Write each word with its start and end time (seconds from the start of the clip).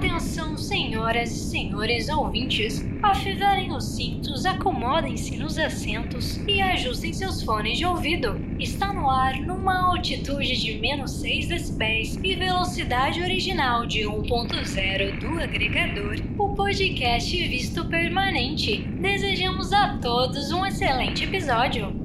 Atenção, 0.00 0.56
senhoras 0.56 1.30
e 1.30 1.50
senhores 1.50 2.08
ouvintes. 2.08 2.82
Afivelem 3.02 3.70
os 3.70 3.84
cintos, 3.84 4.46
acomodem-se 4.46 5.36
nos 5.36 5.58
assentos 5.58 6.38
e 6.48 6.58
ajustem 6.58 7.12
seus 7.12 7.42
fones 7.42 7.76
de 7.76 7.84
ouvido. 7.84 8.40
Está 8.58 8.94
no 8.94 9.10
ar 9.10 9.38
numa 9.42 9.78
altitude 9.90 10.58
de 10.58 10.78
menos 10.78 11.10
6 11.20 11.48
decibéis 11.48 12.18
e 12.24 12.34
velocidade 12.34 13.20
original 13.20 13.84
de 13.84 14.00
1.0 14.00 15.20
do 15.20 15.38
agregador, 15.38 16.16
o 16.38 16.54
podcast 16.54 17.36
Visto 17.48 17.84
Permanente. 17.84 18.78
Desejamos 18.98 19.70
a 19.70 19.98
todos 19.98 20.50
um 20.50 20.64
excelente 20.64 21.24
episódio. 21.24 21.99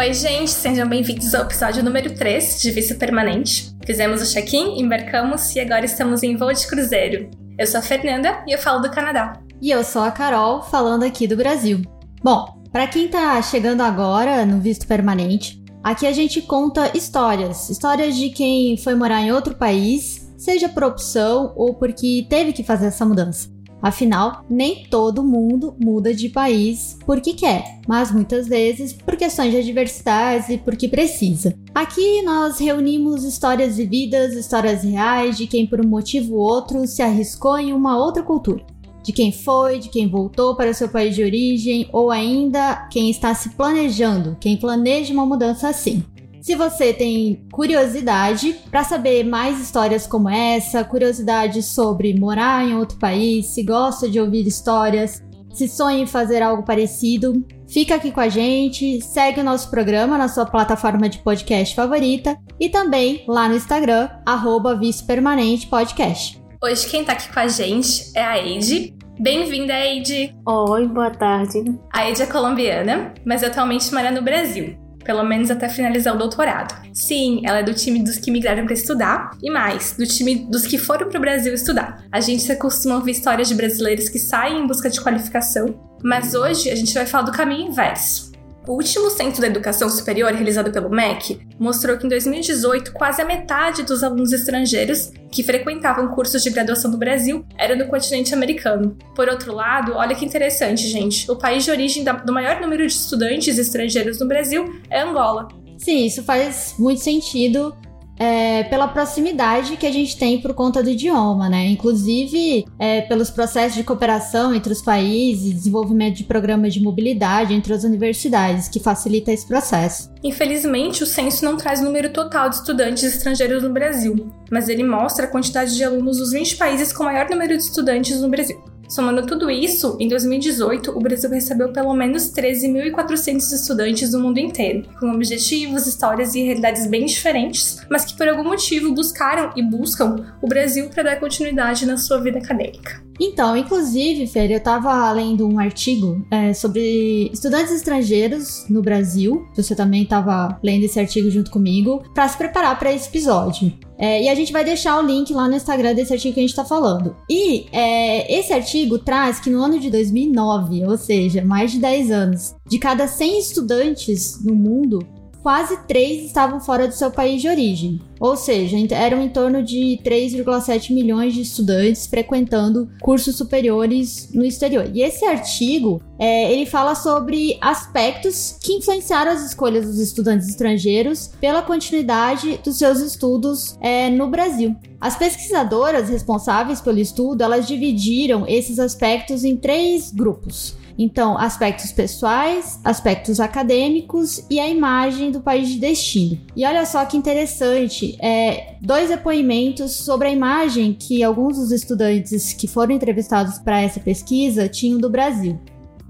Oi, 0.00 0.14
gente, 0.14 0.52
sejam 0.52 0.88
bem-vindos 0.88 1.34
ao 1.34 1.42
episódio 1.42 1.82
número 1.82 2.14
3 2.14 2.60
de 2.60 2.70
Visto 2.70 2.94
Permanente. 2.94 3.74
Fizemos 3.84 4.22
o 4.22 4.32
check-in, 4.32 4.80
embarcamos 4.80 5.56
e 5.56 5.58
agora 5.58 5.84
estamos 5.84 6.22
em 6.22 6.36
voo 6.36 6.52
de 6.52 6.68
cruzeiro. 6.68 7.28
Eu 7.58 7.66
sou 7.66 7.80
a 7.80 7.82
Fernanda 7.82 8.44
e 8.46 8.52
eu 8.52 8.58
falo 8.60 8.80
do 8.80 8.92
Canadá. 8.92 9.42
E 9.60 9.72
eu 9.72 9.82
sou 9.82 10.02
a 10.02 10.12
Carol, 10.12 10.62
falando 10.62 11.02
aqui 11.02 11.26
do 11.26 11.36
Brasil. 11.36 11.82
Bom, 12.22 12.62
para 12.70 12.86
quem 12.86 13.08
tá 13.08 13.42
chegando 13.42 13.80
agora 13.80 14.46
no 14.46 14.60
Visto 14.60 14.86
Permanente, 14.86 15.60
aqui 15.82 16.06
a 16.06 16.12
gente 16.12 16.42
conta 16.42 16.96
histórias. 16.96 17.68
Histórias 17.68 18.14
de 18.14 18.30
quem 18.30 18.76
foi 18.76 18.94
morar 18.94 19.20
em 19.20 19.32
outro 19.32 19.56
país, 19.56 20.32
seja 20.38 20.68
por 20.68 20.84
opção 20.84 21.52
ou 21.56 21.74
porque 21.74 22.24
teve 22.30 22.52
que 22.52 22.62
fazer 22.62 22.86
essa 22.86 23.04
mudança. 23.04 23.48
Afinal, 23.80 24.44
nem 24.50 24.84
todo 24.84 25.22
mundo 25.22 25.74
muda 25.78 26.12
de 26.12 26.28
país 26.28 26.98
porque 27.06 27.32
quer, 27.32 27.80
mas 27.86 28.10
muitas 28.10 28.48
vezes 28.48 28.92
por 28.92 29.16
questões 29.16 29.52
de 29.52 29.58
adversidades 29.58 30.48
e 30.48 30.58
porque 30.58 30.88
precisa. 30.88 31.54
Aqui 31.74 32.22
nós 32.22 32.58
reunimos 32.58 33.24
histórias 33.24 33.76
vividas, 33.76 34.34
histórias 34.34 34.82
reais 34.82 35.36
de 35.36 35.46
quem 35.46 35.66
por 35.66 35.80
um 35.84 35.88
motivo 35.88 36.34
ou 36.34 36.40
outro 36.40 36.86
se 36.86 37.02
arriscou 37.02 37.56
em 37.58 37.72
uma 37.72 37.96
outra 37.96 38.22
cultura. 38.22 38.64
De 39.02 39.12
quem 39.12 39.32
foi, 39.32 39.78
de 39.78 39.88
quem 39.88 40.08
voltou 40.08 40.56
para 40.56 40.74
seu 40.74 40.88
país 40.88 41.14
de 41.14 41.22
origem 41.22 41.88
ou 41.92 42.10
ainda 42.10 42.88
quem 42.90 43.08
está 43.10 43.32
se 43.34 43.50
planejando, 43.50 44.36
quem 44.40 44.56
planeja 44.56 45.14
uma 45.14 45.24
mudança 45.24 45.68
assim. 45.68 46.02
Se 46.48 46.54
você 46.54 46.94
tem 46.94 47.46
curiosidade 47.52 48.56
para 48.70 48.82
saber 48.82 49.22
mais 49.22 49.60
histórias 49.60 50.06
como 50.06 50.30
essa, 50.30 50.82
curiosidade 50.82 51.62
sobre 51.62 52.18
morar 52.18 52.66
em 52.66 52.74
outro 52.74 52.98
país, 52.98 53.48
se 53.48 53.62
gosta 53.62 54.08
de 54.08 54.18
ouvir 54.18 54.46
histórias, 54.46 55.22
se 55.52 55.68
sonha 55.68 55.98
em 55.98 56.06
fazer 56.06 56.42
algo 56.42 56.62
parecido, 56.62 57.46
fica 57.68 57.96
aqui 57.96 58.10
com 58.10 58.20
a 58.20 58.30
gente, 58.30 58.98
segue 59.02 59.42
o 59.42 59.44
nosso 59.44 59.68
programa 59.68 60.16
na 60.16 60.26
sua 60.26 60.46
plataforma 60.46 61.06
de 61.06 61.18
podcast 61.18 61.74
favorita 61.74 62.38
e 62.58 62.70
também 62.70 63.26
lá 63.28 63.46
no 63.46 63.54
Instagram, 63.54 64.08
arroba 64.24 64.74
Vice 64.74 65.04
Permanente 65.04 65.66
Podcast. 65.66 66.42
Hoje 66.64 66.88
quem 66.88 67.04
tá 67.04 67.12
aqui 67.12 67.30
com 67.30 67.40
a 67.40 67.46
gente 67.46 68.10
é 68.16 68.24
a 68.24 68.42
Eide. 68.42 68.94
Bem-vinda, 69.20 69.78
Eide! 69.78 70.34
Oi, 70.46 70.88
boa 70.88 71.10
tarde. 71.10 71.78
A 71.92 72.08
Eide 72.08 72.22
é 72.22 72.26
colombiana, 72.26 73.12
mas 73.22 73.44
atualmente 73.44 73.92
mora 73.92 74.10
no 74.10 74.22
Brasil 74.22 74.87
pelo 75.08 75.24
menos 75.24 75.50
até 75.50 75.70
finalizar 75.70 76.14
o 76.14 76.18
doutorado. 76.18 76.86
Sim, 76.92 77.40
ela 77.42 77.60
é 77.60 77.62
do 77.62 77.72
time 77.72 78.04
dos 78.04 78.18
que 78.18 78.30
migraram 78.30 78.66
para 78.66 78.74
estudar 78.74 79.30
e 79.42 79.50
mais, 79.50 79.94
do 79.96 80.06
time 80.06 80.34
dos 80.34 80.66
que 80.66 80.76
foram 80.76 81.08
para 81.08 81.16
o 81.16 81.20
Brasil 81.20 81.54
estudar. 81.54 82.04
A 82.12 82.20
gente 82.20 82.54
costuma 82.56 82.96
ouvir 82.96 83.12
histórias 83.12 83.48
de 83.48 83.54
brasileiros 83.54 84.10
que 84.10 84.18
saem 84.18 84.58
em 84.58 84.66
busca 84.66 84.90
de 84.90 85.00
qualificação, 85.00 85.80
mas 86.04 86.34
hoje 86.34 86.68
a 86.68 86.74
gente 86.74 86.92
vai 86.92 87.06
falar 87.06 87.24
do 87.24 87.32
caminho 87.32 87.70
inverso. 87.70 88.27
O 88.68 88.74
último 88.74 89.08
censo 89.08 89.40
da 89.40 89.46
educação 89.46 89.88
superior, 89.88 90.30
realizado 90.30 90.70
pelo 90.70 90.90
MEC, 90.90 91.40
mostrou 91.58 91.96
que 91.96 92.04
em 92.04 92.08
2018 92.10 92.92
quase 92.92 93.22
a 93.22 93.24
metade 93.24 93.82
dos 93.82 94.04
alunos 94.04 94.30
estrangeiros 94.30 95.10
que 95.32 95.42
frequentavam 95.42 96.08
cursos 96.08 96.42
de 96.42 96.50
graduação 96.50 96.90
no 96.90 96.98
Brasil 96.98 97.46
eram 97.56 97.78
do 97.78 97.86
continente 97.86 98.34
americano. 98.34 98.94
Por 99.16 99.26
outro 99.26 99.54
lado, 99.54 99.94
olha 99.94 100.14
que 100.14 100.22
interessante, 100.22 100.86
gente, 100.86 101.30
o 101.30 101.36
país 101.36 101.64
de 101.64 101.70
origem 101.70 102.04
do 102.04 102.30
maior 102.30 102.60
número 102.60 102.86
de 102.86 102.92
estudantes 102.92 103.56
estrangeiros 103.56 104.20
no 104.20 104.28
Brasil 104.28 104.78
é 104.90 105.00
Angola. 105.00 105.48
Sim, 105.78 106.04
isso 106.04 106.22
faz 106.22 106.74
muito 106.78 107.00
sentido 107.00 107.74
é, 108.18 108.64
pela 108.64 108.88
proximidade 108.88 109.76
que 109.76 109.86
a 109.86 109.92
gente 109.92 110.16
tem 110.16 110.40
por 110.40 110.54
conta 110.54 110.82
do 110.82 110.90
idioma, 110.90 111.48
né? 111.48 111.66
Inclusive 111.66 112.66
é, 112.78 113.02
pelos 113.02 113.30
processos 113.30 113.76
de 113.76 113.84
cooperação 113.84 114.54
entre 114.54 114.72
os 114.72 114.82
países, 114.82 115.54
desenvolvimento 115.54 116.16
de 116.16 116.24
programas 116.24 116.74
de 116.74 116.82
mobilidade 116.82 117.54
entre 117.54 117.72
as 117.72 117.84
universidades, 117.84 118.68
que 118.68 118.80
facilita 118.80 119.32
esse 119.32 119.46
processo. 119.46 120.10
Infelizmente, 120.22 121.02
o 121.02 121.06
censo 121.06 121.44
não 121.44 121.56
traz 121.56 121.80
o 121.80 121.84
número 121.84 122.12
total 122.12 122.48
de 122.48 122.56
estudantes 122.56 123.04
estrangeiros 123.04 123.62
no 123.62 123.72
Brasil, 123.72 124.28
mas 124.50 124.68
ele 124.68 124.82
mostra 124.82 125.26
a 125.26 125.28
quantidade 125.28 125.76
de 125.76 125.84
alunos 125.84 126.18
dos 126.18 126.32
20 126.32 126.56
países 126.56 126.92
com 126.92 127.04
maior 127.04 127.28
número 127.30 127.56
de 127.56 127.62
estudantes 127.62 128.20
no 128.20 128.28
Brasil. 128.28 128.62
Somando 128.88 129.26
tudo 129.26 129.50
isso, 129.50 129.98
em 130.00 130.08
2018, 130.08 130.96
o 130.96 131.00
Brasil 131.00 131.28
recebeu 131.28 131.70
pelo 131.72 131.94
menos 131.94 132.32
13.400 132.32 133.52
estudantes 133.52 134.10
do 134.10 134.18
mundo 134.18 134.38
inteiro, 134.38 134.88
com 134.98 135.10
objetivos, 135.12 135.86
histórias 135.86 136.34
e 136.34 136.42
realidades 136.42 136.86
bem 136.86 137.04
diferentes, 137.04 137.80
mas 137.90 138.06
que 138.06 138.16
por 138.16 138.26
algum 138.26 138.44
motivo 138.44 138.94
buscaram 138.94 139.52
e 139.54 139.62
buscam 139.62 140.24
o 140.40 140.48
Brasil 140.48 140.88
para 140.88 141.02
dar 141.02 141.20
continuidade 141.20 141.84
na 141.84 141.98
sua 141.98 142.18
vida 142.18 142.38
acadêmica. 142.38 143.07
Então, 143.20 143.56
inclusive, 143.56 144.26
Fer, 144.26 144.50
eu 144.50 144.58
estava 144.58 145.10
lendo 145.12 145.46
um 145.48 145.58
artigo 145.58 146.24
é, 146.30 146.52
sobre 146.52 147.30
estudantes 147.32 147.72
estrangeiros 147.72 148.64
no 148.68 148.80
Brasil. 148.80 149.46
Você 149.54 149.74
também 149.74 150.04
estava 150.04 150.58
lendo 150.62 150.84
esse 150.84 150.98
artigo 150.98 151.30
junto 151.30 151.50
comigo 151.50 152.02
para 152.14 152.28
se 152.28 152.36
preparar 152.36 152.78
para 152.78 152.92
esse 152.92 153.08
episódio. 153.08 153.72
É, 153.98 154.22
e 154.22 154.28
a 154.28 154.34
gente 154.34 154.52
vai 154.52 154.64
deixar 154.64 154.96
o 154.98 155.04
link 155.04 155.32
lá 155.34 155.48
no 155.48 155.56
Instagram 155.56 155.92
desse 155.92 156.12
artigo 156.12 156.34
que 156.34 156.40
a 156.40 156.42
gente 156.42 156.50
está 156.50 156.64
falando. 156.64 157.16
E 157.28 157.66
é, 157.72 158.38
esse 158.38 158.52
artigo 158.52 158.98
traz 158.98 159.40
que 159.40 159.50
no 159.50 159.60
ano 159.60 159.80
de 159.80 159.90
2009, 159.90 160.86
ou 160.86 160.96
seja, 160.96 161.44
mais 161.44 161.72
de 161.72 161.80
10 161.80 162.10
anos, 162.12 162.54
de 162.68 162.78
cada 162.78 163.08
100 163.08 163.38
estudantes 163.40 164.44
no 164.44 164.54
mundo, 164.54 165.00
quase 165.48 165.78
3 165.86 166.26
estavam 166.26 166.60
fora 166.60 166.86
do 166.86 166.92
seu 166.92 167.10
país 167.10 167.40
de 167.40 167.48
origem. 167.48 167.98
Ou 168.20 168.36
seja, 168.36 168.76
eram 168.90 169.22
em 169.22 169.30
torno 169.30 169.62
de 169.62 169.98
3,7 170.04 170.92
milhões 170.92 171.32
de 171.32 171.40
estudantes 171.40 172.06
frequentando 172.06 172.86
cursos 173.00 173.34
superiores 173.34 174.28
no 174.34 174.44
exterior. 174.44 174.90
E 174.92 175.00
esse 175.00 175.24
artigo, 175.24 176.02
é, 176.18 176.52
ele 176.52 176.66
fala 176.66 176.94
sobre 176.94 177.56
aspectos 177.62 178.58
que 178.60 178.74
influenciaram 178.74 179.32
as 179.32 179.42
escolhas 179.42 179.86
dos 179.86 179.98
estudantes 179.98 180.46
estrangeiros 180.50 181.30
pela 181.40 181.62
continuidade 181.62 182.60
dos 182.62 182.76
seus 182.76 183.00
estudos 183.00 183.74
é, 183.80 184.10
no 184.10 184.28
Brasil. 184.28 184.76
As 185.00 185.16
pesquisadoras 185.16 186.10
responsáveis 186.10 186.82
pelo 186.82 186.98
estudo, 186.98 187.40
elas 187.40 187.66
dividiram 187.66 188.46
esses 188.46 188.78
aspectos 188.78 189.44
em 189.44 189.56
três 189.56 190.12
grupos. 190.12 190.76
Então, 190.98 191.38
aspectos 191.38 191.92
pessoais, 191.92 192.80
aspectos 192.84 193.38
acadêmicos 193.38 194.44
e 194.50 194.58
a 194.58 194.68
imagem 194.68 195.30
do 195.30 195.40
país 195.40 195.68
de 195.68 195.78
destino. 195.78 196.40
E 196.56 196.66
olha 196.66 196.84
só 196.84 197.04
que 197.04 197.16
interessante, 197.16 198.18
é, 198.20 198.74
dois 198.82 199.08
depoimentos 199.08 199.92
sobre 199.92 200.26
a 200.26 200.32
imagem 200.32 200.92
que 200.92 201.22
alguns 201.22 201.56
dos 201.56 201.70
estudantes 201.70 202.52
que 202.52 202.66
foram 202.66 202.94
entrevistados 202.94 203.58
para 203.58 203.80
essa 203.80 204.00
pesquisa 204.00 204.68
tinham 204.68 204.98
do 204.98 205.08
Brasil. 205.08 205.60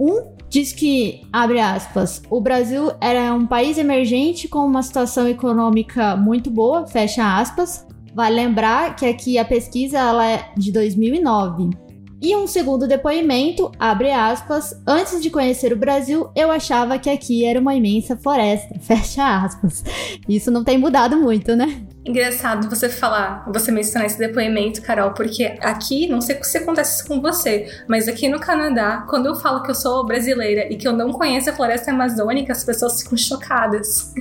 Um 0.00 0.38
diz 0.48 0.72
que, 0.72 1.20
abre 1.30 1.60
aspas, 1.60 2.22
o 2.30 2.40
Brasil 2.40 2.90
era 3.00 3.34
um 3.34 3.46
país 3.46 3.76
emergente 3.76 4.48
com 4.48 4.60
uma 4.60 4.82
situação 4.82 5.28
econômica 5.28 6.16
muito 6.16 6.50
boa, 6.50 6.86
fecha 6.86 7.38
aspas. 7.38 7.86
Vale 8.14 8.36
lembrar 8.36 8.96
que 8.96 9.04
aqui 9.04 9.38
a 9.38 9.44
pesquisa 9.44 9.98
ela 9.98 10.26
é 10.26 10.50
de 10.56 10.72
2009. 10.72 11.87
E 12.20 12.34
um 12.34 12.48
segundo 12.48 12.88
depoimento, 12.88 13.70
abre 13.78 14.10
aspas, 14.10 14.74
antes 14.84 15.22
de 15.22 15.30
conhecer 15.30 15.72
o 15.72 15.76
Brasil, 15.76 16.28
eu 16.34 16.50
achava 16.50 16.98
que 16.98 17.08
aqui 17.08 17.44
era 17.44 17.60
uma 17.60 17.76
imensa 17.76 18.16
floresta, 18.16 18.74
fecha 18.82 19.44
aspas. 19.44 19.84
Isso 20.28 20.50
não 20.50 20.64
tem 20.64 20.76
mudado 20.76 21.16
muito, 21.16 21.54
né? 21.54 21.82
Engraçado 22.04 22.68
você 22.68 22.88
falar, 22.88 23.44
você 23.52 23.70
mencionar 23.70 24.06
esse 24.06 24.18
depoimento, 24.18 24.82
Carol, 24.82 25.12
porque 25.12 25.56
aqui, 25.60 26.08
não 26.08 26.20
sei 26.20 26.42
se 26.42 26.58
acontece 26.58 27.06
com 27.06 27.20
você, 27.20 27.66
mas 27.86 28.08
aqui 28.08 28.28
no 28.28 28.40
Canadá, 28.40 29.04
quando 29.08 29.26
eu 29.26 29.36
falo 29.36 29.62
que 29.62 29.70
eu 29.70 29.74
sou 29.74 30.04
brasileira 30.04 30.72
e 30.72 30.76
que 30.76 30.88
eu 30.88 30.92
não 30.92 31.12
conheço 31.12 31.50
a 31.50 31.52
floresta 31.52 31.90
amazônica, 31.90 32.50
as 32.50 32.64
pessoas 32.64 33.02
ficam 33.02 33.16
chocadas. 33.16 34.12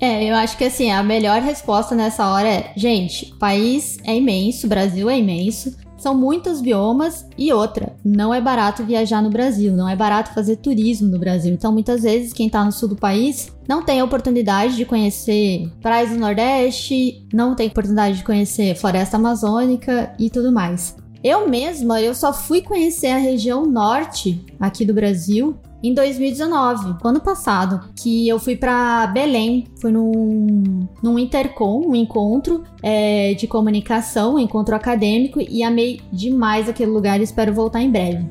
É, 0.00 0.30
eu 0.30 0.34
acho 0.34 0.58
que 0.58 0.64
assim, 0.64 0.90
a 0.90 1.02
melhor 1.02 1.40
resposta 1.40 1.94
nessa 1.94 2.28
hora 2.28 2.46
é, 2.46 2.72
gente, 2.76 3.32
o 3.32 3.38
país 3.38 3.98
é 4.04 4.14
imenso, 4.14 4.66
o 4.66 4.68
Brasil 4.68 5.08
é 5.08 5.18
imenso, 5.18 5.74
são 6.06 6.14
muitos 6.14 6.60
biomas 6.60 7.26
e 7.36 7.52
outra, 7.52 7.96
não 8.04 8.32
é 8.32 8.40
barato 8.40 8.84
viajar 8.84 9.20
no 9.20 9.28
Brasil, 9.28 9.72
não 9.72 9.88
é 9.88 9.96
barato 9.96 10.32
fazer 10.32 10.54
turismo 10.54 11.08
no 11.08 11.18
Brasil. 11.18 11.52
Então, 11.52 11.72
muitas 11.72 12.04
vezes, 12.04 12.32
quem 12.32 12.46
está 12.46 12.64
no 12.64 12.70
sul 12.70 12.90
do 12.90 12.94
país 12.94 13.52
não 13.68 13.84
tem 13.84 13.98
a 13.98 14.04
oportunidade 14.04 14.76
de 14.76 14.84
conhecer 14.84 15.68
praias 15.82 16.10
do 16.10 16.16
Nordeste, 16.16 17.26
não 17.32 17.56
tem 17.56 17.66
oportunidade 17.66 18.18
de 18.18 18.24
conhecer 18.24 18.76
floresta 18.76 19.16
amazônica 19.16 20.14
e 20.16 20.30
tudo 20.30 20.52
mais. 20.52 20.94
Eu 21.24 21.48
mesma, 21.48 22.00
eu 22.00 22.14
só 22.14 22.32
fui 22.32 22.62
conhecer 22.62 23.08
a 23.08 23.18
região 23.18 23.66
norte 23.66 24.40
aqui 24.60 24.84
do 24.84 24.94
Brasil 24.94 25.56
em 25.88 25.94
2019, 25.94 26.96
ano 27.04 27.20
passado, 27.20 27.80
que 27.94 28.28
eu 28.28 28.38
fui 28.38 28.56
para 28.56 29.06
Belém, 29.08 29.66
fui 29.80 29.92
num, 29.92 30.86
num 31.02 31.18
intercom, 31.18 31.86
um 31.86 31.94
encontro 31.94 32.64
é, 32.82 33.34
de 33.34 33.46
comunicação, 33.46 34.34
um 34.34 34.38
encontro 34.38 34.74
acadêmico, 34.74 35.40
e 35.40 35.62
amei 35.62 36.00
demais 36.12 36.68
aquele 36.68 36.90
lugar 36.90 37.20
e 37.20 37.24
espero 37.24 37.52
voltar 37.52 37.82
em 37.82 37.90
breve. 37.90 38.26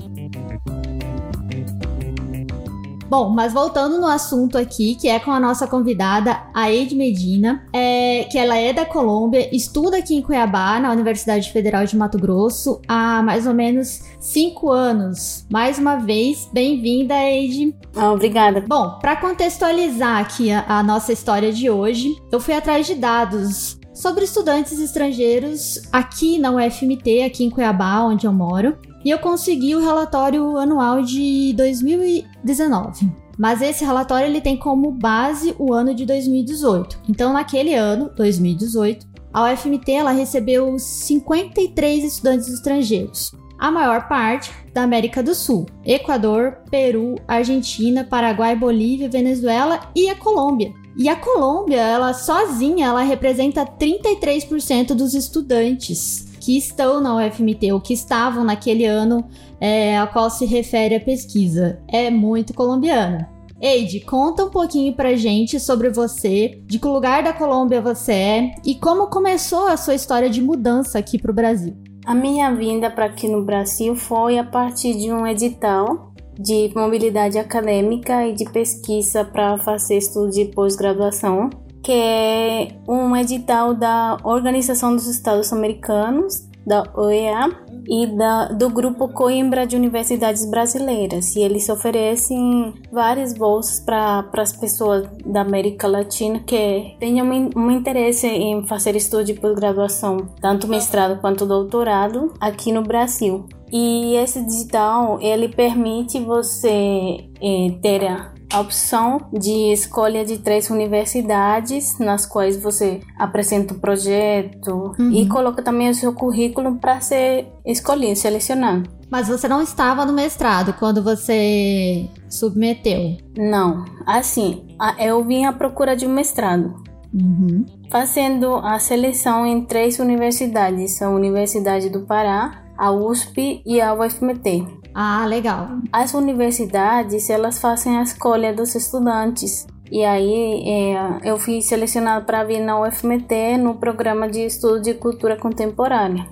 Bom, 3.07 3.29
mas 3.29 3.53
voltando 3.53 3.99
no 3.99 4.07
assunto 4.07 4.57
aqui, 4.57 4.95
que 4.95 5.07
é 5.07 5.19
com 5.19 5.31
a 5.31 5.39
nossa 5.39 5.67
convidada, 5.67 6.41
a 6.53 6.71
Eide 6.71 6.95
Medina, 6.95 7.63
é, 7.71 8.27
que 8.31 8.37
ela 8.37 8.57
é 8.57 8.73
da 8.73 8.83
Colômbia, 8.83 9.47
estuda 9.55 9.97
aqui 9.97 10.15
em 10.15 10.21
Cuiabá, 10.21 10.79
na 10.79 10.91
Universidade 10.91 11.51
Federal 11.51 11.85
de 11.85 11.95
Mato 11.95 12.17
Grosso, 12.17 12.81
há 12.87 13.21
mais 13.21 13.45
ou 13.45 13.53
menos 13.53 14.01
cinco 14.19 14.71
anos. 14.71 15.45
Mais 15.51 15.77
uma 15.77 15.97
vez, 15.97 16.49
bem-vinda, 16.51 17.13
Eide. 17.15 17.75
Ah, 17.95 18.11
obrigada. 18.11 18.63
Bom, 18.67 18.97
para 18.99 19.15
contextualizar 19.15 20.19
aqui 20.19 20.51
a, 20.51 20.65
a 20.67 20.83
nossa 20.83 21.13
história 21.13 21.53
de 21.53 21.69
hoje, 21.69 22.15
eu 22.31 22.39
fui 22.39 22.55
atrás 22.55 22.87
de 22.87 22.95
dados 22.95 23.77
sobre 23.93 24.25
estudantes 24.25 24.79
estrangeiros 24.79 25.81
aqui 25.91 26.39
na 26.39 26.51
UFMT, 26.51 27.23
aqui 27.23 27.45
em 27.45 27.49
Cuiabá, 27.51 28.01
onde 28.01 28.25
eu 28.25 28.33
moro 28.33 28.75
e 29.05 29.11
eu 29.11 29.19
consegui 29.19 29.75
o 29.75 29.79
relatório 29.79 30.57
anual 30.57 31.03
de 31.03 31.53
2019. 31.55 33.07
Mas 33.37 33.61
esse 33.61 33.85
relatório 33.85 34.27
ele 34.27 34.41
tem 34.41 34.57
como 34.57 34.91
base 34.91 35.55
o 35.59 35.71
ano 35.71 35.93
de 35.93 36.05
2018. 36.07 37.01
Então, 37.07 37.31
naquele 37.31 37.75
ano, 37.75 38.09
2018, 38.15 39.05
a 39.31 39.53
UFMT 39.53 39.91
ela 39.91 40.11
recebeu 40.11 40.79
53 40.79 42.03
estudantes 42.03 42.47
estrangeiros, 42.47 43.31
a 43.59 43.69
maior 43.69 44.07
parte 44.07 44.51
da 44.73 44.81
América 44.81 45.21
do 45.21 45.35
Sul: 45.35 45.67
Equador, 45.85 46.59
Peru, 46.71 47.15
Argentina, 47.27 48.03
Paraguai, 48.03 48.55
Bolívia, 48.55 49.09
Venezuela 49.09 49.81
e 49.95 50.09
a 50.09 50.15
Colômbia. 50.15 50.73
E 50.97 51.09
a 51.09 51.15
Colômbia, 51.15 51.81
ela 51.81 52.13
sozinha, 52.13 52.87
ela 52.87 53.03
representa 53.03 53.65
33% 53.65 54.93
dos 54.93 55.13
estudantes 55.13 56.24
que 56.45 56.55
estão 56.55 57.01
na 57.01 57.15
UFMT 57.15 57.71
ou 57.71 57.81
que 57.81 57.95
estavam 57.95 58.43
naquele 58.43 58.85
ano 58.85 59.27
é, 59.59 59.97
a 59.97 60.05
qual 60.05 60.29
se 60.29 60.45
refere 60.45 60.93
a 60.93 60.99
pesquisa. 60.99 61.79
É 61.87 62.11
muito 62.11 62.53
colombiana. 62.53 63.27
Eide, 63.59 64.01
conta 64.01 64.45
um 64.45 64.51
pouquinho 64.51 64.93
pra 64.93 65.15
gente 65.15 65.59
sobre 65.59 65.89
você, 65.89 66.61
de 66.67 66.77
que 66.77 66.87
lugar 66.87 67.23
da 67.23 67.33
Colômbia 67.33 67.81
você 67.81 68.11
é 68.11 68.55
e 68.63 68.75
como 68.75 69.07
começou 69.07 69.65
a 69.65 69.75
sua 69.75 69.95
história 69.95 70.29
de 70.29 70.39
mudança 70.39 70.99
aqui 70.99 71.17
pro 71.17 71.33
Brasil. 71.33 71.75
A 72.05 72.13
minha 72.13 72.53
vinda 72.53 72.91
para 72.91 73.05
aqui 73.05 73.27
no 73.27 73.43
Brasil 73.43 73.95
foi 73.95 74.37
a 74.37 74.43
partir 74.43 74.95
de 74.95 75.11
um 75.11 75.25
edital 75.25 76.13
de 76.37 76.71
mobilidade 76.75 77.39
acadêmica 77.39 78.27
e 78.27 78.33
de 78.33 78.45
pesquisa 78.51 79.25
para 79.25 79.57
fazer 79.57 79.97
estudo 79.97 80.29
de 80.29 80.45
pós-graduação 80.45 81.49
que 81.85 81.91
é 81.91 82.67
um 82.87 83.15
edital 83.15 83.75
da 83.75 84.17
Organização 84.23 84.95
dos 84.95 85.05
Estados 85.05 85.53
Americanos, 85.53 86.49
da 86.65 86.83
OEA, 86.95 87.47
e 87.87 88.07
da, 88.07 88.47
do 88.47 88.69
grupo 88.71 89.07
Coimbra 89.07 89.67
de 89.67 89.75
Universidades 89.75 90.49
Brasileiras. 90.49 91.35
E 91.35 91.41
eles 91.41 91.69
oferecem 91.69 92.73
várias 92.91 93.33
bolsas 93.33 93.79
para 93.79 94.27
as 94.33 94.51
pessoas 94.51 95.07
da 95.23 95.41
América 95.41 95.87
Latina 95.87 96.39
que 96.39 96.95
tenham 96.99 97.27
um, 97.55 97.69
interesse 97.69 98.25
em 98.25 98.65
fazer 98.65 98.95
estudo 98.95 99.23
de 99.23 99.35
pós-graduação, 99.35 100.27
tanto 100.41 100.67
mestrado 100.67 101.21
quanto 101.21 101.45
doutorado, 101.45 102.33
aqui 102.39 102.71
no 102.71 102.81
Brasil. 102.81 103.45
E 103.71 104.15
esse 104.15 104.43
digital 104.43 105.19
ele 105.21 105.49
permite 105.49 106.19
você 106.19 107.29
eh, 107.39 107.71
ter 107.81 108.05
a 108.05 108.34
opção 108.59 109.29
de 109.31 109.71
escolha 109.71 110.25
de 110.25 110.37
três 110.39 110.69
universidades 110.69 111.97
nas 111.99 112.25
quais 112.25 112.61
você 112.61 113.01
apresenta 113.17 113.73
o 113.73 113.79
projeto 113.79 114.93
uhum. 114.97 115.11
e 115.11 115.27
coloca 115.27 115.61
também 115.61 115.89
o 115.89 115.95
seu 115.95 116.13
currículo 116.13 116.75
para 116.75 116.99
ser 117.01 117.47
escolhido, 117.65 118.15
selecionado. 118.15 118.89
Mas 119.09 119.27
você 119.27 119.47
não 119.47 119.61
estava 119.61 120.05
no 120.05 120.13
mestrado 120.13 120.73
quando 120.73 121.03
você 121.03 122.09
submeteu? 122.29 123.17
Não. 123.37 123.85
Assim, 124.05 124.65
eu 124.99 125.23
vim 125.23 125.45
à 125.45 125.53
procura 125.53 125.95
de 125.95 126.05
um 126.05 126.13
mestrado. 126.13 126.83
Uhum. 127.13 127.65
Fazendo 127.89 128.55
a 128.55 128.77
seleção 128.77 129.45
em 129.45 129.63
três 129.63 129.99
universidades: 129.99 131.01
a 131.01 131.09
Universidade 131.09 131.89
do 131.89 132.01
Pará, 132.01 132.65
a 132.77 132.91
USP 132.91 133.61
e 133.65 133.79
a 133.79 133.93
UFMT. 133.93 134.65
Ah, 134.97 135.25
legal. 135.25 135.67
As 135.91 136.13
universidades, 136.13 137.29
elas 137.29 137.59
fazem 137.59 137.97
a 137.97 138.03
escolha 138.03 138.53
dos 138.53 138.75
estudantes. 138.75 139.67
E 139.91 140.05
aí 140.05 140.63
é, 140.65 141.19
eu 141.29 141.37
fui 141.37 141.61
selecionada 141.61 142.23
para 142.25 142.45
vir 142.45 142.61
na 142.61 142.79
UFMT 142.79 143.57
no 143.57 143.75
programa 143.75 144.29
de 144.29 144.45
estudo 144.45 144.81
de 144.81 144.93
cultura 144.93 145.35
contemporânea. 145.35 146.25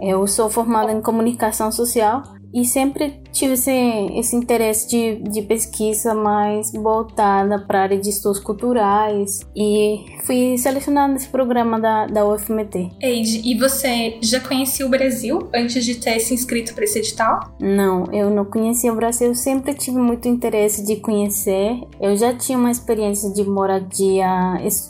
Eu 0.00 0.26
sou 0.26 0.50
formada 0.50 0.90
em 0.90 1.00
comunicação 1.00 1.70
social 1.70 2.24
e 2.52 2.64
sempre 2.64 3.22
tive 3.32 3.54
esse, 3.54 3.70
esse 4.14 4.36
interesse 4.36 4.88
de, 4.88 5.16
de 5.30 5.42
pesquisa 5.42 6.14
mais 6.14 6.72
voltada 6.72 7.58
para 7.60 7.80
a 7.80 7.82
área 7.82 7.98
de 7.98 8.08
estudos 8.08 8.40
culturais 8.40 9.40
e 9.54 10.04
fui 10.24 10.56
selecionada 10.58 11.12
nesse 11.12 11.28
programa 11.28 11.78
da, 11.78 12.06
da 12.06 12.26
UFMT. 12.26 12.90
Eide, 13.00 13.42
e 13.44 13.58
você 13.58 14.18
já 14.22 14.40
conhecia 14.40 14.86
o 14.86 14.88
Brasil 14.88 15.48
antes 15.54 15.84
de 15.84 15.96
ter 15.96 16.18
se 16.20 16.34
inscrito 16.34 16.74
para 16.74 16.84
esse 16.84 16.98
edital? 16.98 17.40
Não, 17.60 18.04
eu 18.12 18.30
não 18.30 18.44
conhecia 18.44 18.92
o 18.92 18.96
Brasil, 18.96 19.34
sempre 19.34 19.74
tive 19.74 19.98
muito 19.98 20.26
interesse 20.26 20.84
de 20.84 20.96
conhecer. 20.96 21.80
Eu 22.00 22.16
já 22.16 22.34
tinha 22.34 22.58
uma 22.58 22.70
experiência 22.70 23.30
de 23.32 23.44
moradia, 23.44 24.28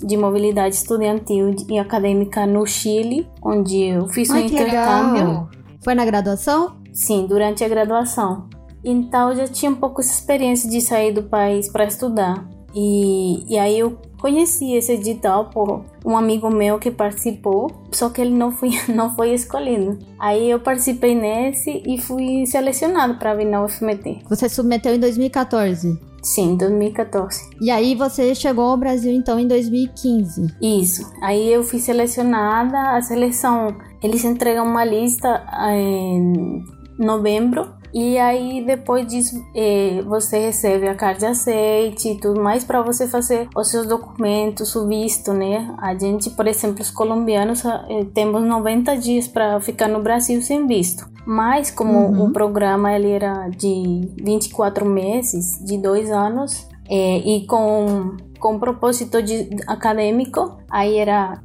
de 0.02 0.16
mobilidade 0.16 0.75
estudantil 0.75 1.54
e 1.69 1.78
acadêmica 1.78 2.46
no 2.46 2.66
Chile, 2.66 3.28
onde 3.43 3.82
eu 3.84 4.08
fiz 4.08 4.31
Ai, 4.31 4.43
um 4.43 4.46
intercâmbio. 4.46 5.26
Legal. 5.26 5.50
Foi 5.81 5.94
na 5.94 6.04
graduação? 6.04 6.76
Sim, 6.99 7.27
durante 7.27 7.62
a 7.62 7.69
graduação. 7.69 8.49
Então 8.83 9.31
eu 9.31 9.37
já 9.37 9.47
tinha 9.47 9.71
um 9.71 9.77
pouco 9.77 10.00
essa 10.00 10.12
experiência 10.12 10.69
de 10.69 10.81
sair 10.81 11.12
do 11.12 11.23
país 11.23 11.71
para 11.71 11.85
estudar. 11.85 12.45
E, 12.75 13.45
e 13.49 13.56
aí 13.56 13.79
eu 13.79 13.97
conheci 14.21 14.73
esse 14.75 14.93
edital 14.93 15.49
por 15.49 15.85
um 16.05 16.17
amigo 16.17 16.50
meu 16.50 16.77
que 16.79 16.91
participou, 16.91 17.71
só 17.93 18.09
que 18.11 18.21
ele 18.21 18.35
não 18.35 18.50
foi, 18.50 18.71
não 18.93 19.15
foi 19.15 19.33
escolhido. 19.33 19.97
Aí 20.19 20.50
eu 20.50 20.59
participei 20.59 21.15
nesse 21.15 21.83
e 21.87 22.00
fui 22.00 22.45
selecionado 22.47 23.17
para 23.17 23.33
vir 23.35 23.47
na 23.47 23.65
UFMT. 23.65 24.23
Você 24.29 24.49
submeteu 24.49 24.93
em 24.93 24.99
2014? 24.99 26.00
Sim, 26.21 26.56
2014. 26.56 27.49
E 27.61 27.71
aí 27.71 27.95
você 27.95 28.35
chegou 28.35 28.65
ao 28.65 28.77
Brasil 28.77 29.12
então 29.12 29.39
em 29.39 29.47
2015? 29.47 30.49
Isso. 30.61 31.09
Aí 31.23 31.49
eu 31.49 31.62
fui 31.62 31.78
selecionada. 31.78 32.76
A 32.97 33.00
seleção, 33.00 33.76
eles 34.02 34.25
entregam 34.25 34.67
uma 34.67 34.85
lista 34.85 35.47
em 35.71 36.64
novembro 36.99 37.78
e 37.93 38.19
aí, 38.19 38.62
depois 38.64 39.07
disso, 39.07 39.43
eh, 39.55 40.02
você 40.07 40.38
recebe 40.38 40.87
a 40.88 40.95
carta 40.95 41.21
de 41.21 41.26
aceite 41.26 42.11
e 42.11 42.21
tudo 42.21 42.40
mais 42.40 42.62
para 42.62 42.83
você 42.83 43.07
fazer 43.07 43.49
os 43.57 43.69
seus 43.71 43.87
documentos, 43.87 44.76
o 44.76 44.87
visto, 44.87 45.33
né? 45.33 45.75
A 45.78 45.95
gente, 45.95 46.31
por 46.31 46.47
exemplo, 46.47 46.83
os 46.83 46.90
colombianos, 46.90 47.64
eh, 47.64 48.07
temos 48.12 48.43
90 48.43 48.95
dias 48.97 49.26
para 49.26 49.59
ficar 49.61 49.88
no 49.88 50.02
Brasil 50.02 50.43
sem 50.43 50.67
visto. 50.67 51.09
Mas, 51.26 51.71
como 51.71 51.99
uhum. 51.99 52.26
o 52.26 52.33
programa 52.33 52.93
ele 52.93 53.11
era 53.11 53.49
de 53.49 54.11
24 54.23 54.85
meses, 54.85 55.59
de 55.64 55.78
dois 55.78 56.11
anos, 56.11 56.69
eh, 56.90 57.19
e 57.19 57.47
com 57.47 58.17
com 58.38 58.57
propósito 58.57 59.21
de, 59.21 59.50
acadêmico, 59.67 60.59
aí 60.71 60.97
era 60.97 61.43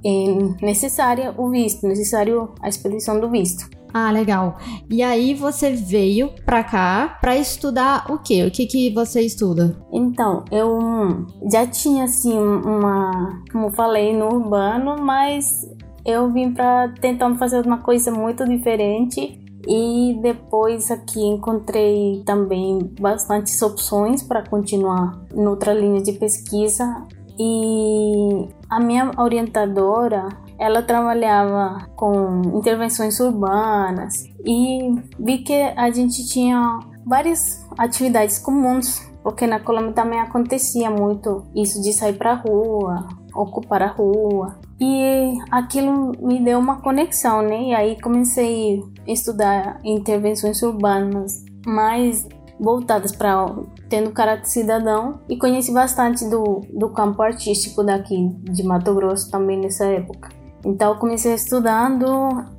necessária 0.62 1.34
o 1.36 1.50
visto, 1.50 1.88
necessário 1.88 2.54
a 2.62 2.70
expedição 2.70 3.20
do 3.20 3.32
visto. 3.32 3.68
Ah, 3.94 4.12
legal. 4.12 4.58
E 4.90 5.04
aí 5.04 5.36
você 5.36 5.72
veio 5.72 6.30
pra 6.46 6.64
cá 6.64 7.20
pra 7.22 7.38
estudar 7.38 8.12
o 8.12 8.18
quê? 8.18 8.44
O 8.44 8.50
que 8.52 8.66
que 8.66 8.94
você 8.94 9.22
estuda? 9.22 9.78
Então, 9.92 10.44
eu 10.52 11.28
já 11.52 11.68
tinha 11.68 12.06
assim 12.06 12.36
uma, 12.36 13.44
como 13.52 13.70
falei, 13.72 14.16
no 14.16 14.34
urbano, 14.34 14.96
mas 15.00 15.70
eu 16.06 16.32
vim 16.32 16.52
pra 16.52 16.90
tentar 17.00 17.34
fazer 17.36 17.66
uma 17.66 17.78
coisa 17.78 18.12
muito 18.12 18.44
diferente 18.46 19.40
e 19.68 20.20
depois 20.22 20.92
aqui 20.92 21.22
encontrei 21.22 22.22
também 22.26 22.80
bastantes 23.00 23.62
opções 23.62 24.22
para 24.22 24.44
continuar 24.44 25.22
noutra 25.34 25.74
linha 25.74 26.02
de 26.02 26.14
pesquisa 26.14 27.06
e 27.40 28.48
a 28.70 28.80
minha 28.80 29.12
orientadora 29.18 30.28
ela 30.64 30.82
trabalhava 30.82 31.90
com 31.94 32.42
intervenções 32.58 33.20
urbanas 33.20 34.24
e 34.46 34.96
vi 35.20 35.40
que 35.40 35.54
a 35.54 35.92
gente 35.92 36.26
tinha 36.26 36.80
várias 37.06 37.68
atividades 37.78 38.40
comuns, 38.40 39.06
porque 39.22 39.46
na 39.46 39.60
Colômbia 39.60 39.92
também 39.92 40.20
acontecia 40.20 40.90
muito 40.90 41.46
isso 41.54 41.82
de 41.82 41.92
sair 41.92 42.14
para 42.14 42.32
a 42.32 42.36
rua, 42.36 43.10
ocupar 43.36 43.84
a 43.84 43.88
rua. 43.88 44.58
E 44.80 45.34
aquilo 45.52 46.14
me 46.22 46.40
deu 46.40 46.60
uma 46.60 46.82
conexão, 46.82 47.42
né? 47.42 47.64
E 47.64 47.76
aí 47.76 48.02
comecei 48.02 48.82
a 49.06 49.12
estudar 49.12 49.82
intervenções 49.84 50.62
urbanas, 50.62 51.44
mas 51.66 52.26
voltadas 52.58 53.14
para 53.14 53.54
tendo 53.90 54.12
caráter 54.12 54.46
cidadão 54.46 55.20
e 55.28 55.36
conheci 55.36 55.74
bastante 55.74 56.24
do, 56.30 56.62
do 56.72 56.90
campo 56.90 57.22
artístico 57.22 57.84
daqui 57.84 58.30
de 58.44 58.64
Mato 58.64 58.94
Grosso 58.96 59.30
também 59.30 59.60
nessa 59.60 59.86
época. 59.86 60.43
Então, 60.66 60.94
eu 60.94 61.00
comecei 61.00 61.34
estudando 61.34 62.06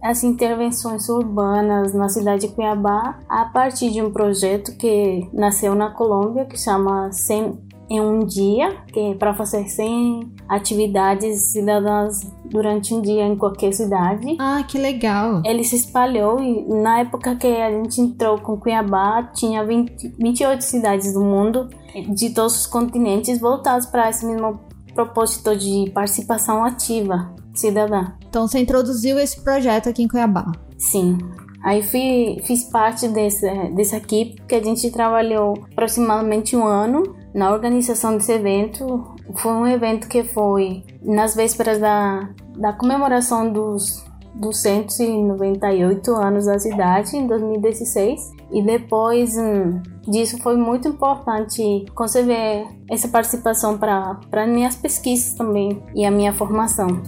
as 0.03 0.23
intervenções 0.23 1.09
urbanas 1.09 1.95
na 1.95 2.09
cidade 2.09 2.47
de 2.47 2.55
Cuiabá 2.55 3.19
a 3.29 3.47
partir 3.47 3.91
de 3.91 4.03
um 4.03 4.13
projeto 4.13 4.77
que 4.77 5.29
nasceu 5.33 5.75
na 5.75 5.91
Colômbia, 5.91 6.45
que 6.45 6.59
chama 6.59 7.11
Sem 7.13 7.59
em 7.89 8.01
um 8.01 8.25
dia, 8.25 8.77
que 8.93 8.99
é 8.99 9.15
para 9.15 9.35
fazer 9.35 9.69
100 9.69 10.33
atividades 10.49 11.53
cidadãs 11.53 12.21
durante 12.47 12.95
um 12.95 13.01
dia 13.01 13.27
em 13.27 13.37
qualquer 13.37 13.73
cidade. 13.73 14.37
Ah, 14.39 14.63
que 14.67 14.79
legal! 14.79 15.43
Ele 15.45 15.65
se 15.65 15.77
espalhou 15.77 16.41
e 16.41 16.65
na 16.83 17.01
época 17.01 17.37
que 17.37 17.47
a 17.47 17.71
gente 17.71 18.01
entrou 18.01 18.39
com 18.39 18.57
Cuiabá, 18.57 19.31
tinha 19.35 19.65
20, 19.65 20.15
28 20.19 20.61
cidades 20.63 21.13
do 21.13 21.21
mundo, 21.21 21.69
de 22.15 22.31
todos 22.31 22.61
os 22.61 22.67
continentes, 22.67 23.39
voltados 23.39 23.87
para 23.87 24.09
esse 24.09 24.25
mesmo 24.25 24.61
propósito 24.95 25.57
de 25.57 25.91
participação 25.93 26.65
ativa 26.65 27.35
cidadã. 27.55 28.13
Então 28.29 28.47
você 28.47 28.59
introduziu 28.59 29.19
esse 29.19 29.41
projeto 29.43 29.89
aqui 29.89 30.03
em 30.03 30.09
Cuiabá? 30.09 30.51
Sim. 30.79 31.19
Aí 31.65 31.83
fui, 31.83 32.43
fiz 32.45 32.65
parte 32.65 33.09
desse, 33.09 33.49
dessa 33.71 33.97
equipe 33.97 34.43
que 34.47 34.55
a 34.55 34.63
gente 34.63 34.91
trabalhou 34.91 35.55
aproximadamente 35.73 36.55
um 36.55 36.67
ano 36.67 37.17
na 37.35 37.51
organização 37.53 38.17
desse 38.17 38.33
evento. 38.33 39.15
Foi 39.37 39.53
um 39.53 39.67
evento 39.67 40.07
que 40.07 40.23
foi 40.25 40.85
nas 41.03 41.35
vésperas 41.35 41.79
da, 41.79 42.29
da 42.59 42.75
comemoração 42.75 43.51
dos 43.51 44.04
298 44.35 46.14
anos 46.14 46.47
da 46.47 46.59
cidade, 46.59 47.17
em 47.17 47.26
2016. 47.26 48.33
E 48.53 48.62
depois 48.62 49.37
hum, 49.37 49.81
disso 50.07 50.38
foi 50.38 50.57
muito 50.57 50.88
importante 50.88 51.85
conceber 51.95 52.67
essa 52.91 53.09
participação 53.09 53.79
para 53.79 54.47
minhas 54.47 54.76
pesquisas 54.76 55.35
também 55.35 55.83
e 55.95 56.05
a 56.05 56.11
minha 56.11 56.33
formação. 56.33 57.03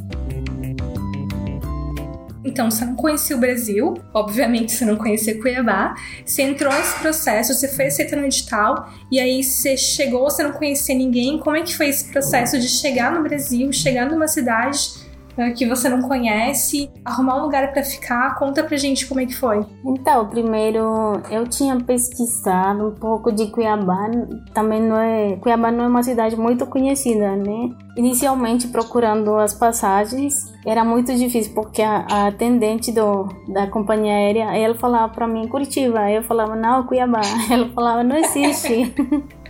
Então, 2.47 2.71
você 2.71 2.85
não 2.85 2.95
conhecia 2.95 3.37
o 3.37 3.41
Brasil, 3.41 3.95
obviamente 4.15 4.71
você 4.71 4.85
não 4.85 4.95
conhecia 4.97 5.39
Cuiabá, 5.41 5.97
você 6.25 6.43
entrou 6.43 6.73
nesse 6.73 6.97
processo, 7.01 7.53
você 7.53 7.67
foi 7.67 7.87
aceita 7.87 8.15
no 8.15 8.25
edital, 8.25 8.89
e 9.11 9.19
aí 9.19 9.43
você 9.43 9.77
chegou, 9.77 10.31
você 10.31 10.45
não 10.45 10.53
conhecia 10.53 10.95
ninguém. 10.95 11.41
Como 11.41 11.57
é 11.57 11.63
que 11.63 11.77
foi 11.77 11.89
esse 11.89 12.05
processo 12.05 12.57
de 12.59 12.69
chegar 12.69 13.13
no 13.13 13.23
Brasil, 13.25 13.73
chegar 13.73 14.09
numa 14.09 14.29
cidade 14.29 15.06
que 15.55 15.67
você 15.67 15.89
não 15.89 16.03
conhece, 16.03 16.91
arrumar 17.05 17.37
um 17.37 17.43
lugar 17.43 17.73
para 17.73 17.83
ficar. 17.83 18.35
Conta 18.39 18.65
pra 18.65 18.77
gente 18.77 19.07
como 19.07 19.21
é 19.21 19.27
que 19.27 19.35
foi. 19.35 19.65
Então, 19.85 20.27
primeiro 20.29 21.21
eu 21.31 21.47
tinha 21.47 21.77
pesquisado 21.77 22.89
um 22.89 22.95
pouco 22.95 23.31
de 23.31 23.47
Cuiabá, 23.49 24.11
também 24.55 24.81
não 24.81 24.99
é, 24.99 25.37
Cuiabá 25.37 25.71
não 25.71 25.85
é 25.85 25.89
uma 25.89 26.03
cidade 26.03 26.37
muito 26.37 26.67
conhecida, 26.67 27.37
né? 27.37 27.71
Inicialmente 27.97 28.69
procurando 28.69 29.37
as 29.37 29.55
passagens, 29.55 30.35
era 30.65 30.85
muito 30.85 31.15
difícil 31.15 31.55
porque 31.55 31.83
a, 31.83 32.07
a 32.11 32.27
atendente 32.29 32.93
do, 32.93 33.29
da 33.49 33.67
companhia 33.67 34.13
aérea, 34.13 34.57
ela 34.57 34.75
falava 34.75 35.13
para 35.13 35.27
mim 35.27 35.49
Curitiba, 35.49 36.11
eu 36.11 36.23
falava 36.23 36.57
não, 36.57 36.85
Cuiabá. 36.85 37.21
Ela 37.51 37.69
falava 37.71 38.03
não 38.03 38.17
existe. 38.17 38.95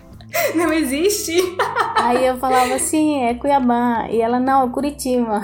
Não 0.55 0.73
existe? 0.73 1.33
Aí 1.97 2.27
eu 2.27 2.37
falava 2.37 2.75
assim, 2.75 3.23
é 3.23 3.35
Cuiabá. 3.35 4.09
E 4.11 4.21
ela, 4.21 4.39
não, 4.39 4.67
é 4.67 4.71
Curitiba. 4.71 5.41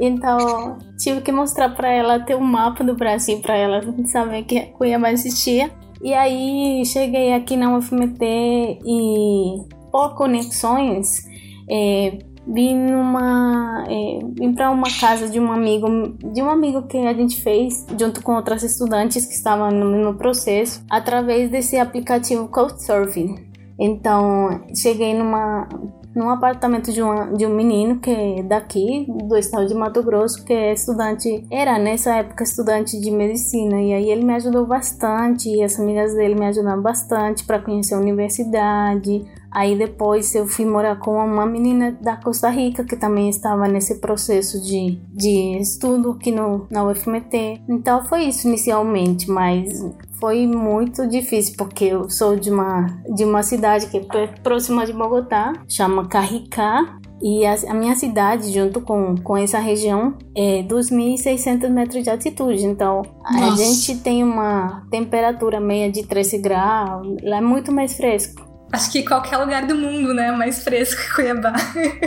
Então, 0.00 0.78
tive 0.96 1.20
que 1.20 1.32
mostrar 1.32 1.70
para 1.70 1.90
ela 1.90 2.20
ter 2.20 2.36
um 2.36 2.40
mapa 2.40 2.84
do 2.84 2.94
Brasil 2.94 3.40
para 3.40 3.56
ela 3.56 3.82
saber 4.06 4.44
que 4.44 4.60
Cuiabá 4.72 5.10
existia. 5.12 5.70
E 6.02 6.14
aí 6.14 6.84
cheguei 6.86 7.32
aqui 7.32 7.56
na 7.56 7.76
UFMT 7.76 8.24
e 8.24 9.58
por 9.90 10.14
conexões 10.14 11.26
é, 11.68 12.18
vim 12.46 12.76
numa 12.76 13.84
é, 13.88 14.20
vim 14.38 14.54
para 14.54 14.70
uma 14.70 14.88
casa 15.00 15.28
de 15.28 15.40
um 15.40 15.50
amigo 15.50 15.88
de 16.32 16.40
um 16.40 16.48
amigo 16.48 16.82
que 16.82 16.96
a 16.98 17.12
gente 17.12 17.42
fez 17.42 17.84
junto 17.98 18.22
com 18.22 18.34
outras 18.34 18.62
estudantes 18.62 19.26
que 19.26 19.34
estavam 19.34 19.70
no 19.70 19.86
mesmo 19.86 20.14
processo 20.14 20.84
através 20.88 21.50
desse 21.50 21.76
aplicativo 21.76 22.48
Couchsurfing. 22.48 23.48
Então, 23.80 24.64
cheguei 24.74 25.14
numa, 25.14 25.68
num 26.18 26.30
apartamento 26.30 26.92
de, 26.92 27.00
uma, 27.00 27.26
de 27.26 27.46
um 27.46 27.54
menino 27.54 28.00
que 28.00 28.10
é 28.10 28.42
daqui, 28.42 29.06
do 29.08 29.36
estado 29.36 29.66
de 29.66 29.74
Mato 29.74 30.02
Grosso, 30.02 30.44
que 30.44 30.52
é 30.52 30.72
estudante, 30.72 31.46
era 31.48 31.78
nessa 31.78 32.16
época 32.16 32.42
estudante 32.42 33.00
de 33.00 33.10
medicina, 33.12 33.80
e 33.80 33.92
aí 33.94 34.10
ele 34.10 34.24
me 34.24 34.34
ajudou 34.34 34.66
bastante, 34.66 35.48
e 35.48 35.62
as 35.62 35.78
amigas 35.78 36.14
dele 36.14 36.34
me 36.34 36.46
ajudaram 36.46 36.82
bastante 36.82 37.44
para 37.44 37.60
conhecer 37.60 37.94
a 37.94 37.98
universidade, 37.98 39.24
Aí 39.50 39.76
depois 39.76 40.34
eu 40.34 40.46
fui 40.46 40.66
morar 40.66 40.96
com 40.96 41.16
uma 41.16 41.46
menina 41.46 41.96
da 42.02 42.16
Costa 42.16 42.50
Rica 42.50 42.84
que 42.84 42.96
também 42.96 43.30
estava 43.30 43.66
nesse 43.66 43.98
processo 43.98 44.60
de, 44.62 45.00
de 45.10 45.58
estudo 45.58 46.10
aqui 46.12 46.30
no, 46.30 46.66
na 46.70 46.84
UFMT. 46.84 47.62
Então 47.68 48.04
foi 48.04 48.24
isso 48.24 48.46
inicialmente, 48.46 49.30
mas 49.30 49.82
foi 50.18 50.46
muito 50.46 51.06
difícil 51.06 51.54
porque 51.56 51.84
eu 51.84 52.08
sou 52.10 52.36
de 52.36 52.50
uma, 52.50 52.86
de 53.14 53.24
uma 53.24 53.42
cidade 53.42 53.86
que 53.86 53.98
é 53.98 54.26
próxima 54.42 54.84
de 54.84 54.92
Bogotá, 54.92 55.52
chama 55.68 56.08
Carricá. 56.08 56.98
E 57.20 57.44
a, 57.44 57.56
a, 57.68 57.74
minha 57.74 57.96
cidade, 57.96 58.52
junto 58.52 58.80
com, 58.80 59.16
com 59.16 59.36
essa 59.36 59.58
região, 59.58 60.16
é 60.36 60.62
2.600 60.62 61.68
metros 61.68 62.04
de 62.04 62.10
altitude. 62.10 62.64
Então, 62.64 63.02
Nossa. 63.24 63.44
a 63.44 63.56
gente 63.56 63.96
tem 63.96 64.22
uma 64.22 64.86
temperatura 64.88 65.58
meia 65.58 65.90
de 65.90 66.04
13 66.04 66.38
graus. 66.38 67.16
Lá 67.24 67.38
é 67.38 67.40
muito 67.40 67.72
mais 67.72 67.96
fresco. 67.96 68.47
Acho 68.70 68.92
que 68.92 69.02
qualquer 69.02 69.38
lugar 69.38 69.66
do 69.66 69.74
mundo, 69.74 70.12
né? 70.12 70.30
Mais 70.32 70.62
fresco 70.62 71.00
que 71.00 71.14
Cuiabá. 71.14 71.54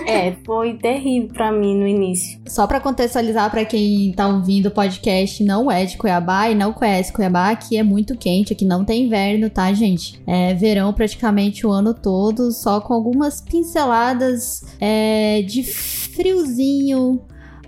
é, 0.07 0.33
foi 0.45 0.75
terrível 0.75 1.29
para 1.33 1.51
mim 1.51 1.75
no 1.75 1.87
início. 1.87 2.39
Só 2.47 2.67
para 2.67 2.79
contextualizar 2.79 3.49
para 3.49 3.65
quem 3.65 4.13
tá 4.13 4.27
ouvindo 4.27 4.67
o 4.67 4.71
podcast, 4.71 5.43
não 5.43 5.71
é 5.71 5.85
de 5.85 5.97
Cuiabá 5.97 6.49
e 6.49 6.55
não 6.55 6.71
conhece 6.71 7.11
Cuiabá, 7.11 7.49
aqui 7.49 7.77
é 7.77 7.83
muito 7.83 8.15
quente, 8.15 8.53
aqui 8.53 8.63
não 8.63 8.85
tem 8.85 9.05
inverno, 9.05 9.49
tá, 9.49 9.73
gente? 9.73 10.21
É 10.27 10.53
verão 10.53 10.93
praticamente 10.93 11.65
o 11.65 11.71
ano 11.71 11.93
todo, 11.93 12.51
só 12.51 12.79
com 12.79 12.93
algumas 12.93 13.41
pinceladas 13.41 14.63
é, 14.79 15.41
de 15.41 15.63
friozinho 15.63 17.21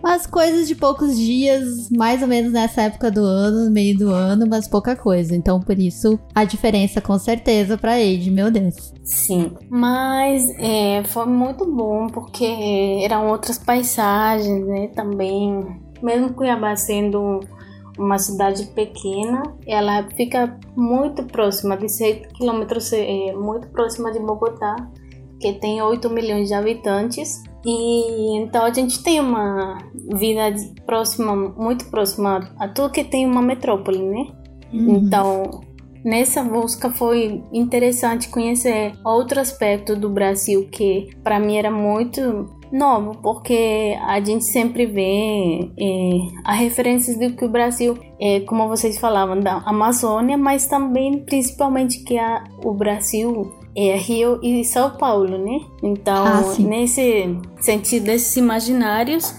Umas 0.03 0.27
coisas 0.27 0.67
de 0.67 0.75
poucos 0.75 1.17
dias, 1.17 1.89
mais 1.89 2.21
ou 2.21 2.27
menos 2.27 2.51
nessa 2.51 2.81
época 2.81 3.09
do 3.09 3.23
ano, 3.23 3.65
no 3.65 3.71
meio 3.71 3.97
do 3.97 4.11
ano, 4.11 4.45
mas 4.49 4.67
pouca 4.67 4.97
coisa. 4.97 5.33
Então, 5.33 5.61
por 5.61 5.79
isso, 5.79 6.19
a 6.35 6.43
diferença 6.43 6.99
com 6.99 7.17
certeza 7.17 7.77
pra 7.77 7.93
Age, 7.93 8.29
meu 8.29 8.51
Deus. 8.51 8.93
Sim, 9.01 9.53
mas 9.69 10.43
é, 10.59 11.03
foi 11.05 11.25
muito 11.25 11.65
bom 11.65 12.07
porque 12.07 12.45
eram 13.01 13.29
outras 13.29 13.57
paisagens, 13.57 14.67
né? 14.67 14.89
Também, 14.93 15.65
mesmo 16.01 16.33
Cuiabá 16.33 16.75
sendo 16.75 17.39
uma 17.97 18.17
cidade 18.17 18.65
pequena, 18.75 19.43
ela 19.65 20.05
fica 20.17 20.59
muito 20.75 21.23
próxima, 21.23 21.77
de 21.77 21.87
6 21.87 22.27
quilômetros, 22.33 22.91
é, 22.91 23.31
muito 23.33 23.69
próxima 23.69 24.11
de 24.11 24.19
Bogotá, 24.19 24.75
que 25.39 25.53
tem 25.53 25.81
8 25.81 26.09
milhões 26.09 26.49
de 26.49 26.53
habitantes. 26.53 27.41
E 27.65 28.37
então 28.37 28.65
a 28.65 28.73
gente 28.73 29.01
tem 29.01 29.19
uma 29.19 29.77
vida 30.19 30.53
próxima, 30.85 31.35
muito 31.35 31.85
próxima 31.85 32.53
a 32.59 32.67
tudo 32.67 32.91
que 32.91 33.03
tem 33.03 33.25
uma 33.25 33.41
metrópole, 33.41 33.99
né? 33.99 34.27
Uhum. 34.73 34.97
Então, 34.97 35.61
nessa 36.03 36.43
busca 36.43 36.89
foi 36.89 37.41
interessante 37.53 38.27
conhecer 38.29 38.93
outro 39.05 39.39
aspecto 39.39 39.95
do 39.95 40.09
Brasil 40.09 40.67
que 40.69 41.09
para 41.23 41.39
mim 41.39 41.55
era 41.55 41.71
muito 41.71 42.49
novo, 42.71 43.15
porque 43.21 43.95
a 44.01 44.19
gente 44.19 44.45
sempre 44.45 44.87
vê 44.87 45.71
é, 45.79 46.11
a 46.43 46.53
referências 46.53 47.17
do 47.17 47.35
que 47.35 47.45
o 47.45 47.49
Brasil, 47.49 47.97
é, 48.19 48.39
como 48.41 48.67
vocês 48.67 48.97
falavam, 48.97 49.39
da 49.39 49.57
Amazônia, 49.65 50.37
mas 50.37 50.65
também 50.65 51.23
principalmente 51.23 52.03
que 52.03 52.17
a, 52.17 52.43
o 52.63 52.73
Brasil 52.73 53.62
é 53.75 53.95
Rio 53.95 54.39
e 54.41 54.63
São 54.63 54.91
Paulo, 54.91 55.37
né? 55.37 55.65
Então, 55.81 56.25
ah, 56.25 56.55
nesse 56.59 57.37
sentido 57.59 58.05
desses 58.05 58.35
imaginários, 58.37 59.33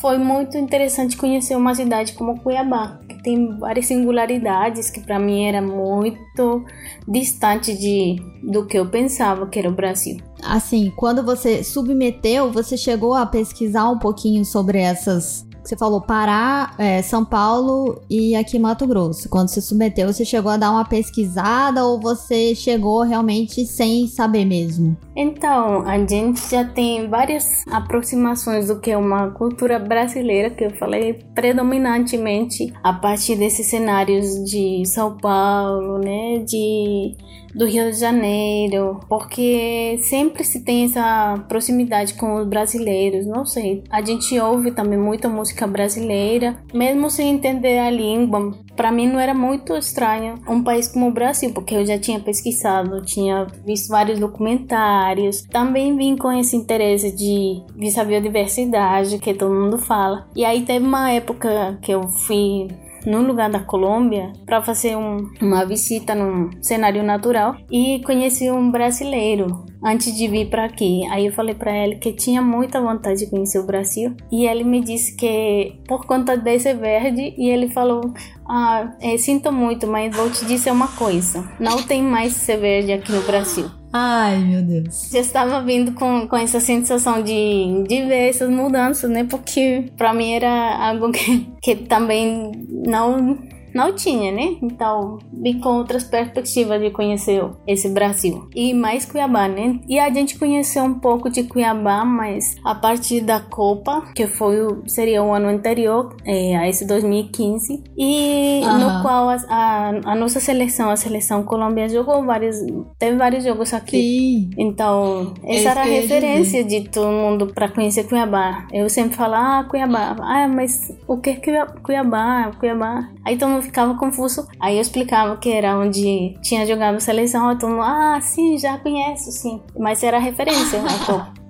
foi 0.00 0.16
muito 0.16 0.56
interessante 0.56 1.16
conhecer 1.16 1.54
uma 1.54 1.74
cidade 1.74 2.14
como 2.14 2.40
Cuiabá, 2.40 2.98
que 3.06 3.22
tem 3.22 3.58
várias 3.58 3.86
singularidades 3.86 4.90
que 4.90 5.00
para 5.00 5.18
mim 5.18 5.44
era 5.44 5.60
muito 5.60 6.64
distante 7.06 7.76
de 7.76 8.16
do 8.42 8.66
que 8.66 8.78
eu 8.78 8.86
pensava 8.86 9.46
que 9.46 9.58
era 9.58 9.68
o 9.68 9.72
Brasil. 9.72 10.16
Assim, 10.42 10.90
quando 10.96 11.22
você 11.22 11.62
submeteu, 11.62 12.50
você 12.50 12.76
chegou 12.76 13.14
a 13.14 13.26
pesquisar 13.26 13.90
um 13.90 13.98
pouquinho 13.98 14.42
sobre 14.44 14.78
essas 14.78 15.46
você 15.70 15.76
falou 15.76 16.00
Pará, 16.00 16.74
é, 16.78 17.00
São 17.00 17.24
Paulo 17.24 18.02
e 18.10 18.34
aqui 18.34 18.58
Mato 18.58 18.86
Grosso. 18.88 19.28
Quando 19.28 19.48
você 19.48 19.60
submeteu, 19.60 20.12
você 20.12 20.24
chegou 20.24 20.50
a 20.50 20.56
dar 20.56 20.72
uma 20.72 20.84
pesquisada 20.84 21.84
ou 21.84 22.00
você 22.00 22.56
chegou 22.56 23.02
realmente 23.02 23.64
sem 23.64 24.08
saber 24.08 24.44
mesmo? 24.44 24.96
Então, 25.14 25.82
a 25.86 25.96
gente 25.98 26.40
já 26.50 26.64
tem 26.64 27.08
várias 27.08 27.64
aproximações 27.70 28.66
do 28.66 28.80
que 28.80 28.90
é 28.90 28.96
uma 28.96 29.30
cultura 29.30 29.78
brasileira, 29.78 30.50
que 30.50 30.64
eu 30.64 30.70
falei 30.76 31.22
predominantemente 31.34 32.72
a 32.82 32.92
partir 32.92 33.36
desses 33.36 33.66
cenários 33.66 34.44
de 34.44 34.82
São 34.86 35.16
Paulo, 35.18 35.98
né, 35.98 36.38
de 36.38 37.16
do 37.54 37.66
Rio 37.66 37.90
de 37.90 37.98
Janeiro, 37.98 39.00
porque 39.08 39.98
sempre 40.02 40.44
se 40.44 40.60
tem 40.60 40.84
essa 40.84 41.44
proximidade 41.48 42.14
com 42.14 42.36
os 42.36 42.46
brasileiros, 42.46 43.26
não 43.26 43.44
sei. 43.44 43.82
A 43.90 44.02
gente 44.02 44.38
ouve 44.38 44.70
também 44.70 44.98
muita 44.98 45.28
música 45.28 45.66
brasileira, 45.66 46.56
mesmo 46.72 47.10
sem 47.10 47.30
entender 47.30 47.78
a 47.78 47.90
língua. 47.90 48.52
Para 48.76 48.92
mim 48.92 49.08
não 49.08 49.20
era 49.20 49.34
muito 49.34 49.76
estranho 49.76 50.36
um 50.48 50.62
país 50.62 50.88
como 50.88 51.08
o 51.08 51.12
Brasil, 51.12 51.52
porque 51.52 51.74
eu 51.74 51.84
já 51.84 51.98
tinha 51.98 52.20
pesquisado, 52.20 53.02
tinha 53.02 53.46
visto 53.64 53.88
vários 53.88 54.18
documentários, 54.18 55.42
também 55.42 55.96
vim 55.96 56.16
com 56.16 56.32
esse 56.32 56.56
interesse 56.56 57.12
de 57.12 57.62
vista 57.76 58.02
a 58.02 58.04
biodiversidade 58.04 59.18
que 59.18 59.34
todo 59.34 59.54
mundo 59.54 59.78
fala. 59.78 60.26
E 60.34 60.44
aí 60.44 60.62
teve 60.62 60.84
uma 60.84 61.10
época 61.10 61.78
que 61.82 61.92
eu 61.92 62.08
fui 62.08 62.68
num 63.06 63.26
lugar 63.26 63.50
da 63.50 63.60
Colômbia 63.60 64.32
para 64.44 64.62
fazer 64.62 64.96
um, 64.96 65.30
uma 65.40 65.64
visita 65.64 66.14
num 66.14 66.50
cenário 66.62 67.02
natural 67.02 67.56
e 67.70 68.00
conheci 68.04 68.50
um 68.50 68.70
brasileiro 68.70 69.64
antes 69.82 70.14
de 70.16 70.28
vir 70.28 70.48
para 70.48 70.64
aqui. 70.64 71.06
Aí 71.10 71.26
eu 71.26 71.32
falei 71.32 71.54
para 71.54 71.76
ele 71.76 71.96
que 71.96 72.12
tinha 72.12 72.42
muita 72.42 72.80
vontade 72.80 73.20
de 73.20 73.30
conhecer 73.30 73.58
o 73.58 73.66
Brasil 73.66 74.14
e 74.30 74.46
ele 74.46 74.64
me 74.64 74.80
disse 74.80 75.16
que 75.16 75.80
por 75.86 76.06
conta 76.06 76.36
desse 76.36 76.74
verde 76.74 77.34
e 77.36 77.48
ele 77.48 77.68
falou: 77.68 78.12
"Ah, 78.48 78.92
é, 79.00 79.16
sinto 79.16 79.50
muito, 79.50 79.86
mas 79.86 80.14
vou 80.14 80.30
te 80.30 80.44
dizer 80.44 80.70
uma 80.70 80.88
coisa. 80.88 81.48
Não 81.58 81.82
tem 81.82 82.02
mais 82.02 82.36
esse 82.36 82.56
verde 82.56 82.92
aqui 82.92 83.12
no 83.12 83.22
Brasil." 83.22 83.79
Ai, 83.92 84.38
meu 84.38 84.62
Deus. 84.62 85.10
Já 85.10 85.18
estava 85.18 85.62
vindo 85.62 85.92
com, 85.94 86.28
com 86.28 86.36
essa 86.36 86.60
sensação 86.60 87.22
de, 87.22 87.82
de 87.88 88.04
ver 88.04 88.28
essas 88.28 88.48
mudanças, 88.48 89.10
né? 89.10 89.24
Porque 89.24 89.90
para 89.96 90.14
mim 90.14 90.32
era 90.32 90.88
algo 90.88 91.10
que, 91.12 91.46
que 91.60 91.74
também 91.74 92.52
não 92.68 93.36
não 93.74 93.94
tinha, 93.94 94.32
né? 94.32 94.56
Então, 94.62 95.18
vim 95.32 95.60
com 95.60 95.70
outras 95.70 96.04
perspectivas 96.04 96.80
de 96.80 96.90
conhecer 96.90 97.44
esse 97.66 97.88
Brasil. 97.88 98.48
E 98.54 98.74
mais 98.74 99.04
Cuiabá, 99.04 99.48
né? 99.48 99.80
E 99.88 99.98
a 99.98 100.10
gente 100.10 100.38
conheceu 100.38 100.84
um 100.84 100.94
pouco 100.94 101.30
de 101.30 101.44
Cuiabá, 101.44 102.04
mas 102.04 102.56
a 102.64 102.74
partir 102.74 103.20
da 103.20 103.40
Copa, 103.40 104.12
que 104.14 104.26
foi 104.26 104.56
seria 104.86 105.22
o 105.22 105.32
ano 105.32 105.48
anterior 105.48 106.16
é, 106.24 106.56
a 106.56 106.68
esse 106.68 106.86
2015, 106.86 107.82
e 107.96 108.60
uhum. 108.64 108.78
no 108.78 109.02
qual 109.02 109.28
a, 109.30 109.36
a, 109.48 109.88
a, 110.12 110.14
nossa 110.14 110.40
seleção, 110.40 110.90
a 110.90 110.96
seleção 110.96 111.42
colombiana, 111.42 111.88
jogou 111.88 112.24
vários, 112.24 112.56
teve 112.98 113.16
vários 113.16 113.44
jogos 113.44 113.72
aqui. 113.72 113.96
Sim. 113.96 114.50
Então, 114.58 115.34
essa 115.44 115.70
era 115.70 115.80
a 115.82 115.84
referência 115.84 116.64
de 116.64 116.88
todo 116.88 117.10
mundo 117.10 117.48
para 117.48 117.68
conhecer 117.68 118.04
Cuiabá. 118.04 118.66
Eu 118.72 118.88
sempre 118.88 119.16
falo, 119.16 119.34
ah, 119.34 119.66
Cuiabá, 119.68 120.16
ah, 120.20 120.48
mas 120.48 120.92
o 121.06 121.16
que 121.18 121.30
é 121.30 121.66
Cuiabá? 121.82 122.50
Cuiabá. 122.58 123.08
Aí 123.24 123.36
todo 123.36 123.50
mundo 123.50 123.62
ficava 123.62 123.94
confuso. 123.94 124.46
Aí 124.58 124.76
eu 124.76 124.80
explicava 124.80 125.36
que 125.36 125.50
era 125.50 125.78
onde 125.78 126.34
tinha 126.42 126.66
jogado 126.66 127.00
seleção. 127.00 127.56
Todo 127.58 127.70
mundo, 127.70 127.82
ah, 127.82 128.18
sim, 128.20 128.58
já 128.58 128.78
conheço, 128.78 129.30
sim. 129.30 129.60
Mas 129.78 130.02
era 130.02 130.18
referência, 130.18 130.80
né, 130.82 130.90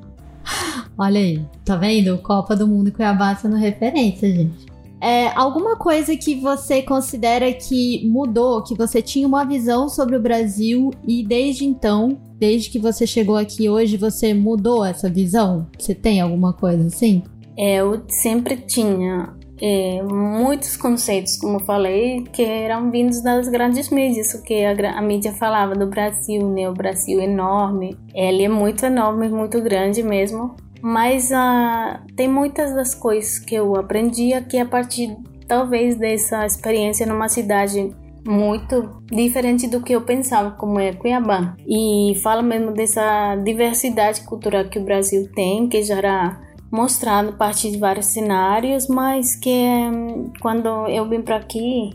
Olha 0.98 1.20
aí, 1.20 1.44
tá 1.64 1.76
vendo? 1.76 2.18
Copa 2.18 2.56
do 2.56 2.66
Mundo 2.66 2.88
e 2.88 2.92
Cuiabá 2.92 3.34
sendo 3.34 3.56
referência, 3.56 4.28
gente. 4.30 4.70
É, 5.00 5.28
alguma 5.28 5.76
coisa 5.76 6.14
que 6.14 6.38
você 6.38 6.82
considera 6.82 7.50
que 7.54 8.06
mudou, 8.06 8.62
que 8.62 8.74
você 8.74 9.00
tinha 9.00 9.26
uma 9.26 9.44
visão 9.44 9.88
sobre 9.88 10.14
o 10.14 10.20
Brasil 10.20 10.90
e 11.08 11.24
desde 11.24 11.64
então, 11.64 12.18
desde 12.38 12.68
que 12.68 12.78
você 12.78 13.06
chegou 13.06 13.36
aqui 13.36 13.66
hoje, 13.66 13.96
você 13.96 14.34
mudou 14.34 14.84
essa 14.84 15.08
visão? 15.08 15.66
Você 15.78 15.94
tem 15.94 16.20
alguma 16.20 16.52
coisa 16.52 16.86
assim? 16.86 17.22
É, 17.56 17.76
eu 17.76 18.02
sempre 18.08 18.58
tinha 18.58 19.34
é, 19.62 20.02
muitos 20.02 20.76
conceitos, 20.76 21.36
como 21.36 21.56
eu 21.56 21.60
falei, 21.60 22.24
que 22.32 22.42
eram 22.42 22.90
vindos 22.90 23.22
das 23.22 23.46
grandes 23.48 23.90
mídias, 23.90 24.32
o 24.32 24.42
que 24.42 24.64
a, 24.64 24.98
a, 24.98 25.02
mídia 25.02 25.32
falava 25.32 25.74
do 25.74 25.86
Brasil, 25.86 26.48
né? 26.48 26.68
O 26.68 26.72
Brasil 26.72 27.20
enorme, 27.20 27.96
ele 28.14 28.44
é 28.44 28.48
muito 28.48 28.86
enorme, 28.86 29.28
muito 29.28 29.60
grande 29.60 30.02
mesmo. 30.02 30.56
Mas 30.82 31.30
uh, 31.30 32.00
tem 32.16 32.26
muitas 32.26 32.74
das 32.74 32.94
coisas 32.94 33.38
que 33.38 33.54
eu 33.54 33.76
aprendi 33.76 34.32
aqui 34.32 34.58
a 34.58 34.64
partir, 34.64 35.14
talvez, 35.46 35.96
dessa 35.96 36.46
experiência 36.46 37.04
numa 37.04 37.28
cidade 37.28 37.94
muito 38.26 39.02
diferente 39.10 39.66
do 39.66 39.82
que 39.82 39.94
eu 39.94 40.00
pensava, 40.00 40.52
como 40.52 40.78
é 40.78 40.92
Cuiabá. 40.92 41.54
E 41.66 42.18
fala 42.22 42.42
mesmo 42.42 42.72
dessa 42.72 43.36
diversidade 43.36 44.22
cultural 44.22 44.64
que 44.64 44.78
o 44.78 44.84
Brasil 44.84 45.28
tem, 45.34 45.68
que 45.68 45.82
já 45.82 45.96
era 45.96 46.40
mostrado 46.70 47.30
a 47.30 47.32
partir 47.32 47.70
de 47.70 47.78
vários 47.78 48.06
cenários, 48.06 48.86
mas 48.88 49.34
que 49.34 49.50
hum, 49.50 50.32
quando 50.40 50.68
eu 50.88 51.08
vim 51.08 51.22
para 51.22 51.36
aqui, 51.36 51.90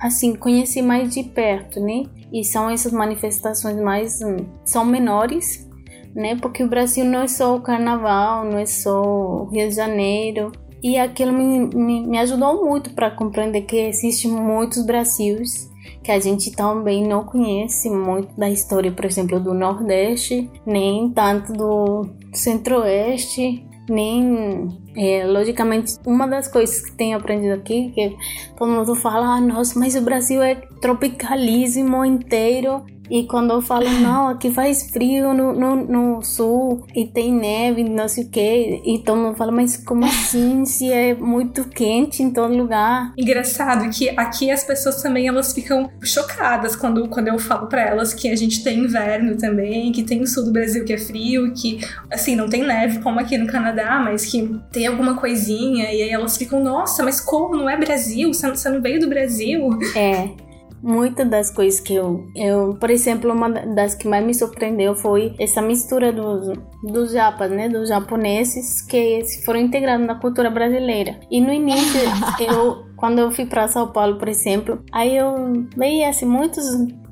assim, 0.00 0.34
conheci 0.34 0.80
mais 0.82 1.12
de 1.12 1.22
perto, 1.22 1.80
né? 1.80 2.04
E 2.32 2.44
são 2.44 2.70
essas 2.70 2.92
manifestações 2.92 3.76
mais 3.80 4.20
hum, 4.22 4.46
são 4.64 4.84
menores, 4.84 5.68
né? 6.14 6.36
Porque 6.36 6.62
o 6.62 6.68
Brasil 6.68 7.04
não 7.04 7.22
é 7.22 7.28
só 7.28 7.56
o 7.56 7.60
carnaval, 7.60 8.44
não 8.44 8.58
é 8.58 8.66
só 8.66 9.02
o 9.02 9.48
Rio 9.50 9.68
de 9.68 9.74
Janeiro. 9.74 10.52
E 10.82 10.98
aquilo 10.98 11.32
me, 11.32 11.66
me, 11.74 12.06
me 12.06 12.18
ajudou 12.18 12.64
muito 12.64 12.90
para 12.90 13.10
compreender 13.10 13.62
que 13.62 13.76
existem 13.76 14.30
muitos 14.30 14.84
Brasils 14.84 15.68
que 16.02 16.12
a 16.12 16.20
gente 16.20 16.52
também 16.52 17.04
não 17.04 17.24
conhece 17.24 17.90
muito 17.90 18.32
da 18.38 18.48
história, 18.48 18.92
por 18.92 19.04
exemplo, 19.04 19.40
do 19.40 19.52
Nordeste, 19.52 20.48
nem 20.64 21.10
tanto 21.10 21.52
do 21.52 22.08
Centro-Oeste, 22.32 23.66
nem 23.88 24.68
é, 24.96 25.24
logicamente 25.26 25.94
uma 26.06 26.26
das 26.26 26.48
coisas 26.48 26.80
que 26.80 26.92
tenho 26.92 27.16
aprendido 27.16 27.54
aqui 27.54 27.90
que 27.94 28.16
todo 28.56 28.70
mundo 28.70 28.94
fala 28.94 29.36
ah, 29.36 29.40
nossa 29.40 29.78
mas 29.78 29.94
o 29.94 30.00
Brasil 30.00 30.42
é 30.42 30.54
tropicalíssimo 30.80 32.04
inteiro 32.04 32.84
e 33.10 33.24
quando 33.24 33.52
eu 33.52 33.62
falo, 33.62 33.88
não, 34.00 34.28
aqui 34.28 34.50
faz 34.50 34.90
frio 34.90 35.32
no, 35.32 35.52
no, 35.52 35.76
no 35.76 36.22
sul 36.22 36.86
e 36.94 37.06
tem 37.06 37.32
neve, 37.32 37.84
não 37.84 38.08
sei 38.08 38.24
o 38.24 38.28
que, 38.28 38.82
e 38.84 38.98
todo 39.04 39.18
mundo 39.18 39.36
fala, 39.36 39.52
mas 39.52 39.76
como 39.76 40.04
assim 40.06 40.64
se 40.64 40.90
é 40.90 41.14
muito 41.14 41.64
quente 41.68 42.22
em 42.22 42.30
todo 42.30 42.56
lugar? 42.56 43.12
Engraçado 43.16 43.88
que 43.90 44.10
aqui 44.10 44.50
as 44.50 44.64
pessoas 44.64 45.02
também 45.02 45.28
elas 45.28 45.52
ficam 45.52 45.90
chocadas 46.02 46.76
quando, 46.76 47.08
quando 47.08 47.28
eu 47.28 47.38
falo 47.38 47.66
para 47.66 47.82
elas 47.82 48.12
que 48.14 48.30
a 48.30 48.36
gente 48.36 48.62
tem 48.62 48.80
inverno 48.80 49.36
também, 49.36 49.92
que 49.92 50.02
tem 50.02 50.20
o 50.22 50.26
sul 50.26 50.44
do 50.44 50.52
Brasil 50.52 50.84
que 50.84 50.92
é 50.92 50.98
frio, 50.98 51.52
que 51.54 51.80
assim, 52.10 52.36
não 52.36 52.48
tem 52.48 52.62
neve 52.62 53.00
como 53.00 53.20
aqui 53.20 53.38
no 53.38 53.46
Canadá, 53.46 54.00
mas 54.02 54.26
que 54.26 54.58
tem 54.72 54.86
alguma 54.86 55.16
coisinha, 55.16 55.92
e 55.92 56.02
aí 56.02 56.10
elas 56.10 56.36
ficam, 56.36 56.62
nossa, 56.62 57.02
mas 57.02 57.20
como? 57.20 57.56
Não 57.56 57.68
é 57.68 57.76
Brasil? 57.76 58.32
Você 58.32 58.46
não, 58.46 58.54
você 58.54 58.68
não 58.68 58.80
veio 58.80 59.00
do 59.00 59.08
Brasil? 59.08 59.78
É 59.94 60.45
muitas 60.82 61.28
das 61.28 61.50
coisas 61.50 61.80
que 61.80 61.94
eu, 61.94 62.26
eu, 62.34 62.76
por 62.78 62.90
exemplo, 62.90 63.32
uma 63.32 63.48
das 63.48 63.94
que 63.94 64.06
mais 64.06 64.24
me 64.24 64.34
surpreendeu 64.34 64.94
foi 64.94 65.34
essa 65.38 65.60
mistura 65.60 66.12
dos, 66.12 66.52
dos 66.82 67.12
japas, 67.12 67.50
né, 67.50 67.68
dos 67.68 67.88
japoneses 67.88 68.82
que 68.82 69.22
foram 69.44 69.60
integrados 69.60 70.06
na 70.06 70.14
cultura 70.14 70.50
brasileira. 70.50 71.18
E 71.30 71.40
no 71.40 71.52
início, 71.52 72.00
eu, 72.40 72.84
quando 72.96 73.18
eu 73.18 73.30
fui 73.30 73.46
para 73.46 73.68
São 73.68 73.88
Paulo, 73.92 74.18
por 74.18 74.28
exemplo, 74.28 74.82
aí 74.92 75.16
eu 75.16 75.66
veio 75.76 76.08
assim 76.08 76.26
muitos 76.26 76.64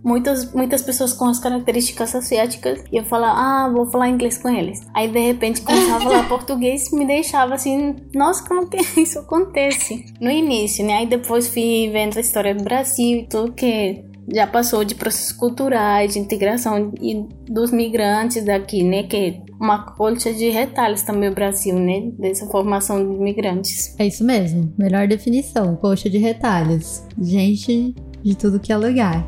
muitas, 0.05 0.53
muitas 0.53 0.83
pessoas 0.83 1.15
com 1.15 1.25
as 1.25 1.39
características 1.39 2.15
asiáticas 2.15 2.85
e 2.93 2.97
eu 2.99 3.05
falava, 3.05 3.39
ah, 3.39 3.69
vou 3.73 3.87
falar 3.87 4.11
inglês 4.11 4.37
com 4.37 4.49
eles. 4.51 4.81
Aí 4.93 5.09
de 5.09 5.19
repente 5.19 5.63
começava 5.63 5.97
a 5.97 6.01
falar 6.01 6.29
português 6.29 6.93
me 6.93 7.07
deixava 7.07 7.55
assim, 7.55 7.97
nossa, 8.15 8.47
como 8.47 8.69
que 8.69 8.77
isso 9.01 9.19
acontece? 9.19 10.05
No 10.21 10.31
início, 10.31 10.85
né? 10.85 10.99
Aí 10.99 11.07
depois 11.07 11.49
fui 11.49 11.89
vendo 11.91 12.19
a 12.19 12.21
história 12.21 12.55
do 12.55 12.63
Brasil 12.63 13.21
e 13.21 13.27
tudo 13.27 13.53
que 13.53 14.05
já 14.33 14.47
passou 14.47 14.85
de 14.85 14.95
processos 14.95 15.33
culturais, 15.33 16.15
de 16.15 16.19
integração 16.19 16.93
e 17.01 17.27
dos 17.51 17.71
migrantes 17.71 18.45
daqui, 18.45 18.83
né? 18.83 19.03
Que 19.03 19.17
é 19.17 19.43
uma 19.61 19.85
colcha 19.95 20.33
de 20.33 20.49
retalhos 20.49 21.03
também 21.03 21.29
o 21.29 21.35
Brasil, 21.35 21.79
né? 21.79 22.11
Dessa 22.19 22.47
formação 22.47 22.99
de 22.99 23.19
migrantes. 23.19 23.95
É 23.99 24.07
isso 24.07 24.25
mesmo, 24.25 24.73
melhor 24.79 25.07
definição, 25.07 25.77
colcha 25.77 26.09
de 26.09 26.19
retalhos. 26.19 27.03
Gente 27.21 27.95
de 28.23 28.35
tudo 28.35 28.59
que 28.59 28.73
é 28.73 28.77
lugar. 28.77 29.27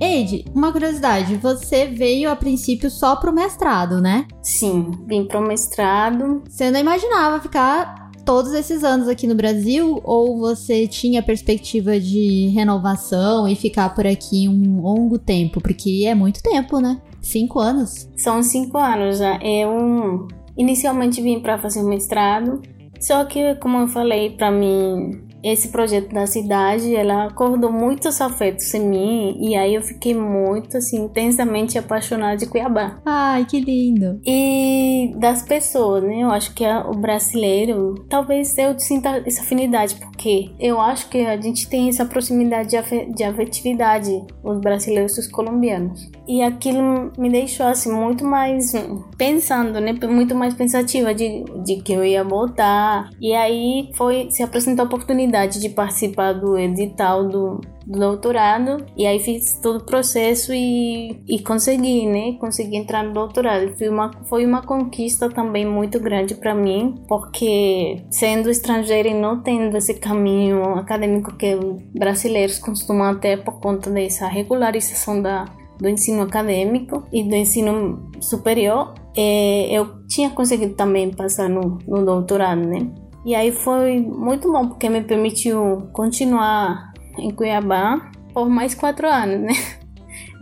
Eide, 0.00 0.46
uma 0.54 0.72
curiosidade, 0.72 1.36
você 1.36 1.86
veio 1.86 2.30
a 2.30 2.36
princípio 2.36 2.90
só 2.90 3.16
pro 3.16 3.32
mestrado, 3.32 4.00
né? 4.00 4.26
Sim, 4.42 4.92
vim 5.06 5.26
pro 5.26 5.42
mestrado. 5.42 6.42
Você 6.48 6.70
não 6.70 6.80
imaginava 6.80 7.38
ficar 7.38 8.10
todos 8.24 8.54
esses 8.54 8.82
anos 8.82 9.08
aqui 9.08 9.26
no 9.26 9.34
Brasil 9.34 10.00
ou 10.02 10.38
você 10.38 10.86
tinha 10.86 11.22
perspectiva 11.22 12.00
de 12.00 12.48
renovação 12.54 13.46
e 13.46 13.54
ficar 13.54 13.94
por 13.94 14.06
aqui 14.06 14.48
um 14.48 14.80
longo 14.80 15.18
tempo? 15.18 15.60
Porque 15.60 16.04
é 16.06 16.14
muito 16.14 16.42
tempo, 16.42 16.80
né? 16.80 17.00
Cinco 17.20 17.58
anos? 17.58 18.08
São 18.16 18.42
cinco 18.42 18.78
anos. 18.78 19.20
Eu 19.42 20.28
inicialmente 20.56 21.20
vim 21.20 21.40
para 21.40 21.58
fazer 21.58 21.82
mestrado, 21.82 22.62
só 22.98 23.24
que, 23.24 23.54
como 23.56 23.78
eu 23.78 23.88
falei, 23.88 24.30
para 24.30 24.50
mim 24.50 25.29
esse 25.42 25.68
projeto 25.68 26.12
da 26.12 26.26
cidade, 26.26 26.94
ela 26.94 27.26
acordou 27.26 27.72
muitos 27.72 28.20
afetos 28.20 28.72
em 28.74 28.86
mim 28.86 29.36
e 29.40 29.56
aí 29.56 29.74
eu 29.74 29.82
fiquei 29.82 30.14
muito 30.14 30.76
assim 30.76 31.04
intensamente 31.04 31.78
apaixonada 31.78 32.36
de 32.36 32.46
Cuiabá. 32.46 33.00
Ai, 33.04 33.44
que 33.44 33.60
lindo. 33.60 34.20
E 34.24 35.12
das 35.16 35.42
pessoas, 35.42 36.02
né? 36.02 36.22
Eu 36.22 36.30
acho 36.30 36.54
que 36.54 36.64
o 36.66 36.92
brasileiro, 36.92 37.94
talvez 38.08 38.56
eu 38.58 38.78
sinta 38.78 39.22
essa 39.26 39.42
afinidade 39.42 39.96
porque 39.96 40.50
eu 40.58 40.80
acho 40.80 41.08
que 41.08 41.18
a 41.18 41.40
gente 41.40 41.68
tem 41.68 41.88
essa 41.88 42.04
proximidade 42.04 42.70
de, 43.14 43.24
afetividade 43.24 44.10
os 44.42 44.60
brasileiros 44.60 45.16
e 45.16 45.20
os 45.20 45.26
colombianos. 45.26 46.10
E 46.30 46.42
aquilo 46.42 47.10
me 47.18 47.28
deixou 47.28 47.66
assim 47.66 47.90
muito 47.92 48.24
mais 48.24 48.72
pensando, 49.18 49.80
né? 49.80 49.92
Muito 50.08 50.32
mais 50.32 50.54
pensativa 50.54 51.12
de, 51.12 51.42
de 51.64 51.82
que 51.82 51.92
eu 51.92 52.04
ia 52.04 52.22
voltar. 52.22 53.10
E 53.20 53.34
aí 53.34 53.90
foi 53.96 54.30
se 54.30 54.40
apresentou 54.40 54.84
a 54.84 54.86
oportunidade 54.86 55.60
de 55.60 55.68
participar 55.68 56.34
do 56.34 56.56
edital 56.56 57.26
do, 57.26 57.60
do 57.84 57.98
doutorado 57.98 58.86
e 58.96 59.08
aí 59.08 59.18
fiz 59.18 59.58
todo 59.60 59.78
o 59.78 59.84
processo 59.84 60.52
e, 60.54 61.20
e 61.26 61.40
consegui, 61.40 62.06
né? 62.06 62.36
Consegui 62.38 62.76
entrar 62.76 63.02
no 63.02 63.12
doutorado. 63.12 63.76
Foi 63.76 63.88
uma, 63.88 64.12
foi 64.28 64.46
uma 64.46 64.62
conquista 64.62 65.28
também 65.28 65.66
muito 65.66 65.98
grande 65.98 66.36
para 66.36 66.54
mim, 66.54 67.02
porque 67.08 68.04
sendo 68.08 68.48
estrangeira 68.48 69.08
e 69.08 69.14
não 69.14 69.42
tendo 69.42 69.76
esse 69.76 69.94
caminho 69.94 70.76
acadêmico 70.76 71.36
que 71.36 71.56
brasileiros 71.92 72.60
costumam 72.60 73.18
ter 73.18 73.42
por 73.42 73.58
conta 73.58 73.90
dessa 73.90 74.28
regularização 74.28 75.20
da, 75.20 75.44
do 75.80 75.88
ensino 75.88 76.22
acadêmico 76.22 77.06
e 77.12 77.24
do 77.24 77.34
ensino 77.34 78.10
superior, 78.20 78.94
é, 79.16 79.68
eu 79.70 80.06
tinha 80.06 80.30
conseguido 80.30 80.74
também 80.74 81.10
passar 81.10 81.48
no, 81.48 81.78
no 81.86 82.04
doutorado, 82.04 82.60
né? 82.60 82.90
E 83.24 83.34
aí 83.34 83.52
foi 83.52 84.00
muito 84.00 84.50
bom, 84.50 84.68
porque 84.68 84.88
me 84.88 85.02
permitiu 85.02 85.88
continuar 85.92 86.92
em 87.18 87.30
Cuiabá 87.30 88.10
por 88.32 88.48
mais 88.48 88.74
quatro 88.74 89.08
anos, 89.08 89.40
né? 89.40 89.52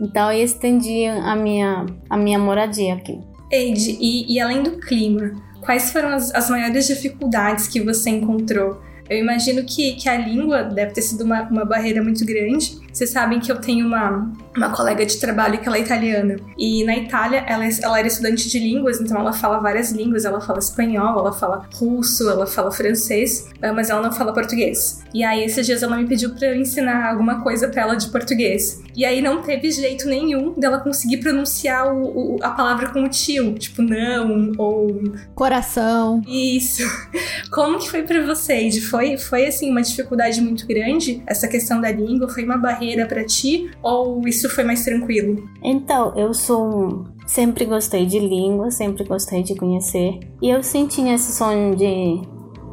Então 0.01 0.31
eu 0.31 0.45
estendi 0.45 1.05
a 1.05 1.35
minha, 1.35 1.85
a 2.09 2.15
minha 2.15 2.39
moradia 2.39 2.93
aqui. 2.93 3.19
Eide, 3.51 3.97
e, 3.99 4.33
e 4.33 4.39
além 4.39 4.63
do 4.63 4.79
clima, 4.79 5.33
quais 5.59 5.91
foram 5.91 6.09
as, 6.09 6.33
as 6.33 6.49
maiores 6.49 6.87
dificuldades 6.87 7.67
que 7.67 7.81
você 7.81 8.09
encontrou? 8.09 8.81
Eu 9.09 9.17
imagino 9.17 9.65
que, 9.65 9.93
que 9.95 10.07
a 10.07 10.15
língua 10.15 10.63
deve 10.63 10.93
ter 10.93 11.01
sido 11.01 11.23
uma, 11.23 11.41
uma 11.49 11.65
barreira 11.65 12.01
muito 12.01 12.23
grande. 12.25 12.79
Vocês 12.99 13.11
sabem 13.11 13.39
que 13.39 13.49
eu 13.49 13.55
tenho 13.61 13.87
uma, 13.87 14.29
uma 14.57 14.71
colega 14.71 15.05
de 15.05 15.17
trabalho 15.21 15.57
que 15.57 15.65
ela 15.69 15.77
é 15.77 15.79
italiana. 15.79 16.35
E 16.57 16.83
na 16.83 16.97
Itália, 16.97 17.45
ela, 17.47 17.65
é, 17.65 17.69
ela 17.81 17.97
era 17.97 18.05
estudante 18.09 18.49
de 18.49 18.59
línguas, 18.59 18.99
então 18.99 19.17
ela 19.17 19.31
fala 19.31 19.57
várias 19.59 19.93
línguas. 19.93 20.25
Ela 20.25 20.41
fala 20.41 20.59
espanhol, 20.59 21.17
ela 21.17 21.31
fala 21.31 21.65
russo, 21.75 22.29
ela 22.29 22.45
fala 22.45 22.69
francês, 22.73 23.47
ah, 23.61 23.71
mas 23.71 23.89
ela 23.89 24.01
não 24.01 24.11
fala 24.11 24.33
português. 24.33 25.01
E 25.13 25.23
aí, 25.23 25.45
esses 25.45 25.65
dias 25.65 25.81
ela 25.81 25.95
me 25.95 26.05
pediu 26.07 26.31
para 26.31 26.49
eu 26.49 26.55
ensinar 26.55 27.09
alguma 27.09 27.41
coisa 27.41 27.69
para 27.69 27.83
ela 27.83 27.95
de 27.95 28.09
português. 28.09 28.83
E 28.93 29.05
aí 29.05 29.21
não 29.21 29.41
teve 29.41 29.71
jeito 29.71 30.05
nenhum 30.05 30.51
dela 30.59 30.79
conseguir 30.79 31.17
pronunciar 31.17 31.95
o, 31.95 32.35
o, 32.35 32.37
a 32.41 32.49
palavra 32.49 32.89
com 32.89 33.03
o 33.03 33.07
tio, 33.07 33.53
tipo 33.53 33.81
não 33.81 34.51
ou 34.57 35.01
coração. 35.33 36.21
Isso. 36.27 36.83
Como 37.49 37.79
que 37.79 37.89
foi 37.89 38.03
para 38.03 38.25
você, 38.25 38.55
Ed? 38.55 38.81
Foi 38.81 39.17
foi 39.17 39.45
assim 39.47 39.71
uma 39.71 39.81
dificuldade 39.81 40.41
muito 40.41 40.67
grande 40.67 41.23
essa 41.25 41.47
questão 41.47 41.79
da 41.79 41.89
língua? 41.89 42.27
Foi 42.27 42.43
uma 42.43 42.57
barreira 42.57 42.88
para 43.05 43.25
ti 43.25 43.69
ou 43.81 44.27
isso 44.27 44.49
foi 44.49 44.63
mais 44.63 44.83
tranquilo? 44.83 45.47
Então, 45.63 46.13
eu 46.15 46.33
sou 46.33 47.05
sempre 47.25 47.65
gostei 47.65 48.05
de 48.05 48.19
língua, 48.19 48.71
sempre 48.71 49.03
gostei 49.03 49.43
de 49.43 49.55
conhecer. 49.55 50.19
E 50.41 50.49
eu 50.49 50.63
sim 50.63 50.87
tinha 50.87 51.13
esse 51.15 51.31
sonho 51.31 51.75
de, 51.75 52.21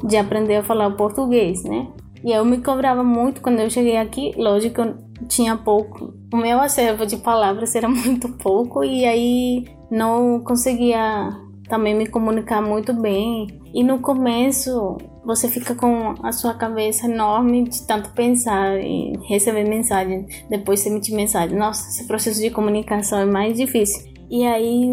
de 0.06 0.16
aprender 0.16 0.56
a 0.56 0.62
falar 0.62 0.90
português, 0.92 1.62
né? 1.64 1.86
E 2.24 2.32
eu 2.32 2.44
me 2.44 2.58
cobrava 2.58 3.04
muito 3.04 3.40
quando 3.40 3.60
eu 3.60 3.70
cheguei 3.70 3.96
aqui. 3.96 4.32
Lógico, 4.36 4.80
eu 4.80 4.96
tinha 5.28 5.56
pouco. 5.56 6.14
O 6.32 6.36
meu 6.36 6.60
acervo 6.60 7.06
de 7.06 7.18
palavras 7.18 7.74
era 7.74 7.86
muito 7.88 8.28
pouco 8.38 8.82
e 8.82 9.04
aí 9.04 9.64
não 9.90 10.40
conseguia 10.40 11.30
também 11.68 11.94
me 11.94 12.06
comunicar 12.06 12.62
muito 12.62 12.92
bem. 12.92 13.60
E 13.74 13.82
no 13.82 13.98
começo 13.98 14.96
você 15.24 15.48
fica 15.48 15.74
com 15.74 16.14
a 16.22 16.32
sua 16.32 16.54
cabeça 16.54 17.06
enorme 17.06 17.64
de 17.64 17.86
tanto 17.86 18.10
pensar 18.10 18.78
e 18.78 19.12
receber 19.28 19.64
mensagem, 19.68 20.26
depois 20.48 20.86
emitir 20.86 21.14
mensagem. 21.14 21.58
Nossa, 21.58 21.88
esse 21.88 22.06
processo 22.06 22.40
de 22.40 22.50
comunicação 22.50 23.18
é 23.18 23.26
mais 23.26 23.56
difícil. 23.56 24.14
E 24.30 24.44
aí 24.44 24.88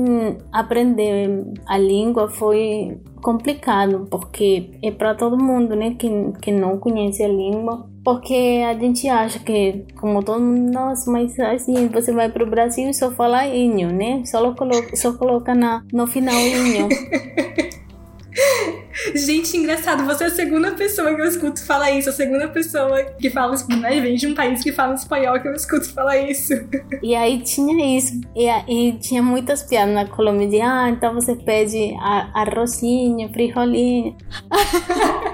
aprender 0.52 1.46
a 1.68 1.78
língua 1.78 2.30
foi 2.30 2.98
complicado, 3.24 4.08
porque 4.12 4.70
é 4.84 4.92
para 4.92 5.16
todo 5.16 5.42
mundo, 5.42 5.76
né, 5.76 5.96
que, 5.98 6.08
que 6.42 6.52
não 6.52 6.78
conhece 6.78 7.24
a 7.24 7.28
língua. 7.28 7.90
Porque 8.04 8.62
a 8.68 8.74
gente 8.74 9.08
acha 9.08 9.40
que, 9.40 9.86
como 9.96 10.22
todo 10.22 10.42
mundo, 10.42 10.74
nossa, 10.74 11.10
mas 11.10 11.40
assim, 11.40 11.88
você 11.88 12.12
vai 12.12 12.30
para 12.30 12.44
o 12.44 12.50
Brasil 12.50 12.90
e 12.90 12.94
só 12.94 13.10
fala 13.12 13.48
inho, 13.48 13.94
né? 13.94 14.24
Só 14.26 14.54
coloca, 14.54 14.96
só 14.98 15.14
coloca 15.14 15.56
na, 15.56 15.84
no 15.92 16.06
final 16.06 16.36
inho. 16.36 16.90
Gente, 19.16 19.58
engraçado, 19.58 20.06
você 20.06 20.26
é 20.26 20.28
a 20.28 20.30
segunda 20.30 20.72
pessoa 20.72 21.14
que 21.14 21.22
eu 21.22 21.26
escuto 21.26 21.66
falar 21.66 21.92
isso, 21.92 22.10
a 22.10 22.14
segunda 22.14 22.48
pessoa 22.48 23.04
que 23.20 23.30
fala, 23.30 23.56
né, 23.80 24.00
vem 24.00 24.16
de 24.16 24.28
um 24.28 24.36
país 24.36 24.64
que 24.64 24.72
fala 24.72 24.94
espanhol 24.94 25.40
que 25.40 25.48
eu 25.48 25.54
escuto 25.54 25.90
falar 25.94 26.18
isso. 26.18 26.54
E 27.02 27.16
aí 27.16 27.42
tinha 27.42 27.98
isso, 27.98 28.22
e, 28.36 28.48
e 28.50 28.94
tinha 29.00 29.22
muitas 29.22 29.64
piadas 29.64 29.94
na 29.94 30.06
Colômbia 30.06 30.48
de, 30.48 30.62
ah, 30.62 30.90
então 30.90 31.14
você 31.14 31.36
pede 31.36 31.96
arrozinho, 32.34 33.32
frijolinho. 33.34 34.16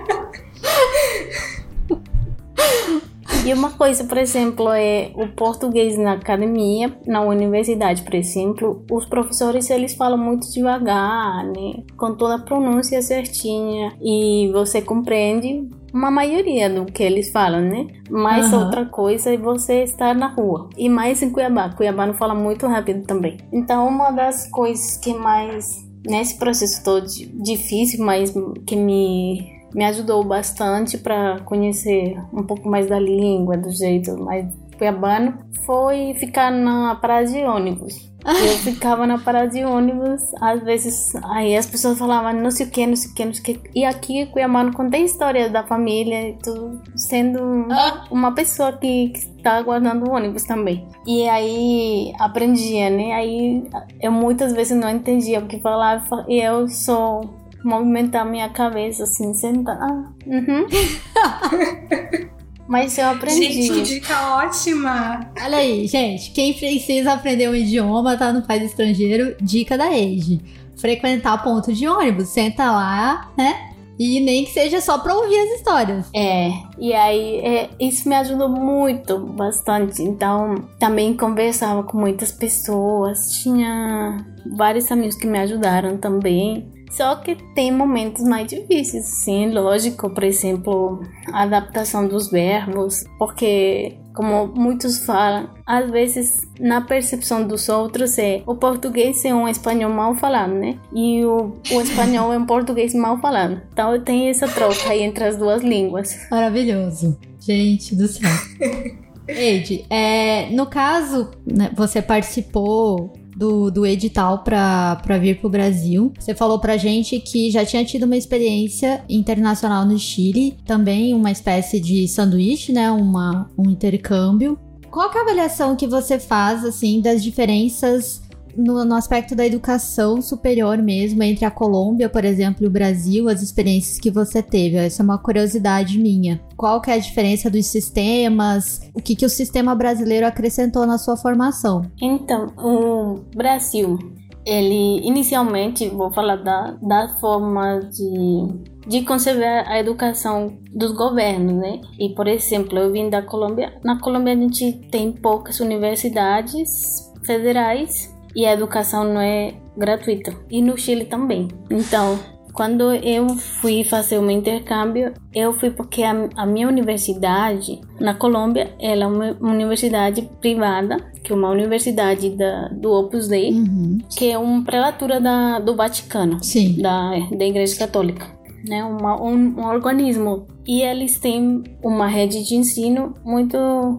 E 3.45 3.53
uma 3.53 3.71
coisa, 3.71 4.03
por 4.03 4.17
exemplo, 4.17 4.69
é 4.69 5.11
o 5.15 5.27
português 5.29 5.97
na 5.97 6.13
academia, 6.13 6.95
na 7.07 7.21
universidade, 7.21 8.01
por 8.01 8.13
exemplo, 8.13 8.85
os 8.91 9.05
professores 9.05 9.69
eles 9.69 9.93
falam 9.93 10.17
muito 10.17 10.51
devagar, 10.51 11.45
né? 11.45 11.83
Com 11.97 12.15
toda 12.15 12.35
a 12.35 12.39
pronúncia 12.39 13.01
certinha 13.01 13.93
e 14.01 14.49
você 14.51 14.81
compreende 14.81 15.67
uma 15.93 16.11
maioria 16.11 16.69
do 16.69 16.85
que 16.85 17.01
eles 17.01 17.31
falam, 17.31 17.61
né? 17.61 17.87
Mas 18.09 18.51
uhum. 18.51 18.65
outra 18.65 18.85
coisa 18.85 19.33
é 19.33 19.37
você 19.37 19.83
estar 19.83 20.13
na 20.13 20.27
rua. 20.27 20.69
E 20.77 20.89
mais 20.89 21.21
em 21.23 21.31
Cuiabá. 21.31 21.69
Cuiabá 21.69 22.05
não 22.05 22.13
fala 22.13 22.35
muito 22.35 22.67
rápido 22.67 23.05
também. 23.05 23.37
Então, 23.51 23.87
uma 23.87 24.11
das 24.11 24.49
coisas 24.51 24.97
que 24.97 25.13
mais 25.13 25.65
nesse 26.05 26.37
processo 26.37 26.83
todo 26.83 27.05
difícil, 27.41 28.03
mas 28.03 28.33
que 28.65 28.75
me 28.75 29.58
me 29.73 29.85
ajudou 29.85 30.23
bastante 30.23 30.97
para 30.97 31.39
conhecer 31.41 32.17
um 32.33 32.43
pouco 32.43 32.69
mais 32.69 32.87
da 32.87 32.99
língua, 32.99 33.57
do 33.57 33.69
jeito 33.69 34.17
mais 34.21 34.45
cuiabano, 34.77 35.37
foi 35.65 36.15
ficar 36.15 36.49
na 36.49 36.95
parada 36.95 37.27
de 37.27 37.43
ônibus. 37.43 38.09
Eu 38.25 38.57
ficava 38.57 39.07
na 39.07 39.17
parada 39.17 39.47
de 39.47 39.63
ônibus, 39.63 40.21
às 40.41 40.61
vezes, 40.63 41.15
aí 41.23 41.55
as 41.55 41.65
pessoas 41.65 41.97
falavam 41.97 42.33
não 42.33 42.51
sei 42.51 42.65
o 42.65 42.69
que, 42.69 42.85
não 42.85 42.95
sei 42.95 43.11
o 43.11 43.13
que, 43.13 43.25
não 43.25 43.33
sei 43.33 43.55
o 43.55 43.59
que. 43.59 43.69
E 43.73 43.85
aqui, 43.85 44.25
Cuiabano 44.25 44.73
contém 44.73 45.05
história 45.05 45.49
da 45.49 45.63
família, 45.63 46.35
tudo, 46.43 46.81
sendo 46.95 47.67
ah. 47.71 48.05
uma 48.11 48.33
pessoa 48.33 48.73
que, 48.73 49.09
que 49.09 49.19
está 49.19 49.57
aguardando 49.57 50.09
o 50.09 50.13
ônibus 50.13 50.43
também. 50.43 50.85
E 51.07 51.29
aí 51.29 52.13
aprendia, 52.19 52.89
né? 52.89 53.13
Aí 53.13 53.63
eu 54.01 54.11
muitas 54.11 54.53
vezes 54.53 54.77
não 54.77 54.89
entendia 54.89 55.39
o 55.39 55.47
que 55.47 55.59
falava 55.59 56.25
e 56.27 56.41
eu 56.41 56.67
sou 56.67 57.21
movimentar 57.63 58.25
minha 58.25 58.49
cabeça 58.49 59.03
assim, 59.03 59.33
sentar. 59.33 59.77
Ah, 59.81 60.11
uhum. 60.25 60.67
Mas 62.69 62.95
eu 62.99 63.07
aprendi. 63.07 63.51
Gente, 63.51 63.73
que 63.73 63.81
dica 63.81 64.35
ótima! 64.35 65.31
Olha 65.43 65.57
aí, 65.57 65.87
gente. 65.87 66.29
Quem 66.29 66.53
precisa 66.53 67.13
aprender 67.13 67.49
um 67.49 67.55
idioma, 67.55 68.15
tá 68.15 68.31
no 68.31 68.43
país 68.43 68.63
estrangeiro, 68.63 69.35
dica 69.41 69.75
da 69.75 69.87
Age. 69.87 70.39
Frequentar 70.77 71.43
ponto 71.43 71.73
de 71.73 71.87
ônibus. 71.87 72.29
Senta 72.29 72.71
lá, 72.71 73.31
né? 73.35 73.69
E 73.99 74.21
nem 74.21 74.45
que 74.45 74.51
seja 74.51 74.79
só 74.79 74.99
pra 74.99 75.13
ouvir 75.13 75.37
as 75.37 75.57
histórias. 75.57 76.05
É, 76.15 76.51
e 76.77 76.93
aí 76.93 77.39
é, 77.39 77.69
isso 77.79 78.07
me 78.07 78.15
ajudou 78.15 78.47
muito, 78.47 79.17
bastante. 79.19 80.01
Então, 80.01 80.55
também 80.79 81.17
conversava 81.17 81.83
com 81.83 81.97
muitas 81.97 82.31
pessoas. 82.31 83.33
Tinha 83.41 84.25
vários 84.55 84.89
amigos 84.89 85.15
que 85.15 85.27
me 85.27 85.37
ajudaram 85.39 85.97
também. 85.97 86.65
Só 86.89 87.15
que 87.17 87.35
tem 87.53 87.71
momentos 87.71 88.23
mais 88.23 88.47
difíceis, 88.47 89.05
sim, 89.23 89.51
lógico, 89.51 90.09
por 90.09 90.23
exemplo, 90.23 91.01
a 91.31 91.43
adaptação 91.43 92.07
dos 92.07 92.29
verbos, 92.31 93.03
porque 93.17 93.97
como 94.13 94.47
muitos 94.47 95.05
falam, 95.05 95.49
às 95.65 95.89
vezes 95.89 96.41
na 96.59 96.81
percepção 96.81 97.47
dos 97.47 97.69
outros 97.69 98.17
é 98.17 98.43
o 98.45 98.55
português 98.55 99.23
é 99.23 99.33
um 99.33 99.47
espanhol 99.47 99.91
mal 99.91 100.13
falado, 100.15 100.53
né? 100.53 100.77
E 100.93 101.23
o, 101.23 101.53
o 101.71 101.79
espanhol 101.81 102.33
é 102.33 102.37
um 102.37 102.45
português 102.45 102.93
mal 102.93 103.17
falado. 103.19 103.61
Então 103.71 103.97
tem 104.01 104.27
essa 104.27 104.47
troca 104.47 104.89
aí 104.89 105.03
entre 105.03 105.23
as 105.23 105.37
duas 105.37 105.61
línguas. 105.61 106.27
Maravilhoso. 106.29 107.17
Gente 107.39 107.95
do 107.95 108.07
céu. 108.07 108.29
Eide, 109.25 109.85
é, 109.89 110.49
no 110.49 110.65
caso, 110.65 111.29
né, 111.45 111.69
você 111.75 112.01
participou 112.01 113.13
do, 113.39 113.71
do 113.71 113.85
edital 113.85 114.43
para 114.43 115.17
vir 115.17 115.39
para 115.39 115.47
o 115.47 115.49
Brasil. 115.49 116.11
Você 116.19 116.35
falou 116.35 116.59
pra 116.59 116.75
gente 116.75 117.17
que 117.21 117.49
já 117.49 117.63
tinha 117.63 117.85
tido 117.85 118.03
uma 118.03 118.17
experiência 118.17 119.01
internacional 119.07 119.85
no 119.85 119.97
Chile, 119.97 120.57
também 120.65 121.13
uma 121.13 121.31
espécie 121.31 121.79
de 121.79 122.05
sanduíche, 122.05 122.73
né? 122.73 122.91
Uma, 122.91 123.49
um 123.57 123.69
intercâmbio. 123.69 124.59
Qual 124.91 125.09
é 125.09 125.17
a 125.19 125.21
avaliação 125.21 125.75
que 125.77 125.87
você 125.87 126.19
faz, 126.19 126.65
assim, 126.65 126.99
das 126.99 127.23
diferenças 127.23 128.21
no, 128.59 128.83
no, 128.83 128.95
aspecto 128.95 129.35
da 129.35 129.45
educação 129.45 130.21
superior 130.21 130.77
mesmo, 130.77 131.23
entre 131.23 131.45
a 131.45 131.51
Colômbia, 131.51 132.09
por 132.09 132.25
exemplo, 132.25 132.63
e 132.63 132.67
o 132.67 132.71
Brasil, 132.71 133.29
as 133.29 133.41
experiências 133.41 133.97
que 133.97 134.11
você 134.11 134.43
teve? 134.43 134.75
Essa 134.75 135.01
é 135.01 135.05
uma 135.05 135.17
curiosidade 135.17 135.97
minha. 135.97 136.41
Qual 136.57 136.81
que 136.81 136.91
é 136.91 136.95
a 136.95 136.99
diferença 136.99 137.49
dos 137.49 137.65
sistemas? 137.67 138.81
O 138.93 139.01
que, 139.01 139.15
que 139.15 139.25
o 139.25 139.29
sistema 139.29 139.73
brasileiro 139.73 140.27
acrescentou 140.27 140.85
na 140.85 140.97
sua 140.97 141.15
formação? 141.15 141.83
Então, 142.01 142.47
o 142.57 143.21
Brasil, 143.35 143.97
ele 144.45 144.99
inicialmente, 145.07 145.87
vou 145.87 146.11
falar 146.11 146.35
da, 146.35 146.77
da 146.81 147.07
forma 147.19 147.79
de, 147.79 148.87
de 148.87 149.05
conceber 149.05 149.63
a 149.67 149.79
educação 149.79 150.57
dos 150.75 150.91
governos, 150.91 151.53
né? 151.53 151.79
E, 151.97 152.09
por 152.09 152.27
exemplo, 152.27 152.77
eu 152.77 152.91
vim 152.91 153.09
da 153.09 153.21
Colômbia. 153.21 153.73
Na 153.83 153.99
Colômbia 153.99 154.33
a 154.33 154.37
gente 154.37 154.73
tem 154.91 155.13
poucas 155.13 155.61
universidades 155.61 157.09
federais 157.23 158.18
e 158.39 158.45
a 158.45 158.53
educação 158.53 159.03
não 159.03 159.19
é 159.19 159.53
gratuita. 159.75 160.33
E 160.49 160.61
no 160.61 160.77
Chile 160.77 161.03
também. 161.03 161.49
Então, 161.69 162.17
quando 162.53 162.93
eu 162.93 163.27
fui 163.35 163.83
fazer 163.83 164.17
o 164.17 164.21
meu 164.21 164.31
intercâmbio, 164.37 165.13
eu 165.35 165.51
fui 165.59 165.71
porque 165.71 166.03
a, 166.03 166.29
a 166.37 166.45
minha 166.45 166.65
universidade 166.65 167.81
na 167.99 168.13
Colômbia 168.13 168.73
ela 168.79 169.03
é 169.03 169.07
uma 169.07 169.35
universidade 169.41 170.29
privada, 170.39 170.95
que 171.21 171.33
é 171.33 171.35
uma 171.35 171.49
universidade 171.49 172.29
da, 172.29 172.69
do 172.69 172.93
Opus 172.93 173.27
Dei, 173.27 173.51
uhum. 173.51 173.97
que 174.17 174.31
é 174.31 174.37
uma 174.37 174.63
prelatura 174.63 175.19
da, 175.19 175.59
do 175.59 175.75
Vaticano, 175.75 176.41
Sim. 176.41 176.81
Da, 176.81 177.11
da 177.37 177.45
Igreja 177.45 177.77
Católica 177.77 178.38
né, 178.67 178.83
uma, 178.83 179.21
um, 179.21 179.59
um 179.59 179.65
organismo 179.65 180.47
e 180.67 180.81
eles 180.81 181.19
têm 181.19 181.63
uma 181.83 182.07
rede 182.07 182.43
de 182.43 182.55
ensino 182.55 183.13
muito 183.23 183.57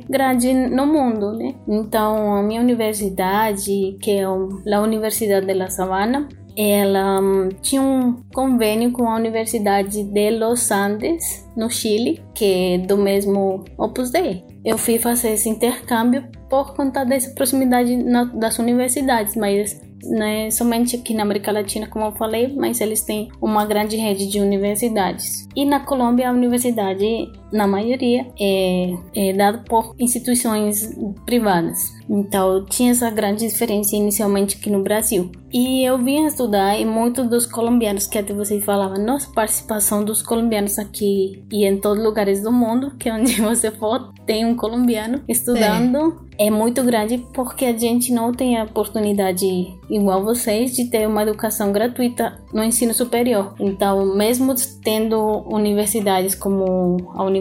grande 0.08 0.52
no 0.52 0.86
mundo, 0.86 1.32
né? 1.32 1.54
Então, 1.66 2.34
a 2.34 2.42
minha 2.42 2.60
universidade, 2.60 3.96
que 4.00 4.12
é 4.12 4.24
a 4.24 4.80
Universidade 4.80 5.46
de 5.46 5.54
La 5.54 5.68
Sabana, 5.68 6.28
ela 6.56 7.20
um, 7.20 7.48
tinha 7.62 7.80
um 7.80 8.22
convênio 8.34 8.92
com 8.92 9.08
a 9.08 9.16
Universidade 9.16 10.02
de 10.02 10.30
Los 10.30 10.70
Andes, 10.70 11.48
no 11.56 11.70
Chile, 11.70 12.22
que 12.34 12.74
é 12.74 12.78
do 12.78 12.96
mesmo 12.96 13.64
Opus 13.78 14.10
Dei. 14.10 14.44
Eu 14.64 14.76
fui 14.76 14.98
fazer 14.98 15.30
esse 15.30 15.48
intercâmbio 15.48 16.24
por 16.48 16.74
conta 16.74 17.04
dessa 17.04 17.30
proximidade 17.34 17.96
na, 17.96 18.24
das 18.24 18.58
universidades, 18.58 19.36
mas 19.36 19.80
não 20.02 20.26
é 20.26 20.50
somente 20.50 20.96
aqui 20.96 21.14
na 21.14 21.22
América 21.22 21.52
Latina, 21.52 21.86
como 21.86 22.06
eu 22.06 22.12
falei, 22.12 22.54
mas 22.54 22.80
eles 22.80 23.02
têm 23.02 23.30
uma 23.40 23.64
grande 23.64 23.96
rede 23.96 24.28
de 24.28 24.40
universidades. 24.40 25.46
E 25.54 25.64
na 25.64 25.80
Colômbia, 25.80 26.28
a 26.28 26.32
universidade, 26.32 27.30
na 27.52 27.66
maioria, 27.66 28.26
é, 28.38 28.94
é 29.14 29.32
dada 29.32 29.58
por 29.58 29.94
instituições 29.98 30.96
privadas. 31.26 31.78
Então, 32.08 32.64
tinha 32.64 32.90
essa 32.90 33.08
grande 33.08 33.46
diferença 33.46 33.94
inicialmente 33.94 34.56
aqui 34.56 34.68
no 34.68 34.82
Brasil. 34.82 35.30
E 35.52 35.84
eu 35.84 35.98
vim 35.98 36.26
estudar 36.26 36.78
e 36.78 36.84
muitos 36.84 37.28
dos 37.28 37.46
colombianos, 37.46 38.06
que 38.06 38.18
até 38.18 38.32
você 38.32 38.60
falava, 38.60 38.98
nossa 38.98 39.30
participação 39.32 40.04
dos 40.04 40.22
colombianos 40.22 40.78
aqui 40.78 41.44
e 41.52 41.64
em 41.64 41.76
todos 41.78 41.98
os 41.98 42.04
lugares 42.04 42.42
do 42.42 42.52
mundo, 42.52 42.92
que 42.98 43.08
é 43.08 43.14
onde 43.14 43.38
você 43.42 43.70
for, 43.70 44.12
tem 44.26 44.44
um 44.44 44.56
colombiano 44.56 45.22
estudando. 45.28 46.20
É. 46.38 46.46
é 46.46 46.50
muito 46.50 46.82
grande 46.82 47.18
porque 47.32 47.64
a 47.64 47.76
gente 47.76 48.12
não 48.12 48.32
tem 48.32 48.58
a 48.58 48.64
oportunidade, 48.64 49.46
igual 49.88 50.24
vocês, 50.24 50.74
de 50.74 50.86
ter 50.86 51.06
uma 51.06 51.22
educação 51.22 51.72
gratuita 51.72 52.40
no 52.52 52.62
ensino 52.62 52.94
superior. 52.94 53.54
Então, 53.58 54.16
mesmo 54.16 54.54
tendo 54.82 55.44
universidades 55.48 56.34
como 56.34 56.96
a 57.14 57.24
Universidade 57.24 57.39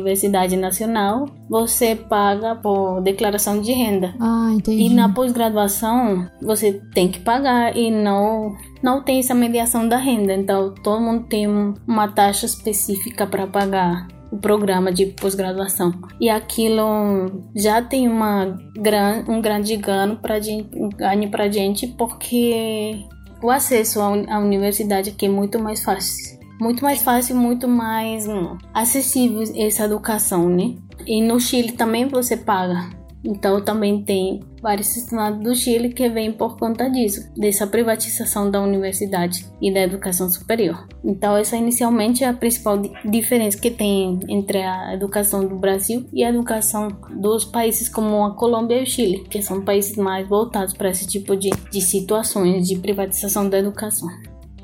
Nacional, 0.58 1.26
você 1.50 1.96
paga 1.96 2.56
por 2.56 3.02
declaração 3.02 3.62
de 3.62 3.72
renda. 3.72 4.14
Ah, 4.20 4.52
entendi. 4.54 4.84
E 4.84 4.90
na 4.94 5.10
pós-graduação, 5.10 6.28
você 6.42 6.82
tem 6.94 7.08
que 7.08 7.20
pagar 7.20 7.76
e 7.76 7.92
não 7.92 8.56
não 8.82 9.04
tem 9.04 9.20
essa 9.20 9.34
mediação 9.34 9.88
da 9.88 9.98
renda. 9.98 10.34
Então, 10.34 10.74
todo 10.84 11.02
mundo 11.02 11.28
tem 11.28 11.48
uma 11.48 12.08
taxa 12.08 12.46
específica 12.46 13.28
para 13.28 13.46
pagar 13.46 14.08
o 14.32 14.38
programa 14.38 14.92
de 14.92 15.08
pós-graduação. 15.08 15.94
E 16.20 16.30
aquilo 16.30 17.44
já 17.56 17.82
tem 17.82 18.08
uma 18.08 18.58
gran, 18.76 19.24
um 19.28 19.42
grande 19.42 19.76
ganho 19.76 20.18
para 20.18 20.40
gente, 20.40 20.70
ganho 20.96 21.30
para 21.30 21.50
gente 21.50 21.88
porque 21.88 23.06
o 23.42 23.50
acesso 23.50 24.00
à 24.02 24.40
universidade 24.40 25.10
aqui 25.10 25.26
é 25.26 25.30
muito 25.30 25.60
mais 25.60 25.84
fácil. 25.84 26.39
Muito 26.60 26.84
mais 26.84 27.02
fácil, 27.02 27.36
muito 27.36 27.68
mais 27.68 28.26
acessível 28.74 29.44
essa 29.56 29.86
educação, 29.86 30.50
né? 30.50 30.76
E 31.08 31.22
no 31.22 31.40
Chile 31.40 31.72
também 31.72 32.08
você 32.08 32.36
paga 32.36 33.00
então 33.24 33.62
também 33.62 34.02
tem 34.02 34.40
vários 34.62 34.96
estudantes 34.96 35.44
do 35.44 35.56
Chile 35.56 35.94
que 35.94 36.08
vêm 36.10 36.32
por 36.32 36.58
conta 36.58 36.90
disso, 36.90 37.30
dessa 37.36 37.68
privatização 37.68 38.50
da 38.50 38.62
universidade 38.62 39.46
e 39.62 39.74
da 39.74 39.82
educação 39.82 40.30
superior. 40.30 40.88
Então 41.04 41.36
essa 41.36 41.58
inicialmente 41.58 42.24
é 42.24 42.28
a 42.28 42.34
principal 42.34 42.82
diferença 43.06 43.58
que 43.58 43.72
tem 43.72 44.20
entre 44.28 44.62
a 44.62 44.94
educação 44.94 45.46
do 45.46 45.56
Brasil 45.56 46.06
e 46.14 46.24
a 46.24 46.30
educação 46.30 46.88
dos 47.20 47.46
países 47.46 47.90
como 47.90 48.26
a 48.26 48.36
Colômbia 48.36 48.80
e 48.80 48.84
o 48.84 48.88
Chile, 48.88 49.24
que 49.30 49.42
são 49.42 49.64
países 49.64 49.98
mais 49.98 50.28
voltados 50.28 50.74
para 50.74 50.90
esse 50.90 51.06
tipo 51.06 51.36
de, 51.36 51.50
de 51.72 51.82
situações 51.82 52.68
de 52.68 52.78
privatização 52.78 53.50
da 53.50 53.60
educação. 53.60 54.10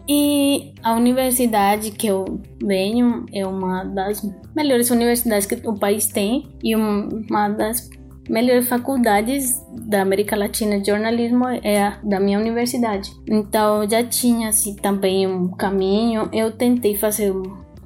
E 0.08 0.74
a 0.84 0.94
universidade 0.94 1.92
que 1.92 2.08
eu 2.08 2.40
venho 2.64 3.26
é 3.34 3.46
uma 3.46 3.84
das 3.84 4.22
melhores 4.56 4.90
universidades 4.92 5.48
que 5.48 5.68
o 5.68 5.74
país 5.74 6.08
tem 6.08 6.48
e 6.64 6.76
uma 6.76 7.50
das 7.50 7.90
melhores 8.30 8.68
faculdades 8.68 9.64
da 9.88 10.02
América 10.02 10.36
Latina 10.36 10.80
de 10.80 10.88
jornalismo 10.88 11.48
é 11.48 11.84
a 11.84 12.00
da 12.04 12.20
minha 12.20 12.40
universidade. 12.40 13.12
Então 13.28 13.88
já 13.90 14.04
tinha 14.04 14.50
assim 14.50 14.76
também 14.76 15.28
um 15.28 15.50
caminho. 15.50 16.30
Eu 16.32 16.52
tentei 16.52 16.96
fazer 16.96 17.32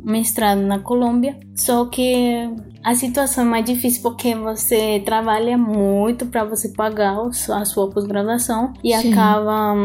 mestrado 0.04 0.62
na 0.62 0.80
Colômbia, 0.80 1.40
só 1.56 1.86
que 1.86 2.50
a 2.84 2.96
situação 2.96 3.46
é 3.46 3.48
mais 3.48 3.66
difícil 3.66 4.02
porque 4.02 4.34
você 4.36 5.02
trabalha 5.06 5.58
muito 5.58 6.26
para 6.26 6.44
você 6.44 6.70
pagar 6.70 7.18
a 7.20 7.66
sua 7.66 7.90
pós-graduação 7.90 8.74
e 8.84 8.96
Sim. 8.96 9.12
acaba 9.12 9.76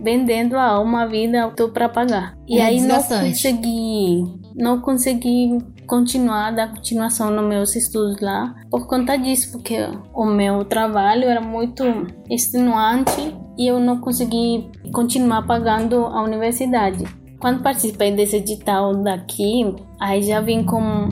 vendendo 0.00 0.56
a 0.56 0.64
alma, 0.64 1.02
a 1.02 1.06
vida, 1.06 1.52
tudo 1.56 1.72
para 1.72 1.88
pagar. 1.88 2.36
E 2.48 2.58
é 2.58 2.64
aí 2.64 2.80
não 2.80 3.02
consegui, 3.02 4.24
não 4.54 4.80
consegui 4.80 5.58
continuar, 5.86 6.52
dar 6.52 6.68
continuação 6.68 7.30
nos 7.30 7.44
meus 7.44 7.74
estudos 7.74 8.20
lá 8.20 8.54
por 8.70 8.86
conta 8.86 9.16
disso, 9.16 9.52
porque 9.52 9.76
o 10.14 10.24
meu 10.24 10.64
trabalho 10.64 11.24
era 11.24 11.40
muito 11.40 11.82
extenuante 12.30 13.34
e 13.58 13.66
eu 13.66 13.80
não 13.80 14.00
consegui 14.00 14.70
continuar 14.92 15.42
pagando 15.46 15.96
a 16.06 16.22
universidade. 16.22 17.04
Quando 17.38 17.62
participei 17.62 18.10
desse 18.14 18.36
edital 18.36 18.96
daqui, 19.02 19.74
aí 20.00 20.22
já 20.22 20.40
vim 20.40 20.64
com 20.64 21.08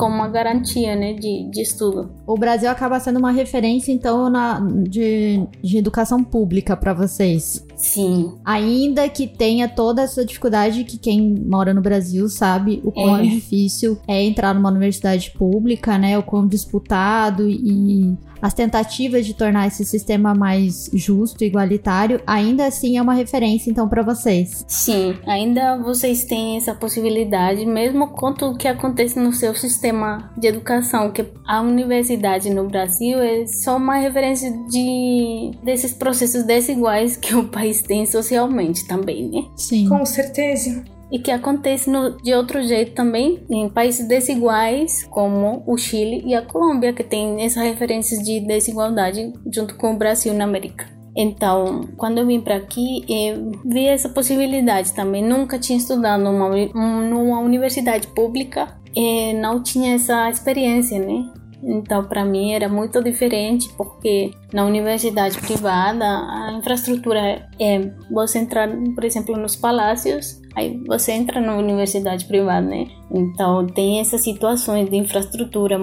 como 0.00 0.14
uma 0.14 0.28
garantia, 0.28 0.96
né, 0.96 1.12
de, 1.12 1.50
de 1.50 1.60
estudo. 1.60 2.10
O 2.26 2.34
Brasil 2.34 2.70
acaba 2.70 2.98
sendo 2.98 3.18
uma 3.18 3.30
referência, 3.30 3.92
então, 3.92 4.30
na, 4.30 4.58
de, 4.88 5.46
de 5.62 5.76
educação 5.76 6.24
pública 6.24 6.74
para 6.74 6.94
vocês. 6.94 7.66
Sim. 7.76 8.32
Ainda 8.42 9.06
que 9.10 9.26
tenha 9.26 9.68
toda 9.68 10.00
essa 10.00 10.24
dificuldade 10.24 10.84
que 10.84 10.96
quem 10.96 11.34
mora 11.46 11.74
no 11.74 11.82
Brasil 11.82 12.30
sabe 12.30 12.80
o 12.82 12.90
quão 12.90 13.18
é. 13.18 13.22
difícil 13.22 13.98
é 14.08 14.22
entrar 14.22 14.54
numa 14.54 14.70
universidade 14.70 15.32
pública, 15.32 15.98
né? 15.98 16.16
O 16.16 16.22
quão 16.22 16.48
disputado 16.48 17.46
e 17.46 18.16
as 18.40 18.54
tentativas 18.54 19.26
de 19.26 19.34
tornar 19.34 19.66
esse 19.66 19.84
sistema 19.84 20.34
mais 20.34 20.90
justo 20.92 21.44
e 21.44 21.46
igualitário, 21.46 22.20
ainda 22.26 22.66
assim 22.66 22.96
é 22.96 23.02
uma 23.02 23.14
referência 23.14 23.70
então 23.70 23.88
para 23.88 24.02
vocês. 24.02 24.64
Sim, 24.68 25.16
ainda 25.26 25.76
vocês 25.78 26.24
têm 26.24 26.56
essa 26.56 26.74
possibilidade, 26.74 27.64
mesmo 27.66 28.08
com 28.08 28.32
tudo 28.32 28.58
que 28.58 28.68
acontece 28.68 29.18
no 29.18 29.32
seu 29.32 29.54
sistema 29.54 30.30
de 30.36 30.48
educação, 30.48 31.10
que 31.10 31.24
a 31.46 31.60
universidade 31.60 32.50
no 32.50 32.68
Brasil 32.68 33.18
é 33.18 33.46
só 33.46 33.76
uma 33.76 33.96
referência 33.96 34.50
de 34.68 35.52
desses 35.62 35.92
processos 35.92 36.44
desiguais 36.44 37.16
que 37.16 37.34
o 37.34 37.48
país 37.48 37.82
tem 37.82 38.06
socialmente 38.06 38.86
também, 38.86 39.28
né? 39.28 39.44
Sim. 39.56 39.88
Com 39.88 40.04
certeza 40.04 40.82
e 41.10 41.18
que 41.18 41.30
acontece 41.30 41.90
no, 41.90 42.16
de 42.22 42.34
outro 42.34 42.62
jeito 42.62 42.92
também 42.92 43.44
em 43.50 43.68
países 43.68 44.06
desiguais 44.06 45.04
como 45.10 45.62
o 45.66 45.76
Chile 45.76 46.22
e 46.24 46.34
a 46.34 46.42
Colômbia, 46.42 46.92
que 46.92 47.02
tem 47.02 47.42
essas 47.42 47.62
referências 47.62 48.22
de 48.22 48.40
desigualdade 48.40 49.32
junto 49.52 49.76
com 49.76 49.94
o 49.94 49.96
Brasil 49.96 50.32
na 50.34 50.44
América. 50.44 50.86
Então, 51.16 51.88
quando 51.96 52.18
eu 52.18 52.26
vim 52.26 52.40
para 52.40 52.56
aqui, 52.56 53.04
eu 53.08 53.50
vi 53.64 53.86
essa 53.86 54.08
possibilidade 54.08 54.92
também. 54.92 55.22
Nunca 55.22 55.58
tinha 55.58 55.76
estudado 55.76 56.22
numa, 56.22 56.48
numa 56.48 57.40
universidade 57.40 58.06
pública, 58.08 58.80
e 58.94 59.32
não 59.34 59.62
tinha 59.62 59.94
essa 59.94 60.28
experiência, 60.28 60.98
né? 60.98 61.32
Então, 61.62 62.04
para 62.04 62.24
mim 62.24 62.52
era 62.52 62.68
muito 62.68 63.02
diferente, 63.02 63.68
porque 63.76 64.32
na 64.52 64.64
universidade 64.64 65.38
privada 65.38 66.04
a 66.04 66.52
infraestrutura 66.58 67.48
é 67.60 67.92
você 68.10 68.38
entrar, 68.38 68.68
por 68.94 69.04
exemplo, 69.04 69.36
nos 69.36 69.56
palácios, 69.56 70.39
aí 70.54 70.80
você 70.86 71.12
entra 71.12 71.40
na 71.40 71.56
universidade 71.56 72.24
privada, 72.24 72.66
né? 72.66 72.88
Então 73.10 73.66
tem 73.66 74.00
essas 74.00 74.22
situações 74.22 74.88
de 74.88 74.96
infraestrutura, 74.96 75.78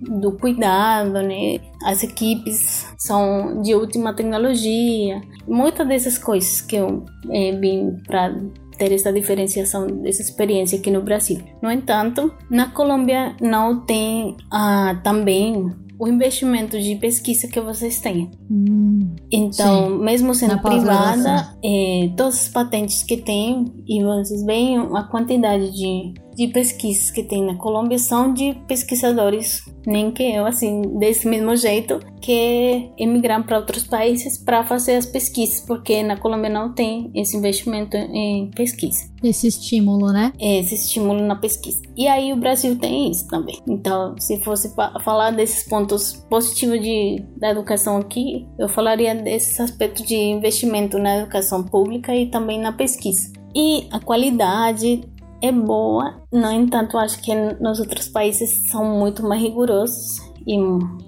do 0.00 0.32
cuidado, 0.32 1.22
né? 1.22 1.58
As 1.84 2.02
equipes 2.02 2.86
são 2.98 3.62
de 3.62 3.74
última 3.74 4.14
tecnologia, 4.14 5.20
muitas 5.46 5.86
dessas 5.86 6.18
coisas 6.18 6.60
que 6.60 6.76
eu 6.76 7.04
é, 7.30 7.52
vim 7.52 7.96
para 8.06 8.34
ter 8.78 8.92
essa 8.92 9.12
diferenciação 9.12 9.86
dessa 9.86 10.22
experiência 10.22 10.78
aqui 10.78 10.90
no 10.90 11.02
Brasil. 11.02 11.38
No 11.60 11.70
entanto, 11.70 12.32
na 12.48 12.70
Colômbia 12.70 13.36
não 13.40 13.80
tem 13.84 14.36
ah, 14.50 14.98
também 15.04 15.70
o 16.00 16.08
investimento 16.08 16.80
de 16.80 16.96
pesquisa 16.96 17.46
que 17.46 17.60
vocês 17.60 18.00
têm. 18.00 18.30
Hum, 18.50 19.14
então, 19.30 19.98
sim. 19.98 20.02
mesmo 20.02 20.34
sendo 20.34 20.58
privada, 20.58 21.54
é, 21.62 22.10
todas 22.16 22.46
as 22.46 22.48
patentes 22.48 23.02
que 23.02 23.18
tem, 23.18 23.70
e 23.86 24.02
vocês 24.02 24.42
veem 24.44 24.78
a 24.78 25.02
quantidade 25.02 25.70
de 25.70 26.14
de 26.40 26.48
pesquisas 26.48 27.10
que 27.10 27.22
tem 27.22 27.44
na 27.44 27.54
Colômbia 27.54 27.98
são 27.98 28.32
de 28.32 28.54
pesquisadores, 28.66 29.62
nem 29.86 30.10
que 30.10 30.22
eu, 30.22 30.46
assim, 30.46 30.80
desse 30.98 31.28
mesmo 31.28 31.54
jeito, 31.54 32.00
que 32.18 32.90
emigram 32.96 33.42
para 33.42 33.58
outros 33.58 33.84
países 33.84 34.38
para 34.38 34.64
fazer 34.64 34.94
as 34.94 35.04
pesquisas, 35.04 35.60
porque 35.66 36.02
na 36.02 36.16
Colômbia 36.16 36.48
não 36.48 36.72
tem 36.72 37.10
esse 37.14 37.36
investimento 37.36 37.94
em 37.94 38.50
pesquisa. 38.52 39.10
Esse 39.22 39.48
estímulo, 39.48 40.12
né? 40.12 40.32
Esse 40.40 40.76
estímulo 40.76 41.22
na 41.22 41.36
pesquisa. 41.36 41.82
E 41.94 42.08
aí 42.08 42.32
o 42.32 42.36
Brasil 42.36 42.78
tem 42.78 43.10
isso 43.10 43.28
também. 43.28 43.58
Então, 43.68 44.14
se 44.18 44.42
fosse 44.42 44.74
falar 45.04 45.32
desses 45.32 45.68
pontos 45.68 46.24
positivos 46.30 46.80
de, 46.80 47.22
da 47.36 47.50
educação 47.50 47.98
aqui, 47.98 48.46
eu 48.58 48.66
falaria 48.66 49.14
desses 49.14 49.60
aspectos 49.60 50.06
de 50.06 50.16
investimento 50.16 50.98
na 50.98 51.18
educação 51.18 51.62
pública 51.62 52.16
e 52.16 52.30
também 52.30 52.58
na 52.58 52.72
pesquisa. 52.72 53.30
E 53.54 53.88
a 53.90 53.98
qualidade 53.98 55.02
é 55.42 55.52
boa, 55.52 56.22
no 56.32 56.50
entanto, 56.50 56.98
acho 56.98 57.20
que 57.22 57.34
nos 57.34 57.80
outros 57.80 58.08
países 58.08 58.70
são 58.70 58.84
muito 58.84 59.22
mais 59.22 59.42
rigorosos 59.42 60.30
e 60.46 60.58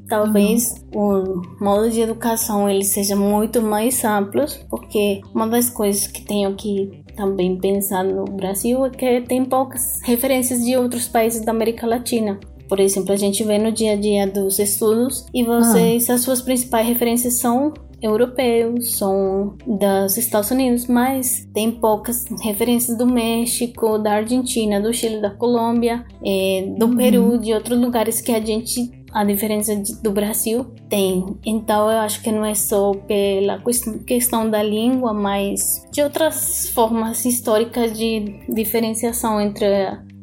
talvez 0.09 0.85
uhum. 0.95 1.41
o 1.61 1.65
modo 1.65 1.91
de 1.91 2.01
educação 2.01 2.69
ele 2.69 2.85
seja 2.85 3.17
muito 3.17 3.63
mais 3.63 4.05
amplo, 4.05 4.45
porque 4.69 5.21
uma 5.35 5.47
das 5.47 5.71
coisas 5.71 6.07
que 6.07 6.23
tenho 6.23 6.55
que 6.55 7.03
também 7.17 7.59
pensar 7.59 8.05
no 8.05 8.25
Brasil 8.25 8.87
é 8.87 8.91
que 8.91 9.21
tem 9.23 9.45
poucas 9.45 10.01
referências 10.03 10.65
de 10.65 10.77
outros 10.77 11.09
países 11.09 11.45
da 11.45 11.53
América 11.53 11.87
Latina. 11.87 12.39
Por 12.69 12.81
exemplo, 12.81 13.13
a 13.13 13.17
gente 13.17 13.45
vê 13.45 13.59
no 13.59 13.71
dia 13.71 13.93
a 13.93 13.97
dia 13.97 14.27
dos 14.27 14.59
estudos 14.59 15.27
e 15.35 15.45
vocês, 15.45 16.09
ah. 16.09 16.15
as 16.15 16.23
suas 16.23 16.41
principais 16.41 16.87
referências 16.87 17.35
são 17.35 17.73
europeus, 18.03 18.97
são 18.97 19.57
dos 19.67 20.17
Estados 20.17 20.51
Unidos, 20.51 20.87
mas 20.87 21.49
tem 21.55 21.71
poucas 21.71 22.25
referências 22.43 22.99
do 22.99 23.07
México, 23.07 23.99
da 23.99 24.15
Argentina, 24.15 24.81
do 24.81 24.93
Chile, 24.93 25.21
da 25.21 25.31
Colômbia, 25.31 26.05
é, 26.25 26.75
do 26.77 26.87
uhum. 26.87 26.97
Peru, 26.97 27.39
de 27.39 27.55
outros 27.55 27.79
lugares 27.79 28.21
que 28.21 28.33
a 28.33 28.41
gente 28.41 28.91
a 29.13 29.25
diferença 29.25 29.77
do 30.03 30.11
Brasil 30.11 30.65
tem. 30.89 31.37
Então 31.45 31.91
eu 31.91 31.99
acho 31.99 32.23
que 32.23 32.33
não 32.33 32.45
é 32.45 32.55
só 32.55 32.93
pela 32.93 33.63
questão 34.07 34.49
da 34.49 34.63
língua, 34.63 35.13
mas 35.13 35.87
de 35.93 36.01
outras 36.03 36.71
formas 36.71 37.25
históricas 37.27 37.97
de 37.97 38.41
diferenciação 38.49 39.39
entre 39.39 39.67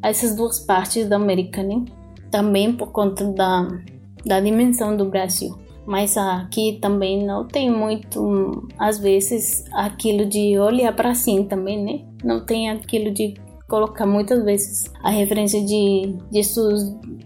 essas 0.02 0.36
duas 0.36 0.60
partes 0.60 1.08
da 1.08 1.18
América, 1.18 1.62
né? 1.62 1.86
Também 2.32 2.74
por 2.74 2.92
conta 2.92 3.26
da, 3.26 3.68
da 4.26 4.40
dimensão 4.40 4.98
do 4.98 5.06
Brasil 5.06 5.69
mas 5.90 6.16
aqui 6.16 6.78
também 6.80 7.26
não 7.26 7.48
tem 7.48 7.68
muito, 7.72 8.68
às 8.78 9.00
vezes, 9.00 9.66
aquilo 9.74 10.24
de 10.24 10.56
olhar 10.60 10.96
para 10.96 11.16
cima 11.16 11.46
também, 11.46 11.84
né? 11.84 12.06
Não 12.24 12.46
tem 12.46 12.70
aquilo 12.70 13.12
de 13.12 13.34
colocar 13.68 14.06
muitas 14.06 14.44
vezes 14.44 14.84
a 15.04 15.10
referência 15.10 15.60
de, 15.66 16.16
de, 16.30 16.42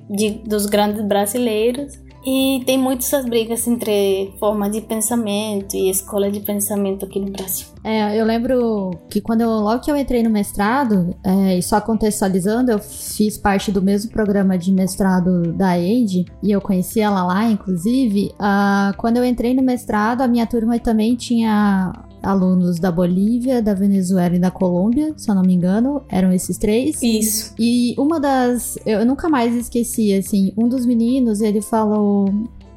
de 0.10 0.30
dos 0.48 0.66
grandes 0.66 1.06
brasileiros 1.06 2.00
e 2.26 2.64
tem 2.66 2.78
muitas 2.78 3.26
brigas 3.26 3.68
entre 3.68 4.34
forma 4.40 4.70
de 4.70 4.82
pensamento 4.82 5.76
e 5.76 5.90
escola 5.90 6.32
de 6.32 6.40
pensamento 6.40 7.06
aqui 7.06 7.20
no 7.20 7.32
Brasil. 7.32 7.68
É, 7.84 8.20
eu 8.20 8.26
lembro 8.26 8.92
que 9.10 9.20
quando 9.20 9.42
eu, 9.42 9.50
logo 9.50 9.82
que 9.82 9.92
eu 9.92 9.98
entrei 9.98 10.24
no 10.24 10.30
mestrado, 10.30 11.14
é, 11.24 11.58
e 11.58 11.62
só 11.62 11.82
contextualizando, 11.82 12.72
eu 12.72 12.80
fiz 12.80 13.38
parte 13.38 13.72
do 13.72 13.82
mesmo 13.82 14.12
programa 14.12 14.58
de 14.58 14.72
mestrado 14.72 15.52
da 15.54 15.78
EID, 15.78 16.26
e 16.42 16.52
eu 16.52 16.62
conheci 16.62 17.02
ela 17.02 17.24
lá, 17.26 17.44
inclusive. 17.46 18.32
Uh, 18.36 18.96
quando 18.98 19.18
eu 19.18 19.26
entrei 19.26 19.54
no 19.54 19.62
mestrado, 19.62 20.22
a 20.22 20.28
minha 20.28 20.48
turma 20.48 20.80
também 20.80 21.16
tinha 21.16 21.92
alunos 22.24 22.80
da 22.80 22.92
Bolívia, 22.92 23.62
da 23.62 23.74
Venezuela 23.74 24.36
e 24.36 24.40
da 24.40 24.50
Colômbia, 24.50 25.14
se 25.18 25.30
eu 25.30 25.36
não 25.36 25.44
me 25.44 25.54
engano, 25.54 26.02
eram 26.10 26.32
esses 26.32 26.58
três. 26.58 27.02
Isso. 27.04 27.54
E 27.60 27.94
uma 27.98 28.20
das. 28.20 28.78
Eu 28.86 29.06
nunca 29.06 29.30
mais 29.30 29.54
esqueci, 29.54 30.14
assim, 30.14 30.54
um 30.58 30.68
dos 30.68 30.86
meninos, 30.86 31.42
ele 31.42 31.62
falou 31.62 32.30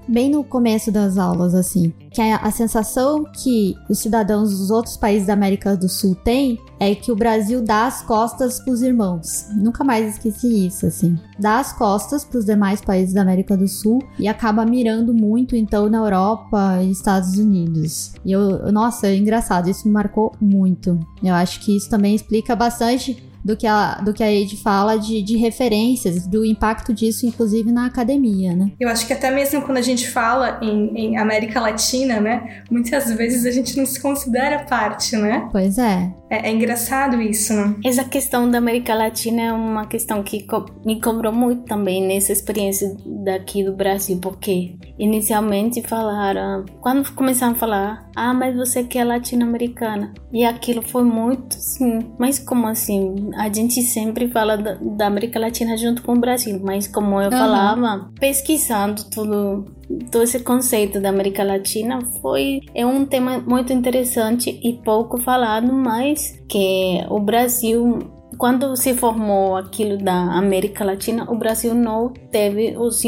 bem 0.08 0.30
no 0.30 0.44
começo 0.44 0.90
das 0.90 1.18
aulas, 1.18 1.54
assim, 1.54 1.92
que 2.10 2.20
a, 2.20 2.36
a, 2.36 2.50
sensação 2.50 3.24
que 3.24 3.74
os 3.88 3.98
cidadãos 3.98 4.50
dos 4.50 4.70
outros 4.70 4.96
países 4.96 5.26
da 5.26 5.32
América 5.32 5.76
do 5.76 5.88
Sul 5.88 6.14
têm 6.14 6.58
é 6.78 6.94
que 6.94 7.10
o 7.10 7.16
Brasil 7.16 7.62
dá 7.62 7.86
as 7.86 8.02
costas 8.02 8.60
pros 8.60 8.82
irmãos. 8.82 9.46
Nunca 9.54 9.82
mais 9.82 10.14
esqueci 10.14 10.66
isso, 10.66 10.86
assim. 10.86 11.18
Dá 11.38 11.58
as 11.58 11.72
costas 11.72 12.24
pros 12.24 12.44
demais 12.44 12.80
países 12.80 13.14
da 13.14 13.22
América 13.22 13.56
do 13.56 13.66
Sul 13.66 14.00
e 14.18 14.28
acaba 14.28 14.64
mirando 14.64 15.12
muito, 15.12 15.56
então, 15.56 15.88
na 15.88 15.98
Europa 15.98 16.78
e 16.82 16.90
Estados 16.90 17.38
Unidos. 17.38 18.12
E 18.24 18.32
eu, 18.32 18.70
nossa, 18.72 19.08
é 19.08 19.16
engraçado, 19.16 19.68
isso 19.68 19.86
me 19.86 19.92
marcou 19.92 20.32
muito. 20.40 20.98
Eu 21.22 21.34
acho 21.34 21.60
que 21.60 21.76
isso 21.76 21.88
também 21.88 22.14
explica 22.14 22.54
bastante 22.54 23.25
do 23.46 23.56
que 23.56 23.66
a, 23.66 23.94
do 24.00 24.12
que 24.12 24.24
a 24.24 24.32
Ed 24.32 24.56
fala 24.56 24.96
de, 24.96 25.22
de 25.22 25.36
referências, 25.36 26.26
do 26.26 26.44
impacto 26.44 26.92
disso, 26.92 27.24
inclusive, 27.24 27.70
na 27.70 27.86
academia, 27.86 28.56
né? 28.56 28.72
Eu 28.80 28.88
acho 28.88 29.06
que 29.06 29.12
até 29.12 29.30
mesmo 29.30 29.62
quando 29.62 29.78
a 29.78 29.82
gente 29.82 30.10
fala 30.10 30.58
em, 30.60 30.92
em 30.96 31.16
América 31.16 31.60
Latina, 31.60 32.20
né? 32.20 32.62
Muitas 32.68 33.08
vezes 33.12 33.46
a 33.46 33.52
gente 33.52 33.76
não 33.76 33.86
se 33.86 34.00
considera 34.00 34.64
parte, 34.64 35.16
né? 35.16 35.48
Pois 35.52 35.78
é. 35.78 36.12
É, 36.30 36.48
é 36.48 36.52
engraçado 36.52 37.20
isso, 37.20 37.54
né? 37.54 37.76
Essa 37.84 38.04
questão 38.04 38.50
da 38.50 38.58
América 38.58 38.94
Latina 38.94 39.42
é 39.42 39.52
uma 39.52 39.86
questão 39.86 40.22
que 40.22 40.42
co 40.42 40.66
me 40.84 41.00
cobrou 41.00 41.32
muito 41.32 41.64
também 41.64 42.06
nessa 42.06 42.32
experiência 42.32 42.96
daqui 43.24 43.64
do 43.64 43.72
Brasil, 43.72 44.18
porque 44.20 44.76
inicialmente 44.98 45.82
falaram, 45.82 46.64
quando 46.80 47.10
começaram 47.12 47.52
a 47.52 47.56
falar, 47.56 48.10
ah, 48.16 48.32
mas 48.32 48.56
você 48.56 48.82
que 48.82 48.98
é 48.98 49.04
latino-americana. 49.04 50.12
E 50.32 50.44
aquilo 50.44 50.82
foi 50.82 51.04
muito 51.04 51.56
assim, 51.56 51.98
mas 52.18 52.38
como 52.38 52.66
assim? 52.66 53.30
a 53.36 53.52
gente 53.52 53.82
sempre 53.82 54.28
fala 54.28 54.56
da, 54.56 54.74
da, 54.74 55.06
América 55.06 55.38
Latina 55.38 55.76
junto 55.76 56.02
com 56.02 56.12
o 56.12 56.20
Brasil, 56.20 56.60
mas 56.62 56.86
como 56.86 57.20
eu 57.20 57.30
uhum. 57.30 57.30
falava, 57.30 58.10
pesquisando 58.18 59.04
tudo, 59.10 59.64
todo 60.10 60.24
esse 60.24 60.40
conceito 60.40 61.00
da 61.00 61.10
América 61.10 61.44
Latina 61.44 62.00
foi 62.20 62.60
é 62.74 62.84
um 62.84 63.04
tema 63.04 63.38
muito 63.38 63.72
interessante 63.72 64.58
e 64.62 64.72
pouco 64.84 65.20
falado, 65.20 65.72
mas 65.72 66.15
que 66.48 67.04
o 67.08 67.20
Brasil 67.20 68.16
quando 68.38 68.76
se 68.76 68.94
formou 68.94 69.56
aquilo 69.56 69.96
da 69.98 70.14
América 70.14 70.84
Latina, 70.84 71.30
o 71.30 71.36
Brasil 71.36 71.74
não 71.74 72.12
teve 72.30 72.76
os, 72.76 73.02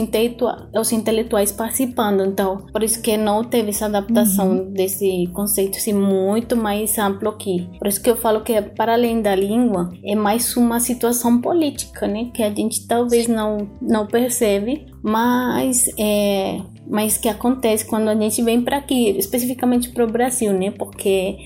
os 0.75 0.93
intelectuais 0.93 1.53
participando, 1.53 2.25
então 2.25 2.67
por 2.73 2.83
isso 2.83 3.03
que 3.03 3.17
não 3.17 3.45
teve 3.45 3.71
essa 3.71 3.87
adaptação 3.87 4.51
uhum. 4.51 4.73
desse 4.73 5.29
conceito 5.33 5.77
assim, 5.77 5.93
muito 5.93 6.57
mais 6.57 6.99
amplo 6.99 7.29
aqui. 7.29 7.69
Por 7.79 7.89
isso 7.89 8.03
que 8.03 8.11
eu 8.11 8.17
falo 8.17 8.43
que 8.43 8.61
para 8.63 8.95
além 8.95 9.21
da 9.21 9.35
língua 9.35 9.91
é 10.05 10.15
mais 10.15 10.57
uma 10.57 10.81
situação 10.81 11.41
política, 11.41 12.07
né, 12.07 12.31
que 12.33 12.43
a 12.43 12.51
gente 12.51 12.87
talvez 12.87 13.27
não 13.27 13.69
não 13.81 14.07
percebe, 14.07 14.87
mas 15.03 15.87
é 15.99 16.61
mas 16.91 17.19
que 17.19 17.29
acontece 17.29 17.85
quando 17.85 18.09
a 18.09 18.15
gente 18.15 18.43
vem 18.43 18.63
para 18.63 18.79
aqui, 18.79 19.11
especificamente 19.11 19.91
para 19.91 20.05
o 20.05 20.11
Brasil, 20.11 20.53
né? 20.55 20.71
Porque 20.71 21.37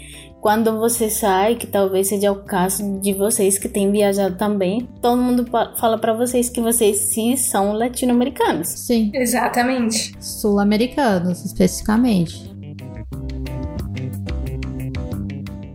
quando 0.43 0.77
você 0.77 1.09
sai, 1.09 1.55
que 1.55 1.69
talvez 1.69 2.09
seja 2.09 2.33
o 2.33 2.43
caso 2.43 2.99
de 2.99 3.13
vocês 3.13 3.59
que 3.59 3.69
têm 3.69 3.93
viajado 3.93 4.35
também, 4.35 4.89
todo 5.01 5.23
mundo 5.23 5.47
fala 5.79 5.97
para 5.97 6.13
vocês 6.13 6.51
que 6.51 6.61
vocês 6.61 6.99
sim 6.99 7.37
são 7.37 7.73
latino-americanos. 7.73 8.67
Sim. 8.67 9.13
Exatamente. 9.15 10.13
Sul-americanos, 10.19 11.45
especificamente. 11.45 12.51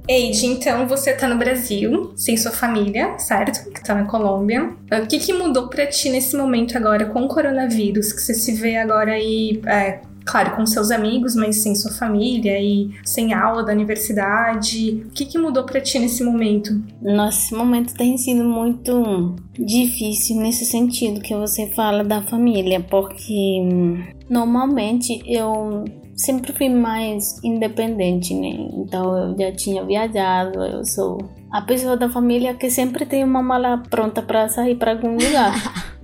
Eide, 0.10 0.46
então 0.48 0.86
você 0.86 1.14
tá 1.14 1.30
no 1.30 1.38
Brasil, 1.38 2.14
sem 2.18 2.36
sua 2.36 2.52
família, 2.52 3.18
certo? 3.20 3.70
Que 3.72 3.82
tá 3.82 3.96
na 3.96 4.06
Colômbia. 4.06 4.74
O 4.92 5.08
que, 5.08 5.18
que 5.20 5.32
mudou 5.32 5.70
para 5.70 5.86
ti 5.86 6.10
nesse 6.10 6.36
momento 6.36 6.78
agora 6.78 7.06
com 7.06 7.24
o 7.24 7.28
coronavírus? 7.30 8.12
Que 8.12 8.22
você 8.22 8.34
se 8.34 8.54
vê 8.54 8.78
agora 8.78 9.12
aí 9.14 9.62
é, 9.66 10.02
claro, 10.28 10.56
com 10.56 10.66
seus 10.66 10.92
amigos, 10.92 11.36
mas 11.36 11.58
sem 11.64 11.74
sua 11.74 11.92
família 11.92 12.60
e 12.60 12.92
sem 13.06 13.34
aula 13.34 13.64
da 13.64 13.72
universidade. 13.72 15.06
O 15.08 15.12
que, 15.12 15.26
que 15.26 15.38
mudou 15.38 15.64
para 15.64 15.82
ti 15.82 15.98
nesse 15.98 16.24
momento? 16.24 16.80
Nossa, 17.02 17.40
esse 17.40 17.56
momento 17.56 17.96
tem 17.96 18.18
sido 18.18 18.44
muito 18.44 19.36
difícil 19.58 20.38
nesse 20.38 20.66
sentido 20.66 21.22
que 21.22 21.36
você 21.36 21.68
fala 21.68 22.04
da 22.04 22.22
família, 22.22 22.80
porque 22.82 23.62
hum, 23.62 24.04
normalmente 24.30 25.22
eu 25.26 25.86
sempre 26.16 26.52
fui 26.52 26.68
mais 26.68 27.42
independente, 27.44 28.34
né? 28.34 28.50
Então 28.74 29.18
eu 29.18 29.38
já 29.38 29.52
tinha 29.52 29.86
viajado, 29.86 30.64
eu 30.64 30.84
sou 30.84 31.18
a 31.52 31.62
pessoa 31.62 31.96
da 31.96 32.10
família 32.10 32.54
que 32.54 32.70
sempre 32.70 33.06
tem 33.06 33.24
uma 33.24 33.42
mala 33.42 33.78
pronta 33.90 34.22
para 34.22 34.50
sair 34.50 34.76
para 34.76 34.92
algum 34.92 35.14
lugar. 35.14 35.54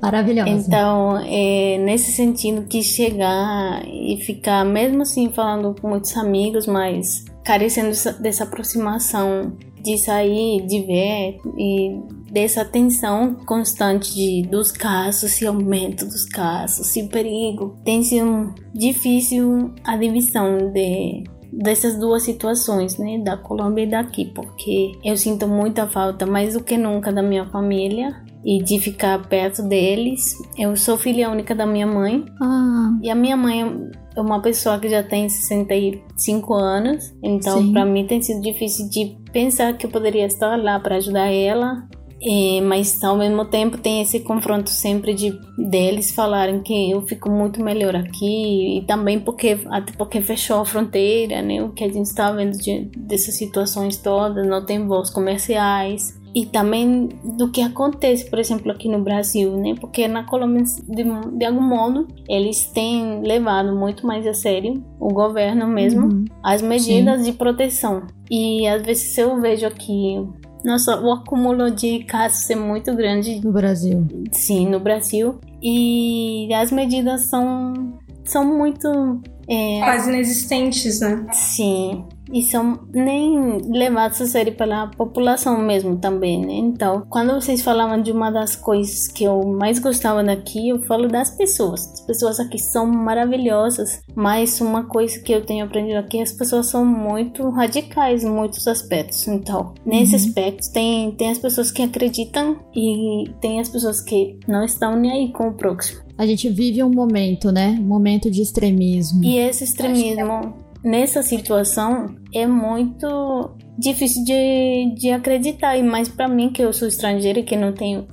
Maravilhosa. 0.00 0.50
Então, 0.50 1.18
é, 1.24 1.78
nesse 1.78 2.12
sentido, 2.12 2.66
que 2.66 2.82
chegar 2.82 3.82
e 3.86 4.18
ficar, 4.24 4.64
mesmo 4.64 5.02
assim, 5.02 5.30
falando 5.30 5.74
com 5.80 5.88
muitos 5.88 6.16
amigos, 6.16 6.66
mas 6.66 7.24
carecendo 7.44 7.90
dessa 8.20 8.44
aproximação 8.44 9.56
de 9.82 9.96
sair, 9.98 10.66
de 10.66 10.80
ver 10.82 11.38
e 11.56 12.00
dessa 12.30 12.64
tensão 12.64 13.36
constante 13.46 14.12
de, 14.12 14.42
dos 14.50 14.72
casos 14.72 15.40
e 15.40 15.46
aumento 15.46 16.04
dos 16.04 16.24
casos 16.24 16.96
e 16.96 17.04
perigo. 17.08 17.78
Tem 17.84 18.02
sido 18.02 18.52
difícil 18.74 19.72
a 19.84 19.96
divisão 19.96 20.72
de 20.72 21.24
dessas 21.52 21.98
duas 21.98 22.24
situações, 22.24 22.98
né, 22.98 23.18
da 23.18 23.36
Colômbia 23.36 23.84
e 23.84 23.90
daqui, 23.90 24.26
porque 24.34 24.92
eu 25.02 25.16
sinto 25.16 25.48
muita 25.48 25.86
falta 25.86 26.26
mais 26.26 26.52
do 26.52 26.62
que 26.62 26.76
nunca 26.76 27.10
da 27.10 27.22
minha 27.22 27.46
família 27.46 28.14
e 28.46 28.62
de 28.62 28.78
ficar 28.78 29.28
perto 29.28 29.60
deles. 29.64 30.36
Eu 30.56 30.76
sou 30.76 30.96
filha 30.96 31.28
única 31.28 31.52
da 31.52 31.66
minha 31.66 31.86
mãe. 31.86 32.24
Ah. 32.40 32.96
E 33.02 33.10
a 33.10 33.14
minha 33.14 33.36
mãe 33.36 33.90
é 34.14 34.20
uma 34.20 34.40
pessoa 34.40 34.78
que 34.78 34.88
já 34.88 35.02
tem 35.02 35.28
65 35.28 36.54
anos, 36.54 37.12
então 37.22 37.72
para 37.72 37.84
mim 37.84 38.06
tem 38.06 38.22
sido 38.22 38.40
difícil 38.40 38.88
de 38.88 39.18
pensar 39.32 39.76
que 39.76 39.84
eu 39.84 39.90
poderia 39.90 40.24
estar 40.24 40.56
lá 40.56 40.78
para 40.78 40.96
ajudar 40.96 41.26
ela. 41.26 41.88
É, 42.22 42.62
mas 42.62 43.04
ao 43.04 43.18
mesmo 43.18 43.44
tempo 43.44 43.76
tem 43.76 44.00
esse 44.00 44.20
confronto 44.20 44.70
sempre 44.70 45.12
de 45.12 45.38
deles 45.58 46.12
falarem 46.12 46.62
que 46.62 46.90
eu 46.90 47.02
fico 47.06 47.28
muito 47.28 47.62
melhor 47.62 47.94
aqui 47.94 48.78
e 48.78 48.86
também 48.86 49.20
porque 49.20 49.58
até 49.66 49.92
porque 49.92 50.22
fechou 50.22 50.60
a 50.60 50.64
fronteira, 50.64 51.42
né? 51.42 51.62
O 51.62 51.72
que 51.72 51.84
a 51.84 51.92
gente 51.92 52.06
está 52.06 52.32
vendo 52.32 52.56
de, 52.56 52.86
dessas 52.96 53.34
situações 53.34 53.98
todas, 53.98 54.46
não 54.46 54.64
tem 54.64 54.86
voos 54.86 55.10
comerciais 55.10 56.18
e 56.36 56.44
também 56.44 57.08
do 57.24 57.50
que 57.50 57.62
acontece, 57.62 58.28
por 58.28 58.38
exemplo, 58.38 58.70
aqui 58.70 58.90
no 58.90 59.02
Brasil, 59.02 59.56
né? 59.56 59.74
Porque 59.80 60.06
na 60.06 60.22
Colômbia, 60.22 60.64
de, 60.86 61.02
de 61.34 61.44
algum 61.46 61.62
modo, 61.62 62.06
eles 62.28 62.66
têm 62.66 63.22
levado 63.22 63.74
muito 63.74 64.06
mais 64.06 64.26
a 64.26 64.34
sério 64.34 64.84
o 65.00 65.08
governo 65.08 65.66
mesmo, 65.66 66.08
uhum. 66.08 66.26
as 66.44 66.60
medidas 66.60 67.20
Sim. 67.20 67.30
de 67.30 67.38
proteção. 67.38 68.06
E 68.30 68.68
às 68.68 68.82
vezes 68.82 69.16
eu 69.16 69.40
vejo 69.40 69.66
aqui 69.66 70.28
nossa, 70.62 71.00
o 71.00 71.10
acúmulo 71.10 71.70
de 71.70 72.00
casos 72.00 72.50
é 72.50 72.54
muito 72.54 72.94
grande 72.94 73.40
no 73.42 73.52
Brasil. 73.52 74.06
Sim, 74.30 74.68
no 74.68 74.78
Brasil. 74.78 75.40
E 75.62 76.52
as 76.52 76.70
medidas 76.70 77.30
são 77.30 77.98
são 78.24 78.44
muito 78.44 79.22
é, 79.48 79.78
quase 79.78 80.10
inexistentes, 80.10 81.00
né? 81.00 81.28
Sim 81.32 82.04
e 82.32 82.42
são 82.42 82.80
nem 82.92 83.58
levados 83.70 84.20
a 84.20 84.26
sério 84.26 84.54
pela 84.54 84.88
população 84.88 85.58
mesmo 85.58 85.96
também, 85.96 86.44
né? 86.44 86.54
Então, 86.54 87.02
quando 87.08 87.34
vocês 87.34 87.62
falavam 87.62 88.00
de 88.00 88.12
uma 88.12 88.30
das 88.30 88.56
coisas 88.56 89.08
que 89.08 89.24
eu 89.24 89.42
mais 89.46 89.78
gostava 89.78 90.22
daqui, 90.22 90.68
eu 90.68 90.80
falo 90.82 91.08
das 91.08 91.30
pessoas. 91.30 91.86
As 91.92 92.00
pessoas 92.00 92.40
aqui 92.40 92.58
são 92.58 92.86
maravilhosas, 92.86 94.00
mas 94.14 94.60
uma 94.60 94.84
coisa 94.84 95.20
que 95.20 95.32
eu 95.32 95.44
tenho 95.44 95.64
aprendido 95.64 95.98
aqui, 95.98 96.20
as 96.20 96.32
pessoas 96.32 96.66
são 96.66 96.84
muito 96.84 97.48
radicais 97.50 98.24
em 98.24 98.30
muitos 98.30 98.66
aspectos. 98.66 99.26
Então, 99.28 99.74
nesse 99.84 100.14
uhum. 100.14 100.20
aspecto, 100.20 100.72
tem, 100.72 101.12
tem 101.12 101.30
as 101.30 101.38
pessoas 101.38 101.70
que 101.70 101.82
acreditam 101.82 102.58
e 102.74 103.30
tem 103.40 103.60
as 103.60 103.68
pessoas 103.68 104.00
que 104.00 104.38
não 104.48 104.64
estão 104.64 104.96
nem 104.96 105.10
aí 105.12 105.32
com 105.32 105.48
o 105.48 105.54
próximo. 105.54 106.06
A 106.18 106.26
gente 106.26 106.48
vive 106.48 106.82
um 106.82 106.90
momento, 106.90 107.52
né? 107.52 107.76
Um 107.78 107.84
momento 107.84 108.30
de 108.30 108.40
extremismo. 108.40 109.22
E 109.22 109.36
esse 109.36 109.64
extremismo 109.64 110.65
nessa 110.86 111.20
situação 111.20 112.14
é 112.32 112.46
muito 112.46 113.56
difícil 113.76 114.24
de, 114.24 114.94
de 114.94 115.10
acreditar. 115.10 115.76
E 115.76 115.82
mais 115.82 116.08
para 116.08 116.28
mim, 116.28 116.50
que 116.50 116.62
eu 116.62 116.72
sou 116.72 116.86
estrangeira 116.86 117.40
e 117.40 117.42
que 117.42 117.56
não 117.56 117.72
tenho. 117.72 118.06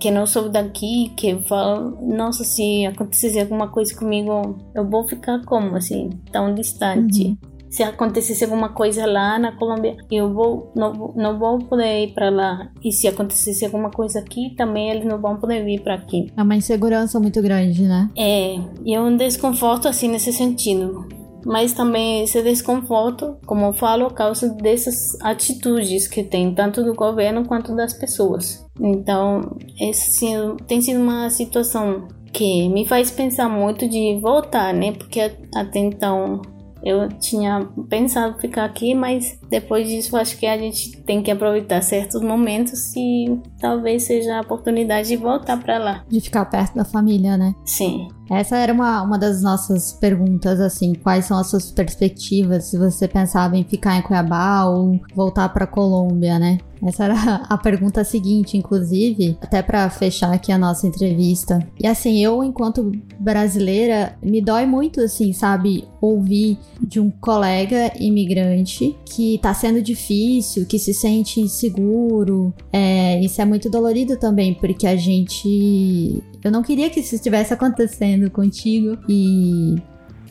Que 0.00 0.10
não 0.10 0.26
sou 0.26 0.48
daqui, 0.48 1.12
que 1.16 1.30
eu 1.30 1.42
falo, 1.42 1.98
nossa, 2.02 2.44
se 2.44 2.84
acontecesse 2.86 3.38
alguma 3.38 3.68
coisa 3.68 3.94
comigo, 3.94 4.56
eu 4.74 4.88
vou 4.88 5.06
ficar 5.06 5.44
como, 5.44 5.76
assim, 5.76 6.10
tão 6.32 6.54
distante. 6.54 7.24
Uhum. 7.24 7.36
Se 7.70 7.84
acontecesse 7.84 8.42
alguma 8.42 8.70
coisa 8.70 9.06
lá 9.06 9.38
na 9.38 9.52
Colômbia, 9.52 9.96
eu 10.10 10.32
vou 10.34 10.72
não, 10.74 11.12
não 11.14 11.38
vou 11.38 11.58
poder 11.60 12.04
ir 12.04 12.14
para 12.14 12.28
lá. 12.28 12.68
E 12.82 12.90
se 12.90 13.06
acontecesse 13.06 13.64
alguma 13.64 13.90
coisa 13.90 14.18
aqui, 14.18 14.54
também 14.56 14.90
eles 14.90 15.04
não 15.04 15.20
vão 15.20 15.36
poder 15.36 15.64
vir 15.64 15.80
para 15.80 15.94
aqui. 15.94 16.32
É 16.36 16.42
uma 16.42 16.56
insegurança 16.56 17.20
muito 17.20 17.40
grande, 17.40 17.82
né? 17.82 18.10
É, 18.16 18.56
e 18.84 18.92
é 18.92 19.00
um 19.00 19.16
desconforto 19.16 19.86
assim 19.86 20.08
nesse 20.08 20.32
sentido 20.32 21.19
mas 21.44 21.72
também 21.72 22.22
esse 22.22 22.42
desconforto, 22.42 23.36
como 23.46 23.66
eu 23.66 23.72
falo, 23.72 24.06
a 24.06 24.10
causa 24.10 24.48
dessas 24.48 25.18
atitudes 25.22 26.06
que 26.06 26.22
tem 26.22 26.54
tanto 26.54 26.82
do 26.82 26.94
governo 26.94 27.46
quanto 27.46 27.74
das 27.74 27.92
pessoas. 27.92 28.64
Então, 28.80 29.56
esse 29.78 30.26
tem 30.66 30.80
sido 30.80 31.00
uma 31.00 31.30
situação 31.30 32.08
que 32.32 32.68
me 32.68 32.86
faz 32.86 33.10
pensar 33.10 33.48
muito 33.48 33.88
de 33.88 34.18
voltar, 34.20 34.72
né? 34.72 34.92
Porque 34.92 35.20
até 35.54 35.78
então 35.78 36.40
eu 36.82 37.08
tinha 37.08 37.68
pensado 37.88 38.38
ficar 38.38 38.64
aqui, 38.64 38.94
mas 38.94 39.38
depois 39.50 39.86
disso 39.86 40.16
acho 40.16 40.38
que 40.38 40.46
a 40.46 40.56
gente 40.56 40.96
tem 41.02 41.22
que 41.22 41.30
aproveitar 41.30 41.82
certos 41.82 42.22
momentos 42.22 42.94
e 42.96 43.38
talvez 43.60 44.04
seja 44.04 44.38
a 44.38 44.40
oportunidade 44.40 45.08
de 45.08 45.16
voltar 45.16 45.58
para 45.62 45.78
lá. 45.78 46.04
De 46.08 46.20
ficar 46.20 46.44
perto 46.46 46.76
da 46.76 46.84
família, 46.84 47.36
né? 47.36 47.54
Sim. 47.64 48.08
Essa 48.30 48.56
era 48.56 48.72
uma, 48.72 49.02
uma 49.02 49.18
das 49.18 49.42
nossas 49.42 49.92
perguntas, 49.92 50.60
assim, 50.60 50.94
quais 50.94 51.24
são 51.24 51.36
as 51.36 51.48
suas 51.48 51.70
perspectivas 51.72 52.66
se 52.66 52.78
você 52.78 53.08
pensava 53.08 53.56
em 53.56 53.64
ficar 53.64 53.98
em 53.98 54.02
Cuiabá 54.02 54.64
ou 54.66 55.00
voltar 55.14 55.48
para 55.48 55.66
Colômbia, 55.66 56.38
né? 56.38 56.58
Essa 56.82 57.04
era 57.04 57.34
a 57.48 57.58
pergunta 57.58 58.02
seguinte, 58.04 58.56
inclusive, 58.56 59.36
até 59.40 59.62
para 59.62 59.88
fechar 59.90 60.32
aqui 60.32 60.50
a 60.50 60.58
nossa 60.58 60.86
entrevista. 60.86 61.58
E 61.78 61.86
assim, 61.86 62.22
eu, 62.24 62.42
enquanto 62.42 62.92
brasileira, 63.18 64.16
me 64.22 64.40
dói 64.40 64.64
muito, 64.64 65.00
assim, 65.00 65.32
sabe, 65.32 65.84
ouvir 66.00 66.58
de 66.80 66.98
um 66.98 67.10
colega 67.10 67.92
imigrante 68.00 68.96
que 69.04 69.38
tá 69.42 69.52
sendo 69.52 69.82
difícil, 69.82 70.64
que 70.64 70.78
se 70.78 70.94
sente 70.94 71.40
inseguro. 71.40 72.54
É, 72.72 73.20
isso 73.20 73.40
é 73.42 73.44
muito 73.44 73.68
dolorido 73.68 74.16
também, 74.16 74.54
porque 74.54 74.86
a 74.86 74.96
gente 74.96 76.22
eu 76.42 76.50
não 76.50 76.62
queria 76.62 76.90
que 76.90 77.00
isso 77.00 77.14
estivesse 77.14 77.52
acontecendo 77.52 78.30
contigo 78.30 78.98
e 79.08 79.76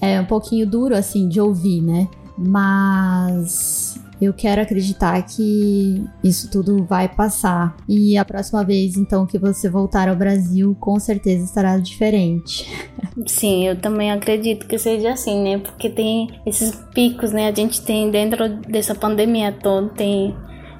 é 0.01 0.19
um 0.19 0.25
pouquinho 0.25 0.65
duro 0.65 0.95
assim 0.95 1.27
de 1.27 1.39
ouvir, 1.39 1.81
né? 1.81 2.07
Mas 2.37 3.99
eu 4.21 4.33
quero 4.33 4.61
acreditar 4.61 5.21
que 5.23 6.03
isso 6.23 6.51
tudo 6.51 6.83
vai 6.83 7.07
passar. 7.07 7.75
E 7.87 8.17
a 8.17 8.25
próxima 8.25 8.63
vez, 8.63 8.97
então, 8.97 9.25
que 9.25 9.39
você 9.39 9.69
voltar 9.69 10.09
ao 10.09 10.15
Brasil, 10.15 10.75
com 10.79 10.99
certeza 10.99 11.45
estará 11.45 11.77
diferente. 11.77 12.69
Sim, 13.25 13.67
eu 13.67 13.79
também 13.79 14.11
acredito 14.11 14.67
que 14.67 14.77
seja 14.77 15.13
assim, 15.13 15.41
né? 15.41 15.57
Porque 15.59 15.89
tem 15.89 16.29
esses 16.45 16.75
picos, 16.93 17.31
né? 17.31 17.47
A 17.47 17.53
gente 17.53 17.81
tem 17.81 18.11
dentro 18.11 18.49
dessa 18.67 18.93
pandemia 18.93 19.51
toda, 19.51 19.89
tem 19.89 20.35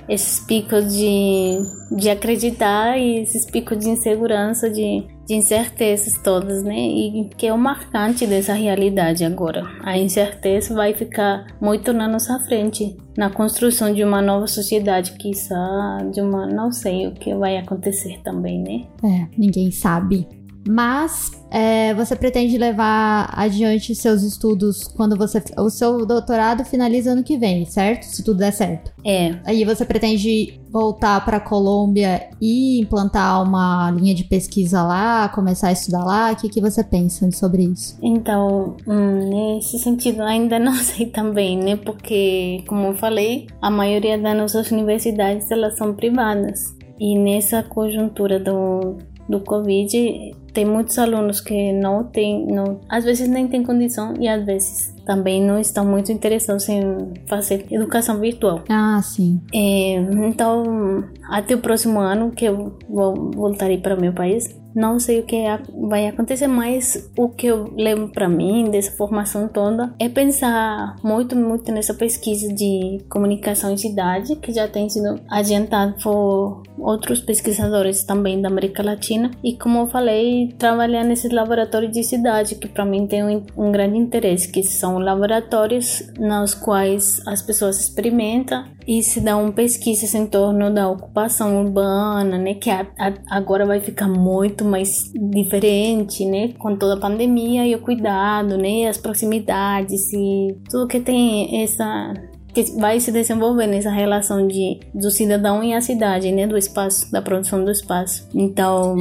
esses 0.09 0.39
picos 0.39 0.91
de, 0.93 1.59
de 1.95 2.09
acreditar 2.09 2.97
e 2.97 3.19
esses 3.19 3.45
picos 3.45 3.77
de 3.77 3.89
insegurança, 3.89 4.69
de, 4.69 5.05
de 5.27 5.35
incertezas 5.35 6.19
todas, 6.23 6.63
né? 6.63 6.75
E 6.75 7.29
que 7.37 7.45
é 7.45 7.53
o 7.53 7.57
marcante 7.57 8.25
dessa 8.25 8.53
realidade 8.53 9.23
agora. 9.23 9.63
A 9.83 9.97
incerteza 9.97 10.73
vai 10.73 10.93
ficar 10.93 11.45
muito 11.61 11.93
na 11.93 12.07
nossa 12.07 12.39
frente, 12.39 12.97
na 13.15 13.29
construção 13.29 13.93
de 13.93 14.03
uma 14.03 14.21
nova 14.21 14.47
sociedade, 14.47 15.13
quizá 15.13 15.97
de 16.11 16.19
uma, 16.21 16.47
não 16.47 16.71
sei 16.71 17.07
o 17.07 17.11
que 17.11 17.35
vai 17.35 17.57
acontecer 17.57 18.19
também, 18.23 18.59
né? 18.61 18.87
É, 19.03 19.27
ninguém 19.37 19.69
sabe. 19.69 20.27
Mas 20.71 21.31
é, 21.49 21.95
você 21.95 22.15
pretende 22.15 22.55
levar 22.55 23.33
adiante 23.35 23.95
seus 23.95 24.21
estudos 24.21 24.87
quando 24.87 25.17
você. 25.17 25.41
O 25.57 25.67
seu 25.71 26.05
doutorado 26.05 26.63
finaliza 26.63 27.13
ano 27.13 27.23
que 27.23 27.39
vem, 27.39 27.65
certo? 27.65 28.03
Se 28.03 28.23
tudo 28.23 28.37
der 28.37 28.53
certo. 28.53 28.91
É. 29.03 29.33
Aí 29.45 29.65
você 29.65 29.83
pretende 29.83 30.61
voltar 30.69 31.25
para 31.25 31.39
Colômbia 31.39 32.29
e 32.39 32.79
implantar 32.79 33.41
uma 33.41 33.89
linha 33.89 34.13
de 34.13 34.23
pesquisa 34.25 34.83
lá, 34.83 35.27
começar 35.29 35.69
a 35.69 35.71
estudar 35.71 36.03
lá? 36.03 36.31
O 36.31 36.35
que, 36.35 36.47
que 36.47 36.61
você 36.61 36.83
pensa 36.83 37.31
sobre 37.31 37.63
isso? 37.63 37.97
Então, 37.99 38.77
hum, 38.85 39.55
nesse 39.55 39.79
sentido, 39.79 40.21
ainda 40.21 40.59
não 40.59 40.75
sei 40.77 41.07
também, 41.07 41.57
né? 41.57 41.77
Porque, 41.77 42.63
como 42.67 42.85
eu 42.85 42.93
falei, 42.93 43.47
a 43.59 43.71
maioria 43.71 44.19
das 44.19 44.37
nossas 44.37 44.69
universidades 44.69 45.49
elas 45.49 45.75
são 45.79 45.95
privadas. 45.95 46.77
E 46.99 47.17
nessa 47.17 47.63
conjuntura 47.63 48.37
do, 48.37 48.97
do 49.29 49.39
Covid, 49.41 50.35
tem 50.53 50.65
muitos 50.65 50.97
alunos 50.97 51.39
que 51.39 51.71
não 51.71 52.03
têm, 52.03 52.47
não, 52.47 52.81
às 52.89 53.05
vezes 53.05 53.29
nem 53.29 53.47
têm 53.47 53.63
condição 53.63 54.15
e 54.19 54.27
às 54.27 54.43
vezes 54.43 54.93
também 55.05 55.41
não 55.43 55.59
estão 55.59 55.85
muito 55.85 56.11
interessados 56.11 56.67
em 56.67 56.83
fazer 57.27 57.65
educação 57.71 58.19
virtual. 58.19 58.63
Ah, 58.67 58.99
sim. 59.03 59.39
É, 59.53 59.95
então, 59.95 61.03
até 61.29 61.55
o 61.55 61.59
próximo 61.59 61.99
ano 61.99 62.31
que 62.31 62.45
eu 62.45 62.77
vou 62.89 63.31
voltar 63.31 63.69
para 63.77 63.95
o 63.95 64.01
meu 64.01 64.13
país, 64.13 64.55
não 64.79 64.97
sei 64.97 65.19
o 65.19 65.23
que 65.23 65.43
vai 65.89 66.07
acontecer, 66.07 66.47
mas 66.47 67.11
o 67.17 67.27
que 67.27 67.47
eu 67.47 67.73
levo 67.75 68.07
para 68.07 68.29
mim 68.29 68.71
dessa 68.71 68.91
formação 68.91 69.49
toda 69.49 69.93
é 69.99 70.07
pensar 70.07 70.95
muito, 71.03 71.35
muito 71.35 71.69
nessa 71.69 71.93
pesquisa 71.93 72.47
de 72.53 72.99
comunicação 73.09 73.71
em 73.73 73.77
cidade, 73.77 74.37
que 74.37 74.53
já 74.53 74.69
tem 74.69 74.89
sido 74.89 75.19
adiantado 75.29 75.95
por 76.01 76.63
outros 76.77 77.19
pesquisadores 77.19 78.05
também 78.05 78.41
da 78.41 78.47
América 78.47 78.81
Latina. 78.81 79.31
E 79.43 79.57
como 79.57 79.79
eu 79.79 79.87
falei, 79.87 80.55
trabalhar 80.57 81.03
nesses 81.03 81.31
laboratórios 81.31 81.91
de 81.91 82.01
cidade, 82.03 82.55
que 82.55 82.67
para 82.69 82.85
mim 82.85 83.05
tem 83.05 83.23
um, 83.23 83.43
um 83.57 83.71
grande 83.73 83.97
interesse, 83.97 84.49
que 84.49 84.63
são 84.63 84.97
laboratórios 84.97 86.09
nos 86.17 86.53
quais 86.53 87.21
as 87.27 87.41
pessoas 87.41 87.81
experimentam 87.81 88.63
e 88.87 89.03
se 89.03 89.21
dão 89.21 89.51
pesquisas 89.51 90.15
em 90.15 90.25
torno 90.25 90.73
da 90.73 90.89
ocupação 90.89 91.63
urbana, 91.63 92.39
né, 92.39 92.55
que 92.55 92.71
a, 92.71 92.87
a, 92.97 93.13
agora 93.37 93.63
vai 93.63 93.79
ficar 93.79 94.07
muito 94.07 94.65
mais 94.69 95.11
diferente, 95.31 96.25
né, 96.25 96.53
com 96.57 96.75
toda 96.75 96.93
a 96.95 96.99
pandemia 96.99 97.65
e 97.65 97.75
o 97.75 97.79
cuidado, 97.79 98.57
né, 98.57 98.87
as 98.87 98.97
proximidades 98.97 100.13
e 100.13 100.55
tudo 100.69 100.87
que 100.87 100.99
tem 100.99 101.63
essa 101.63 102.13
que 102.53 102.63
vai 102.79 102.99
se 102.99 103.11
desenvolver 103.11 103.67
nessa 103.67 103.91
relação 103.91 104.47
de 104.47 104.79
do 104.93 105.11
cidadão 105.11 105.63
e 105.63 105.73
a 105.73 105.81
cidade, 105.81 106.31
né, 106.31 106.47
do 106.47 106.57
espaço, 106.57 107.11
da 107.11 107.21
produção 107.21 107.63
do 107.63 107.71
espaço. 107.71 108.27
Então, 108.33 108.95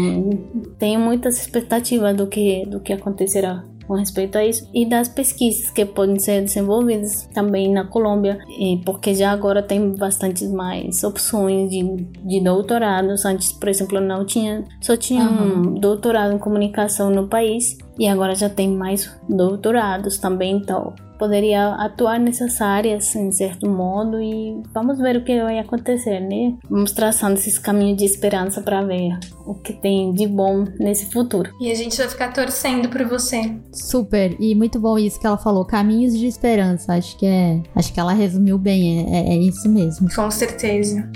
tenho 0.78 1.00
muitas 1.00 1.40
expectativas 1.40 2.16
do 2.16 2.26
que 2.26 2.66
do 2.66 2.80
que 2.80 2.92
acontecerá 2.92 3.64
com 3.88 3.94
respeito 3.94 4.36
a 4.36 4.44
isso 4.44 4.68
e 4.72 4.84
das 4.84 5.08
pesquisas 5.08 5.70
que 5.70 5.84
podem 5.86 6.18
ser 6.18 6.42
desenvolvidas 6.42 7.26
também 7.32 7.72
na 7.72 7.84
Colômbia, 7.84 8.38
porque 8.84 9.14
já 9.14 9.32
agora 9.32 9.62
tem 9.62 9.94
bastante 9.96 10.46
mais 10.46 11.02
opções 11.02 11.70
de, 11.70 11.82
de 12.22 12.40
doutorados. 12.40 13.24
Antes, 13.24 13.50
por 13.52 13.68
exemplo, 13.68 13.98
não 13.98 14.26
tinha, 14.26 14.64
só 14.82 14.96
tinha 14.96 15.24
uhum. 15.24 15.76
um 15.76 15.80
doutorado 15.80 16.34
em 16.34 16.38
comunicação 16.38 17.10
no 17.10 17.26
país 17.26 17.78
e 17.98 18.06
agora 18.06 18.34
já 18.34 18.48
tem 18.48 18.68
mais 18.70 19.10
doutorados 19.28 20.18
também, 20.18 20.56
então 20.56 20.94
poderia 21.18 21.74
atuar 21.74 22.18
nessas 22.20 22.60
áreas 22.60 23.14
em 23.16 23.32
certo 23.32 23.68
modo 23.68 24.22
e 24.22 24.62
vamos 24.72 24.98
ver 24.98 25.16
o 25.16 25.24
que 25.24 25.42
vai 25.42 25.58
acontecer, 25.58 26.20
né? 26.20 26.56
Vamos 26.70 26.92
traçando 26.92 27.34
esses 27.34 27.58
caminhos 27.58 27.98
de 27.98 28.04
esperança 28.04 28.62
para 28.62 28.82
ver 28.82 29.18
o 29.44 29.54
que 29.54 29.72
tem 29.72 30.12
de 30.12 30.26
bom 30.26 30.64
nesse 30.78 31.06
futuro. 31.06 31.50
E 31.60 31.70
a 31.70 31.74
gente 31.74 31.96
vai 31.96 32.08
ficar 32.08 32.32
torcendo 32.32 32.88
por 32.88 33.04
você. 33.04 33.52
Super, 33.72 34.36
e 34.38 34.54
muito 34.54 34.78
bom 34.78 34.96
isso 34.96 35.18
que 35.18 35.26
ela 35.26 35.36
falou, 35.36 35.64
caminhos 35.64 36.16
de 36.16 36.26
esperança. 36.26 36.94
Acho 36.94 37.18
que 37.18 37.26
é, 37.26 37.60
acho 37.74 37.92
que 37.92 37.98
ela 37.98 38.12
resumiu 38.12 38.56
bem, 38.56 39.12
é, 39.12 39.34
é 39.34 39.36
isso 39.36 39.68
mesmo. 39.68 40.08
Com 40.14 40.30
certeza. 40.30 41.10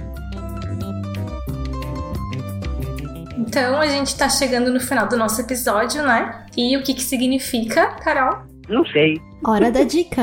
Então 3.53 3.79
a 3.79 3.87
gente 3.87 4.17
tá 4.17 4.31
chegando 4.31 4.73
no 4.73 4.81
final 4.81 5.07
do 5.07 5.15
nosso 5.15 5.39
episódio, 5.43 6.03
né? 6.03 6.47
E 6.57 6.75
o 6.75 6.83
que 6.83 6.95
que 6.95 7.03
significa, 7.03 7.87
Carol? 7.97 8.39
Não 8.67 8.83
sei. 8.87 9.21
Hora 9.45 9.73
da 9.73 9.83
dica! 9.83 10.23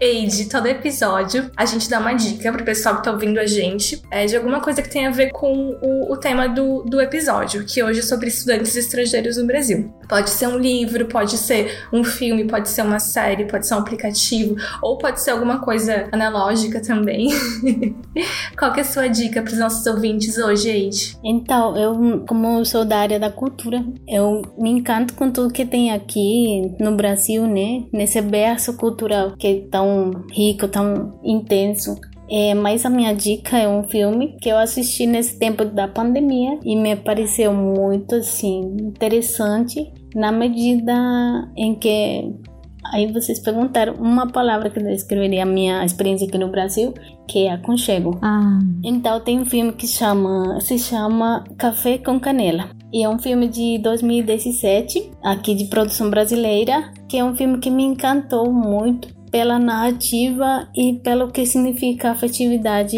Eide, 0.00 0.48
todo 0.48 0.66
episódio 0.66 1.50
a 1.54 1.66
gente 1.66 1.88
dá 1.90 2.00
uma 2.00 2.14
dica 2.14 2.50
pro 2.50 2.64
pessoal 2.64 2.96
que 2.96 3.04
tá 3.04 3.12
ouvindo 3.12 3.38
a 3.38 3.46
gente 3.46 4.00
é, 4.10 4.24
de 4.24 4.34
alguma 4.34 4.58
coisa 4.58 4.80
que 4.80 4.88
tenha 4.88 5.10
a 5.10 5.12
ver 5.12 5.32
com 5.32 5.76
o, 5.82 6.10
o 6.10 6.16
tema 6.16 6.48
do, 6.48 6.82
do 6.82 6.98
episódio, 6.98 7.66
que 7.66 7.82
hoje 7.82 8.00
é 8.00 8.02
sobre 8.02 8.28
estudantes 8.28 8.74
estrangeiros 8.74 9.36
no 9.36 9.46
Brasil. 9.46 9.92
Pode 10.08 10.30
ser 10.30 10.48
um 10.48 10.56
livro, 10.56 11.06
pode 11.06 11.36
ser 11.36 11.86
um 11.92 12.02
filme, 12.02 12.46
pode 12.46 12.70
ser 12.70 12.82
uma 12.82 12.98
série, 12.98 13.44
pode 13.44 13.66
ser 13.66 13.74
um 13.74 13.78
aplicativo, 13.78 14.56
ou 14.82 14.96
pode 14.96 15.20
ser 15.20 15.32
alguma 15.32 15.60
coisa 15.60 16.08
analógica 16.10 16.80
também. 16.80 17.28
Qual 18.58 18.72
que 18.72 18.80
é 18.80 18.82
a 18.82 18.86
sua 18.86 19.08
dica 19.08 19.42
para 19.42 19.52
os 19.52 19.58
nossos 19.58 19.84
ouvintes 19.86 20.38
hoje, 20.38 20.70
Eide? 20.70 21.18
Então, 21.22 21.76
eu, 21.76 22.24
como 22.26 22.64
sou 22.64 22.84
da 22.84 22.98
área 22.98 23.20
da 23.20 23.30
cultura, 23.30 23.84
eu 24.08 24.40
me 24.56 24.70
encanto 24.70 25.12
com 25.14 25.30
tudo 25.30 25.52
que 25.52 25.66
tem 25.66 25.92
aqui 25.92 26.74
no 26.80 26.96
Brasil, 26.96 27.46
né? 27.46 27.84
Nesse 27.92 28.18
universo 28.54 28.76
cultural 28.76 29.32
que 29.36 29.46
é 29.46 29.60
tão 29.70 30.24
rico, 30.32 30.68
tão 30.68 31.18
intenso. 31.22 31.98
É, 32.30 32.54
mas 32.54 32.86
a 32.86 32.90
minha 32.90 33.14
dica 33.14 33.58
é 33.58 33.68
um 33.68 33.84
filme 33.84 34.36
que 34.40 34.48
eu 34.48 34.56
assisti 34.56 35.06
nesse 35.06 35.38
tempo 35.38 35.64
da 35.64 35.86
pandemia 35.86 36.58
e 36.64 36.74
me 36.74 36.96
pareceu 36.96 37.52
muito 37.52 38.14
assim 38.14 38.60
interessante 38.80 39.92
na 40.14 40.32
medida 40.32 40.94
em 41.54 41.74
que 41.74 42.32
aí 42.92 43.12
vocês 43.12 43.38
perguntaram 43.38 43.94
uma 43.94 44.26
palavra 44.26 44.70
que 44.70 44.80
descreveria 44.80 45.42
a 45.42 45.46
minha 45.46 45.84
experiência 45.84 46.26
aqui 46.26 46.38
no 46.38 46.48
Brasil, 46.48 46.94
que 47.28 47.46
é 47.46 47.52
aconchego. 47.52 48.18
Ah. 48.22 48.58
Então 48.82 49.20
tem 49.20 49.40
um 49.40 49.44
filme 49.44 49.72
que 49.72 49.86
chama 49.86 50.58
se 50.60 50.78
chama 50.78 51.44
Café 51.58 51.98
com 51.98 52.18
Canela. 52.18 52.70
E 52.94 53.02
é 53.02 53.08
um 53.08 53.18
filme 53.18 53.48
de 53.48 53.76
2017, 53.78 55.10
aqui 55.20 55.56
de 55.56 55.64
produção 55.64 56.08
brasileira, 56.08 56.92
que 57.08 57.18
é 57.18 57.24
um 57.24 57.34
filme 57.34 57.58
que 57.58 57.68
me 57.68 57.82
encantou 57.82 58.52
muito 58.52 59.12
pela 59.32 59.58
narrativa 59.58 60.68
e 60.76 61.00
pelo 61.02 61.32
que 61.32 61.44
significa 61.44 62.10
a 62.10 62.12
afetividade 62.12 62.96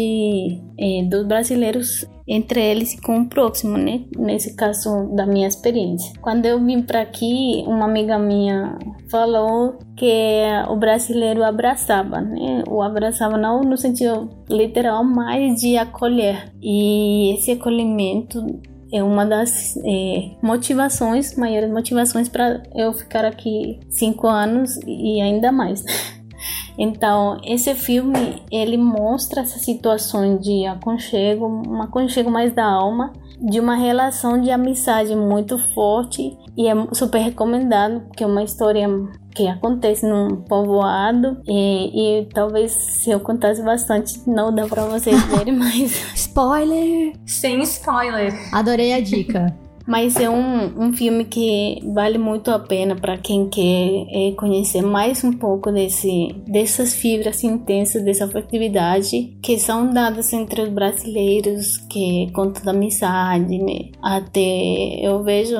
eh, 0.79 1.03
dos 1.09 1.25
brasileiros 1.25 2.05
entre 2.27 2.61
eles 2.61 2.93
e 2.93 3.01
com 3.01 3.21
o 3.21 3.25
próximo, 3.27 3.75
né? 3.75 4.03
Nesse 4.15 4.55
caso 4.55 5.15
da 5.15 5.25
minha 5.25 5.47
experiência. 5.47 6.13
Quando 6.21 6.45
eu 6.45 6.63
vim 6.63 6.83
para 6.83 7.01
aqui, 7.01 7.63
uma 7.65 7.85
amiga 7.85 8.19
minha 8.19 8.77
falou 9.09 9.79
que 9.95 10.43
o 10.69 10.75
brasileiro 10.75 11.43
abraçava, 11.43 12.21
né? 12.21 12.63
O 12.69 12.83
abraçava 12.83 13.35
não 13.35 13.61
no 13.61 13.75
sentido 13.75 14.29
literal, 14.47 15.03
mas 15.03 15.59
de 15.59 15.75
acolher. 15.75 16.51
E 16.61 17.33
esse 17.33 17.49
acolhimento 17.49 18.45
é 18.91 19.03
uma 19.03 19.25
das 19.25 19.75
é, 19.77 20.31
motivações, 20.41 21.35
maiores 21.35 21.71
motivações 21.71 22.29
para 22.29 22.63
eu 22.75 22.93
ficar 22.93 23.25
aqui 23.25 23.79
cinco 23.89 24.27
anos 24.27 24.71
e 24.85 25.21
ainda 25.21 25.51
mais. 25.51 25.83
Então, 26.79 27.41
esse 27.43 27.73
filme, 27.73 28.43
ele 28.51 28.77
mostra 28.77 29.41
essa 29.41 29.57
situação 29.57 30.37
de 30.37 30.63
aconchego, 30.67 31.63
um 31.67 31.81
aconchego 31.81 32.29
mais 32.29 32.53
da 32.53 32.65
alma, 32.65 33.11
de 33.41 33.59
uma 33.59 33.75
relação 33.75 34.39
de 34.39 34.51
amizade 34.51 35.15
muito 35.15 35.57
forte 35.73 36.37
e 36.55 36.67
é 36.67 36.73
super 36.93 37.19
recomendado, 37.19 38.01
porque 38.01 38.23
é 38.23 38.27
uma 38.27 38.43
história 38.43 38.87
que 39.37 39.47
acontece 39.47 40.03
num 40.03 40.37
povoado 40.37 41.37
e, 41.47 42.21
e 42.21 42.25
talvez 42.33 42.71
se 42.71 43.11
eu 43.11 43.19
contasse 43.19 43.61
bastante 43.61 44.19
não 44.25 44.53
dá 44.53 44.65
para 44.65 44.85
vocês 44.85 45.21
verem, 45.29 45.55
mas 45.55 45.91
spoiler, 46.15 47.13
sem 47.25 47.61
spoiler. 47.61 48.33
Adorei 48.51 48.93
a 48.93 48.99
dica. 48.99 49.55
Mas 49.87 50.17
é 50.17 50.29
um, 50.29 50.87
um 50.87 50.91
filme 50.91 51.23
que 51.23 51.79
vale 51.93 52.17
muito 52.17 52.51
a 52.51 52.59
pena 52.59 52.93
para 52.93 53.17
quem 53.17 53.47
quer 53.47 54.05
é, 54.11 54.33
conhecer 54.35 54.81
mais 54.81 55.23
um 55.23 55.31
pouco 55.31 55.71
desse, 55.71 56.35
dessas 56.45 56.93
fibras 56.93 57.41
intensas, 57.41 58.03
dessa 58.03 58.25
afetividade 58.25 59.37
que 59.41 59.57
são 59.57 59.89
dadas 59.89 60.33
entre 60.33 60.61
os 60.61 60.67
brasileiros, 60.67 61.77
que 61.89 62.29
conta 62.33 62.59
da 62.65 62.71
amizade, 62.71 63.57
né? 63.59 63.91
Até 64.01 64.41
eu 65.01 65.23
vejo 65.23 65.55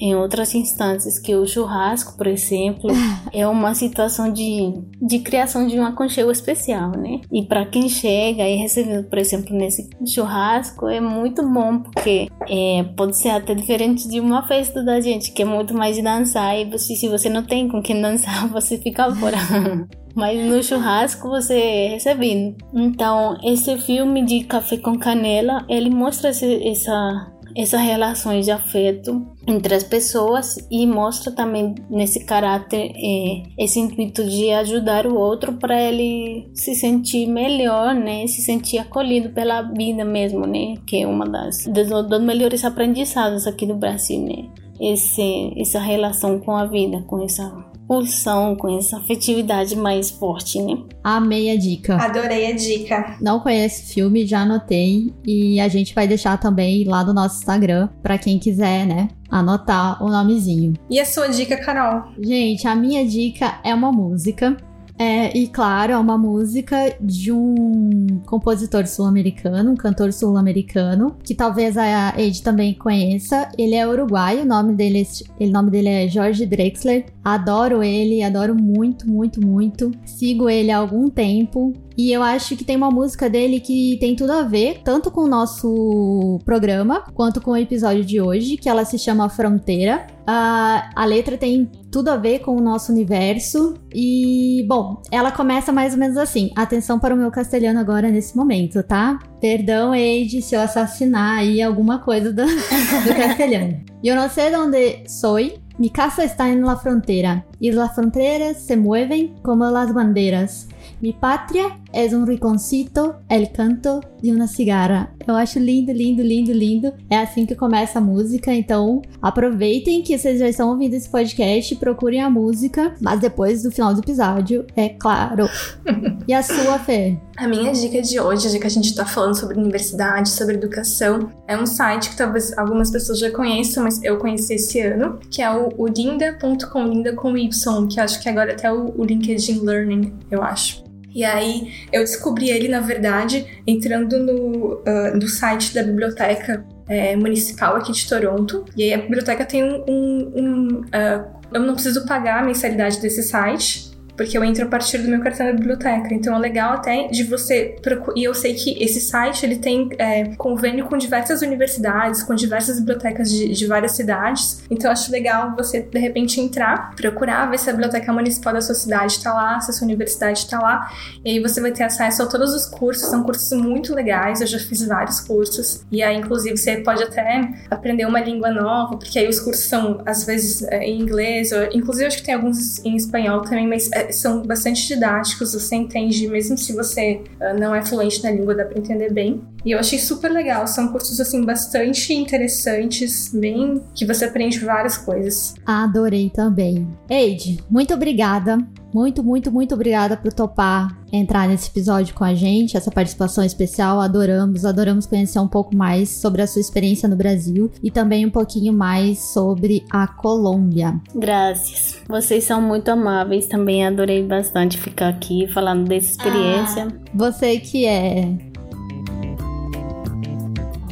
em 0.00 0.14
outras 0.14 0.54
instâncias 0.54 1.18
que 1.18 1.34
o 1.34 1.46
churrasco, 1.46 2.16
por 2.16 2.26
exemplo, 2.26 2.90
é 3.32 3.46
uma 3.46 3.74
situação 3.74 4.32
de, 4.32 4.72
de 5.00 5.18
criação 5.18 5.66
de 5.66 5.78
um 5.78 5.84
aconchego 5.84 6.30
especial, 6.30 6.90
né? 6.92 7.20
E 7.30 7.44
para 7.44 7.66
quem 7.66 7.88
chega 7.88 8.48
e 8.48 8.56
recebe, 8.56 9.02
por 9.02 9.18
exemplo, 9.18 9.54
nesse 9.54 9.88
churrasco, 10.06 10.88
é 10.88 11.00
muito 11.00 11.46
bom 11.46 11.80
porque 11.80 12.28
é, 12.48 12.82
pode 12.96 13.16
ser 13.18 13.28
até 13.28 13.54
diferente 13.54 14.08
de 14.08 14.18
uma 14.18 14.46
festa 14.48 14.82
da 14.82 15.00
gente, 15.00 15.32
que 15.32 15.42
é 15.42 15.44
muito 15.44 15.74
mais 15.74 15.96
de 15.96 16.02
dançar 16.02 16.58
e 16.58 16.64
você, 16.64 16.96
se 16.96 17.08
você 17.08 17.28
não 17.28 17.42
tem 17.42 17.68
com 17.68 17.82
quem 17.82 18.00
dançar, 18.00 18.48
você 18.50 18.78
fica 18.78 19.14
fora. 19.14 19.36
Mas 20.14 20.44
no 20.44 20.62
churrasco 20.62 21.28
você 21.28 21.54
é 21.54 21.88
recebendo. 21.90 22.56
Então, 22.74 23.38
esse 23.44 23.78
filme 23.78 24.24
de 24.24 24.42
Café 24.44 24.76
com 24.76 24.98
Canela, 24.98 25.64
ele 25.68 25.88
mostra 25.88 26.30
essa, 26.30 27.32
essas 27.56 27.80
relações 27.80 28.44
de 28.44 28.50
afeto 28.50 29.26
entre 29.46 29.74
as 29.74 29.82
pessoas 29.82 30.56
e 30.70 30.86
mostra 30.86 31.32
também 31.32 31.74
nesse 31.88 32.24
caráter 32.24 32.92
é, 32.94 33.42
esse 33.58 33.80
intuito 33.80 34.24
de 34.24 34.50
ajudar 34.52 35.06
o 35.06 35.16
outro 35.16 35.54
para 35.54 35.80
ele 35.80 36.48
se 36.54 36.74
sentir 36.74 37.26
melhor, 37.26 37.94
né? 37.94 38.26
Se 38.26 38.42
sentir 38.42 38.78
acolhido 38.78 39.30
pela 39.30 39.62
vida 39.62 40.04
mesmo, 40.04 40.46
né? 40.46 40.74
Que 40.86 41.02
é 41.02 41.06
uma 41.06 41.26
das 41.26 41.66
dos 41.66 42.20
melhores 42.20 42.64
aprendizados 42.64 43.46
aqui 43.46 43.66
no 43.66 43.76
Brasil, 43.76 44.20
né? 44.20 44.48
Esse, 44.80 45.52
essa 45.56 45.78
relação 45.78 46.38
com 46.40 46.56
a 46.56 46.64
vida, 46.64 47.02
com 47.06 47.22
essa 47.22 47.69
pulsão, 47.90 48.54
com 48.54 48.78
essa 48.78 48.98
afetividade 48.98 49.74
mais 49.74 50.12
forte, 50.12 50.62
né? 50.62 50.80
Amei 51.02 51.50
a 51.50 51.56
dica. 51.56 51.96
Adorei 51.96 52.52
a 52.52 52.54
dica. 52.54 53.16
Não 53.20 53.40
conheço 53.40 53.82
o 53.82 53.86
filme, 53.86 54.24
já 54.24 54.42
anotei 54.42 55.12
e 55.26 55.58
a 55.58 55.66
gente 55.66 55.92
vai 55.92 56.06
deixar 56.06 56.38
também 56.38 56.84
lá 56.84 57.02
no 57.02 57.12
nosso 57.12 57.40
Instagram 57.40 57.88
para 58.00 58.16
quem 58.16 58.38
quiser, 58.38 58.86
né? 58.86 59.08
Anotar 59.28 60.00
o 60.00 60.08
nomezinho. 60.08 60.74
E 60.88 61.00
a 61.00 61.04
sua 61.04 61.26
dica, 61.26 61.56
Carol? 61.56 62.12
Gente, 62.20 62.68
a 62.68 62.76
minha 62.76 63.04
dica 63.04 63.58
é 63.64 63.74
uma 63.74 63.90
música 63.90 64.56
é, 65.00 65.34
e 65.34 65.48
claro, 65.48 65.94
é 65.94 65.96
uma 65.96 66.18
música 66.18 66.94
de 67.00 67.32
um 67.32 68.20
compositor 68.26 68.86
sul-americano, 68.86 69.70
um 69.70 69.74
cantor 69.74 70.12
sul-americano, 70.12 71.16
que 71.24 71.34
talvez 71.34 71.78
a 71.78 72.12
Ed 72.18 72.42
também 72.42 72.74
conheça. 72.74 73.48
Ele 73.56 73.74
é 73.74 73.88
uruguaio, 73.88 74.42
o 74.42 74.44
nome 74.44 74.74
dele, 74.74 75.08
é, 75.40 75.46
o 75.46 75.50
nome 75.50 75.70
dele 75.70 75.88
é 75.88 76.06
Jorge 76.06 76.44
Drexler. 76.44 77.06
Adoro 77.24 77.82
ele, 77.82 78.22
adoro 78.22 78.54
muito, 78.54 79.08
muito, 79.08 79.40
muito. 79.40 79.90
Sigo 80.04 80.50
ele 80.50 80.70
há 80.70 80.76
algum 80.76 81.08
tempo. 81.08 81.72
E 81.96 82.12
eu 82.12 82.22
acho 82.22 82.54
que 82.54 82.64
tem 82.64 82.76
uma 82.76 82.90
música 82.90 83.28
dele 83.28 83.58
que 83.58 83.96
tem 84.00 84.14
tudo 84.14 84.32
a 84.32 84.42
ver, 84.42 84.82
tanto 84.84 85.10
com 85.10 85.22
o 85.22 85.28
nosso 85.28 86.38
programa, 86.44 87.04
quanto 87.14 87.40
com 87.40 87.52
o 87.52 87.56
episódio 87.56 88.04
de 88.04 88.20
hoje, 88.20 88.56
que 88.58 88.68
ela 88.68 88.84
se 88.84 88.98
chama 88.98 89.28
Fronteira. 89.28 90.06
Uh, 90.22 90.90
a 90.94 91.04
letra 91.06 91.36
tem 91.36 91.70
tudo 91.90 92.08
a 92.08 92.16
ver 92.16 92.40
com 92.40 92.56
o 92.56 92.60
nosso 92.60 92.92
universo. 92.92 93.74
E, 93.94 94.64
bom, 94.68 95.02
ela 95.10 95.30
começa 95.30 95.72
mais 95.72 95.92
ou 95.92 95.98
menos 95.98 96.16
assim. 96.16 96.50
Atenção 96.56 96.98
para 96.98 97.14
o 97.14 97.18
meu 97.18 97.30
castelhano 97.30 97.80
agora 97.80 98.10
nesse 98.10 98.36
momento, 98.36 98.82
tá? 98.82 99.18
Perdão, 99.40 99.94
Eide, 99.94 100.42
se 100.42 100.54
eu 100.54 100.60
assassinar 100.60 101.38
aí 101.38 101.60
alguma 101.62 101.98
coisa 101.98 102.32
do, 102.32 102.44
do 102.46 103.14
castelhano. 103.16 103.80
Eu 104.02 104.16
não 104.16 104.28
sei 104.28 104.50
de 104.50 104.56
onde 104.56 105.04
sou, 105.08 105.38
mi 105.78 105.90
casa 105.90 106.24
está 106.24 106.48
en 106.48 106.62
la 106.62 106.76
frontera, 106.76 107.44
y 107.60 107.70
las 107.72 107.94
fronteras 107.94 108.56
se 108.56 108.76
mueven 108.76 109.34
como 109.42 109.70
las 109.70 109.92
banderas. 109.92 110.66
Mi 111.00 111.14
patria 111.14 111.78
é 111.92 112.04
um 112.14 112.24
riconcito, 112.24 113.16
el 113.28 113.50
canto 113.52 114.00
de 114.22 114.30
uma 114.30 114.46
cigarra. 114.46 115.10
Eu 115.26 115.34
acho 115.34 115.58
lindo, 115.58 115.92
lindo, 115.92 116.22
lindo, 116.22 116.52
lindo. 116.52 116.92
É 117.08 117.16
assim 117.16 117.46
que 117.46 117.54
começa 117.54 117.98
a 117.98 118.02
música, 118.02 118.52
então 118.52 119.00
aproveitem 119.22 120.02
que 120.02 120.16
vocês 120.18 120.38
já 120.38 120.48
estão 120.48 120.68
ouvindo 120.68 120.94
esse 120.94 121.08
podcast, 121.08 121.74
procurem 121.76 122.20
a 122.20 122.28
música, 122.28 122.94
mas 123.00 123.18
depois 123.18 123.62
do 123.62 123.70
final 123.70 123.94
do 123.94 124.00
episódio, 124.00 124.66
é 124.76 124.90
claro. 124.90 125.48
e 126.28 126.34
a 126.34 126.42
sua, 126.42 126.78
Fê? 126.78 127.16
A 127.36 127.48
minha 127.48 127.72
dica 127.72 128.02
de 128.02 128.20
hoje, 128.20 128.50
já 128.50 128.58
que 128.58 128.66
a 128.66 128.70
gente 128.70 128.94
tá 128.94 129.06
falando 129.06 129.38
sobre 129.38 129.58
universidade, 129.58 130.28
sobre 130.28 130.56
educação, 130.56 131.30
é 131.48 131.56
um 131.56 131.64
site 131.64 132.10
que 132.10 132.16
talvez 132.16 132.56
algumas 132.58 132.90
pessoas 132.90 133.18
já 133.18 133.30
conheçam, 133.30 133.84
mas 133.84 134.02
eu 134.02 134.18
conheci 134.18 134.54
esse 134.54 134.80
ano, 134.80 135.18
que 135.30 135.40
é 135.40 135.50
o, 135.50 135.72
o 135.78 135.86
linda.com, 135.86 136.86
linda 136.86 137.14
com 137.14 137.36
Y, 137.36 137.49
que 137.88 138.00
acho 138.00 138.20
que 138.20 138.28
agora 138.28 138.52
até 138.52 138.72
o, 138.72 138.94
o 138.96 139.04
LinkedIn 139.04 139.60
Learning, 139.60 140.18
eu 140.30 140.42
acho. 140.42 140.84
E 141.14 141.24
aí 141.24 141.72
eu 141.92 142.02
descobri 142.02 142.50
ele, 142.50 142.68
na 142.68 142.80
verdade, 142.80 143.62
entrando 143.66 144.18
no, 144.18 144.74
uh, 144.74 145.16
no 145.16 145.28
site 145.28 145.74
da 145.74 145.82
biblioteca 145.82 146.64
é, 146.88 147.16
municipal 147.16 147.76
aqui 147.76 147.92
de 147.92 148.08
Toronto. 148.08 148.64
E 148.76 148.84
aí 148.84 148.94
a 148.94 148.98
biblioteca 148.98 149.44
tem 149.44 149.64
um. 149.64 149.84
um, 149.88 150.32
um 150.36 150.80
uh, 150.80 151.40
eu 151.52 151.60
não 151.60 151.74
preciso 151.74 152.06
pagar 152.06 152.42
a 152.42 152.46
mensalidade 152.46 153.00
desse 153.00 153.24
site 153.24 153.89
porque 154.20 154.36
eu 154.36 154.44
entro 154.44 154.64
a 154.64 154.68
partir 154.68 154.98
do 154.98 155.08
meu 155.08 155.18
cartão 155.20 155.46
da 155.46 155.52
biblioteca. 155.54 156.12
Então 156.12 156.36
é 156.36 156.38
legal 156.38 156.74
até 156.74 157.08
de 157.08 157.24
você 157.24 157.76
e 158.14 158.22
eu 158.22 158.34
sei 158.34 158.52
que 158.52 158.76
esse 158.78 159.00
site 159.00 159.46
ele 159.46 159.56
tem 159.56 159.88
é, 159.96 160.34
convênio 160.36 160.84
com 160.84 160.98
diversas 160.98 161.40
universidades, 161.40 162.22
com 162.22 162.34
diversas 162.34 162.78
bibliotecas 162.78 163.30
de, 163.30 163.48
de 163.48 163.66
várias 163.66 163.92
cidades. 163.92 164.62
Então 164.70 164.90
acho 164.90 165.10
legal 165.10 165.54
você 165.56 165.80
de 165.80 165.98
repente 165.98 166.38
entrar, 166.38 166.94
procurar 166.94 167.46
ver 167.46 167.58
se 167.58 167.70
a 167.70 167.72
biblioteca 167.72 168.12
municipal 168.12 168.52
da 168.52 168.60
sua 168.60 168.74
cidade 168.74 169.12
está 169.12 169.32
lá, 169.32 169.58
se 169.58 169.70
a 169.70 169.72
sua 169.72 169.86
universidade 169.86 170.40
está 170.40 170.60
lá, 170.60 170.92
e 171.24 171.30
aí 171.30 171.40
você 171.40 171.58
vai 171.58 171.72
ter 171.72 171.84
acesso 171.84 172.22
a 172.22 172.26
todos 172.26 172.54
os 172.54 172.66
cursos. 172.66 173.08
São 173.08 173.22
cursos 173.22 173.50
muito 173.58 173.94
legais. 173.94 174.42
Eu 174.42 174.46
já 174.46 174.58
fiz 174.58 174.86
vários 174.86 175.20
cursos 175.20 175.82
e 175.90 176.02
aí 176.02 176.18
inclusive 176.18 176.58
você 176.58 176.76
pode 176.82 177.02
até 177.02 177.54
aprender 177.70 178.04
uma 178.04 178.20
língua 178.20 178.50
nova, 178.50 178.98
porque 178.98 179.18
aí 179.18 179.28
os 179.30 179.40
cursos 179.40 179.64
são 179.64 180.02
às 180.04 180.24
vezes 180.26 180.62
é, 180.64 180.84
em 180.84 181.00
inglês, 181.00 181.52
ou, 181.52 181.64
inclusive 181.72 182.04
acho 182.04 182.18
que 182.18 182.24
tem 182.24 182.34
alguns 182.34 182.84
em 182.84 182.96
espanhol 182.96 183.40
também, 183.40 183.66
mas 183.66 183.90
é, 183.92 184.09
são 184.12 184.42
bastante 184.42 184.86
didáticos, 184.86 185.52
você 185.52 185.76
entende, 185.76 186.28
mesmo 186.28 186.56
se 186.56 186.72
você 186.72 187.22
uh, 187.40 187.58
não 187.58 187.74
é 187.74 187.84
fluente 187.84 188.22
na 188.22 188.30
língua, 188.30 188.54
dá 188.54 188.64
pra 188.64 188.78
entender 188.78 189.12
bem. 189.12 189.42
E 189.64 189.72
eu 189.72 189.78
achei 189.78 189.98
super 189.98 190.30
legal, 190.30 190.66
são 190.66 190.88
cursos 190.88 191.20
assim 191.20 191.44
bastante 191.44 192.14
interessantes, 192.14 193.30
bem 193.32 193.82
que 193.94 194.06
você 194.06 194.24
aprende 194.24 194.58
várias 194.60 194.96
coisas. 194.96 195.54
Adorei 195.66 196.30
também. 196.30 196.88
Eide, 197.08 197.62
muito 197.70 197.94
obrigada 197.94 198.58
muito, 198.92 199.22
muito, 199.22 199.52
muito 199.52 199.74
obrigada 199.74 200.16
por 200.16 200.32
topar 200.32 200.98
entrar 201.12 201.48
nesse 201.48 201.68
episódio 201.68 202.14
com 202.14 202.24
a 202.24 202.34
gente, 202.34 202.76
essa 202.76 202.90
participação 202.90 203.44
especial. 203.44 204.00
Adoramos, 204.00 204.64
adoramos 204.64 205.06
conhecer 205.06 205.38
um 205.38 205.48
pouco 205.48 205.74
mais 205.74 206.08
sobre 206.08 206.42
a 206.42 206.46
sua 206.46 206.60
experiência 206.60 207.08
no 207.08 207.16
Brasil 207.16 207.70
e 207.82 207.90
também 207.90 208.26
um 208.26 208.30
pouquinho 208.30 208.72
mais 208.72 209.18
sobre 209.32 209.84
a 209.90 210.06
Colômbia. 210.06 211.00
Graças. 211.14 212.00
Vocês 212.08 212.44
são 212.44 212.60
muito 212.60 212.88
amáveis 212.88 213.46
também. 213.46 213.86
Adorei 213.86 214.24
bastante 214.24 214.78
ficar 214.78 215.08
aqui 215.08 215.46
falando 215.48 215.88
dessa 215.88 216.10
experiência. 216.10 216.88
Ah, 216.90 217.10
você 217.14 217.58
que 217.58 217.86
é. 217.86 218.49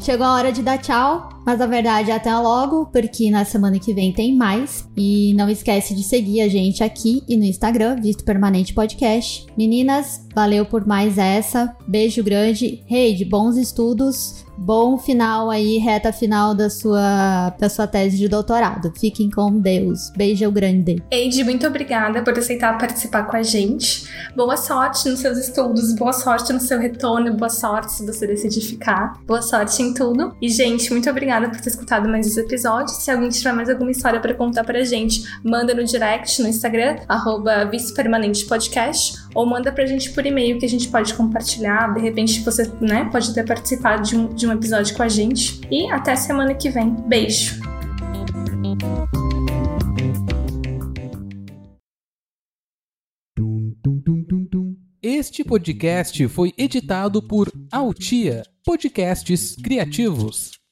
Chegou 0.09 0.27
a 0.27 0.33
hora 0.33 0.51
de 0.51 0.63
dar 0.63 0.79
tchau. 0.79 1.38
Mas 1.49 1.63
a 1.63 1.67
verdade 1.67 2.13
até 2.13 2.37
logo, 2.37 2.85
porque 2.93 3.31
na 3.31 3.43
semana 3.43 3.79
que 3.79 3.95
vem 3.95 4.13
tem 4.13 4.37
mais. 4.37 4.87
E 4.95 5.33
não 5.33 5.49
esquece 5.49 5.95
de 5.95 6.03
seguir 6.03 6.43
a 6.43 6.49
gente 6.49 6.85
aqui 6.85 7.23
e 7.27 7.39
no 7.39 7.45
Instagram, 7.45 7.97
Visto 8.03 8.23
Permanente 8.23 8.75
Podcast. 8.75 9.47
Meninas, 9.57 10.27
valeu 10.35 10.67
por 10.67 10.87
mais 10.87 11.17
essa. 11.17 11.75
Beijo 11.87 12.23
grande. 12.23 12.85
Rei, 12.87 13.15
de 13.15 13.25
bons 13.25 13.57
estudos 13.57 14.47
bom 14.59 14.99
final 14.99 15.51
aí, 15.51 15.79
reta 15.79 16.13
final 16.13 16.55
da 16.55 16.69
sua, 16.69 17.51
da 17.59 17.69
sua 17.69 17.87
tese 17.87 18.17
de 18.17 18.29
doutorado. 18.29 18.93
Fiquem 18.99 19.31
com 19.31 19.59
Deus. 19.59 20.11
Beijo 20.17 20.51
grande. 20.51 21.03
Eide, 21.11 21.45
muito 21.45 21.67
obrigada 21.67 22.23
por 22.23 22.37
aceitar 22.37 22.77
participar 22.77 23.25
com 23.25 23.37
a 23.37 23.43
gente. 23.43 24.09
Boa 24.35 24.57
sorte 24.57 25.09
nos 25.09 25.21
seus 25.21 25.39
estudos, 25.39 25.95
boa 25.95 26.13
sorte 26.13 26.53
no 26.53 26.61
seu 26.61 26.79
retorno, 26.79 27.35
boa 27.35 27.49
sorte 27.49 27.93
se 27.93 28.05
você 28.05 28.27
decidir 28.27 28.63
ficar. 28.63 29.21
Boa 29.27 29.41
sorte 29.41 29.81
em 29.81 29.95
tudo. 29.95 30.35
E, 30.43 30.49
gente, 30.49 30.91
muito 30.91 31.09
obrigada 31.09 31.38
por 31.47 31.61
ter 31.61 31.69
escutado 31.69 32.09
mais 32.09 32.27
esse 32.27 32.41
episódio. 32.41 32.95
Se 32.95 33.11
alguém 33.11 33.29
tiver 33.29 33.53
mais 33.53 33.69
alguma 33.69 33.91
história 33.91 34.19
para 34.19 34.33
contar 34.35 34.65
pra 34.65 34.83
gente, 34.83 35.23
manda 35.45 35.75
no 35.75 35.85
direct 35.85 36.43
no 36.43 36.49
Instagram, 36.49 36.97
arroba 37.07 37.71
Permanente 37.95 38.47
Podcast, 38.47 39.19
ou 39.35 39.45
manda 39.45 39.71
pra 39.71 39.85
gente 39.87 40.11
por 40.13 40.25
e-mail 40.25 40.59
que 40.59 40.65
a 40.65 40.69
gente 40.69 40.89
pode 40.89 41.13
compartilhar. 41.15 41.93
De 41.95 42.01
repente 42.01 42.41
você 42.41 42.71
né, 42.81 43.09
pode 43.13 43.35
ter 43.35 43.45
participado 43.45 44.03
de 44.03 44.17
um, 44.17 44.35
de 44.35 44.47
um 44.47 44.53
episódio 44.53 44.97
com 44.97 45.03
a 45.03 45.09
gente. 45.09 45.61
E 45.71 45.91
até 45.93 46.17
semana 46.17 46.55
que 46.55 46.71
vem. 46.71 46.95
Beijo! 47.07 47.61
Este 55.01 55.45
podcast 55.45 56.27
foi 56.29 56.53
editado 56.59 57.23
por 57.23 57.51
Altia 57.71 58.43
Podcasts 58.65 59.57
Criativos. 59.57 60.58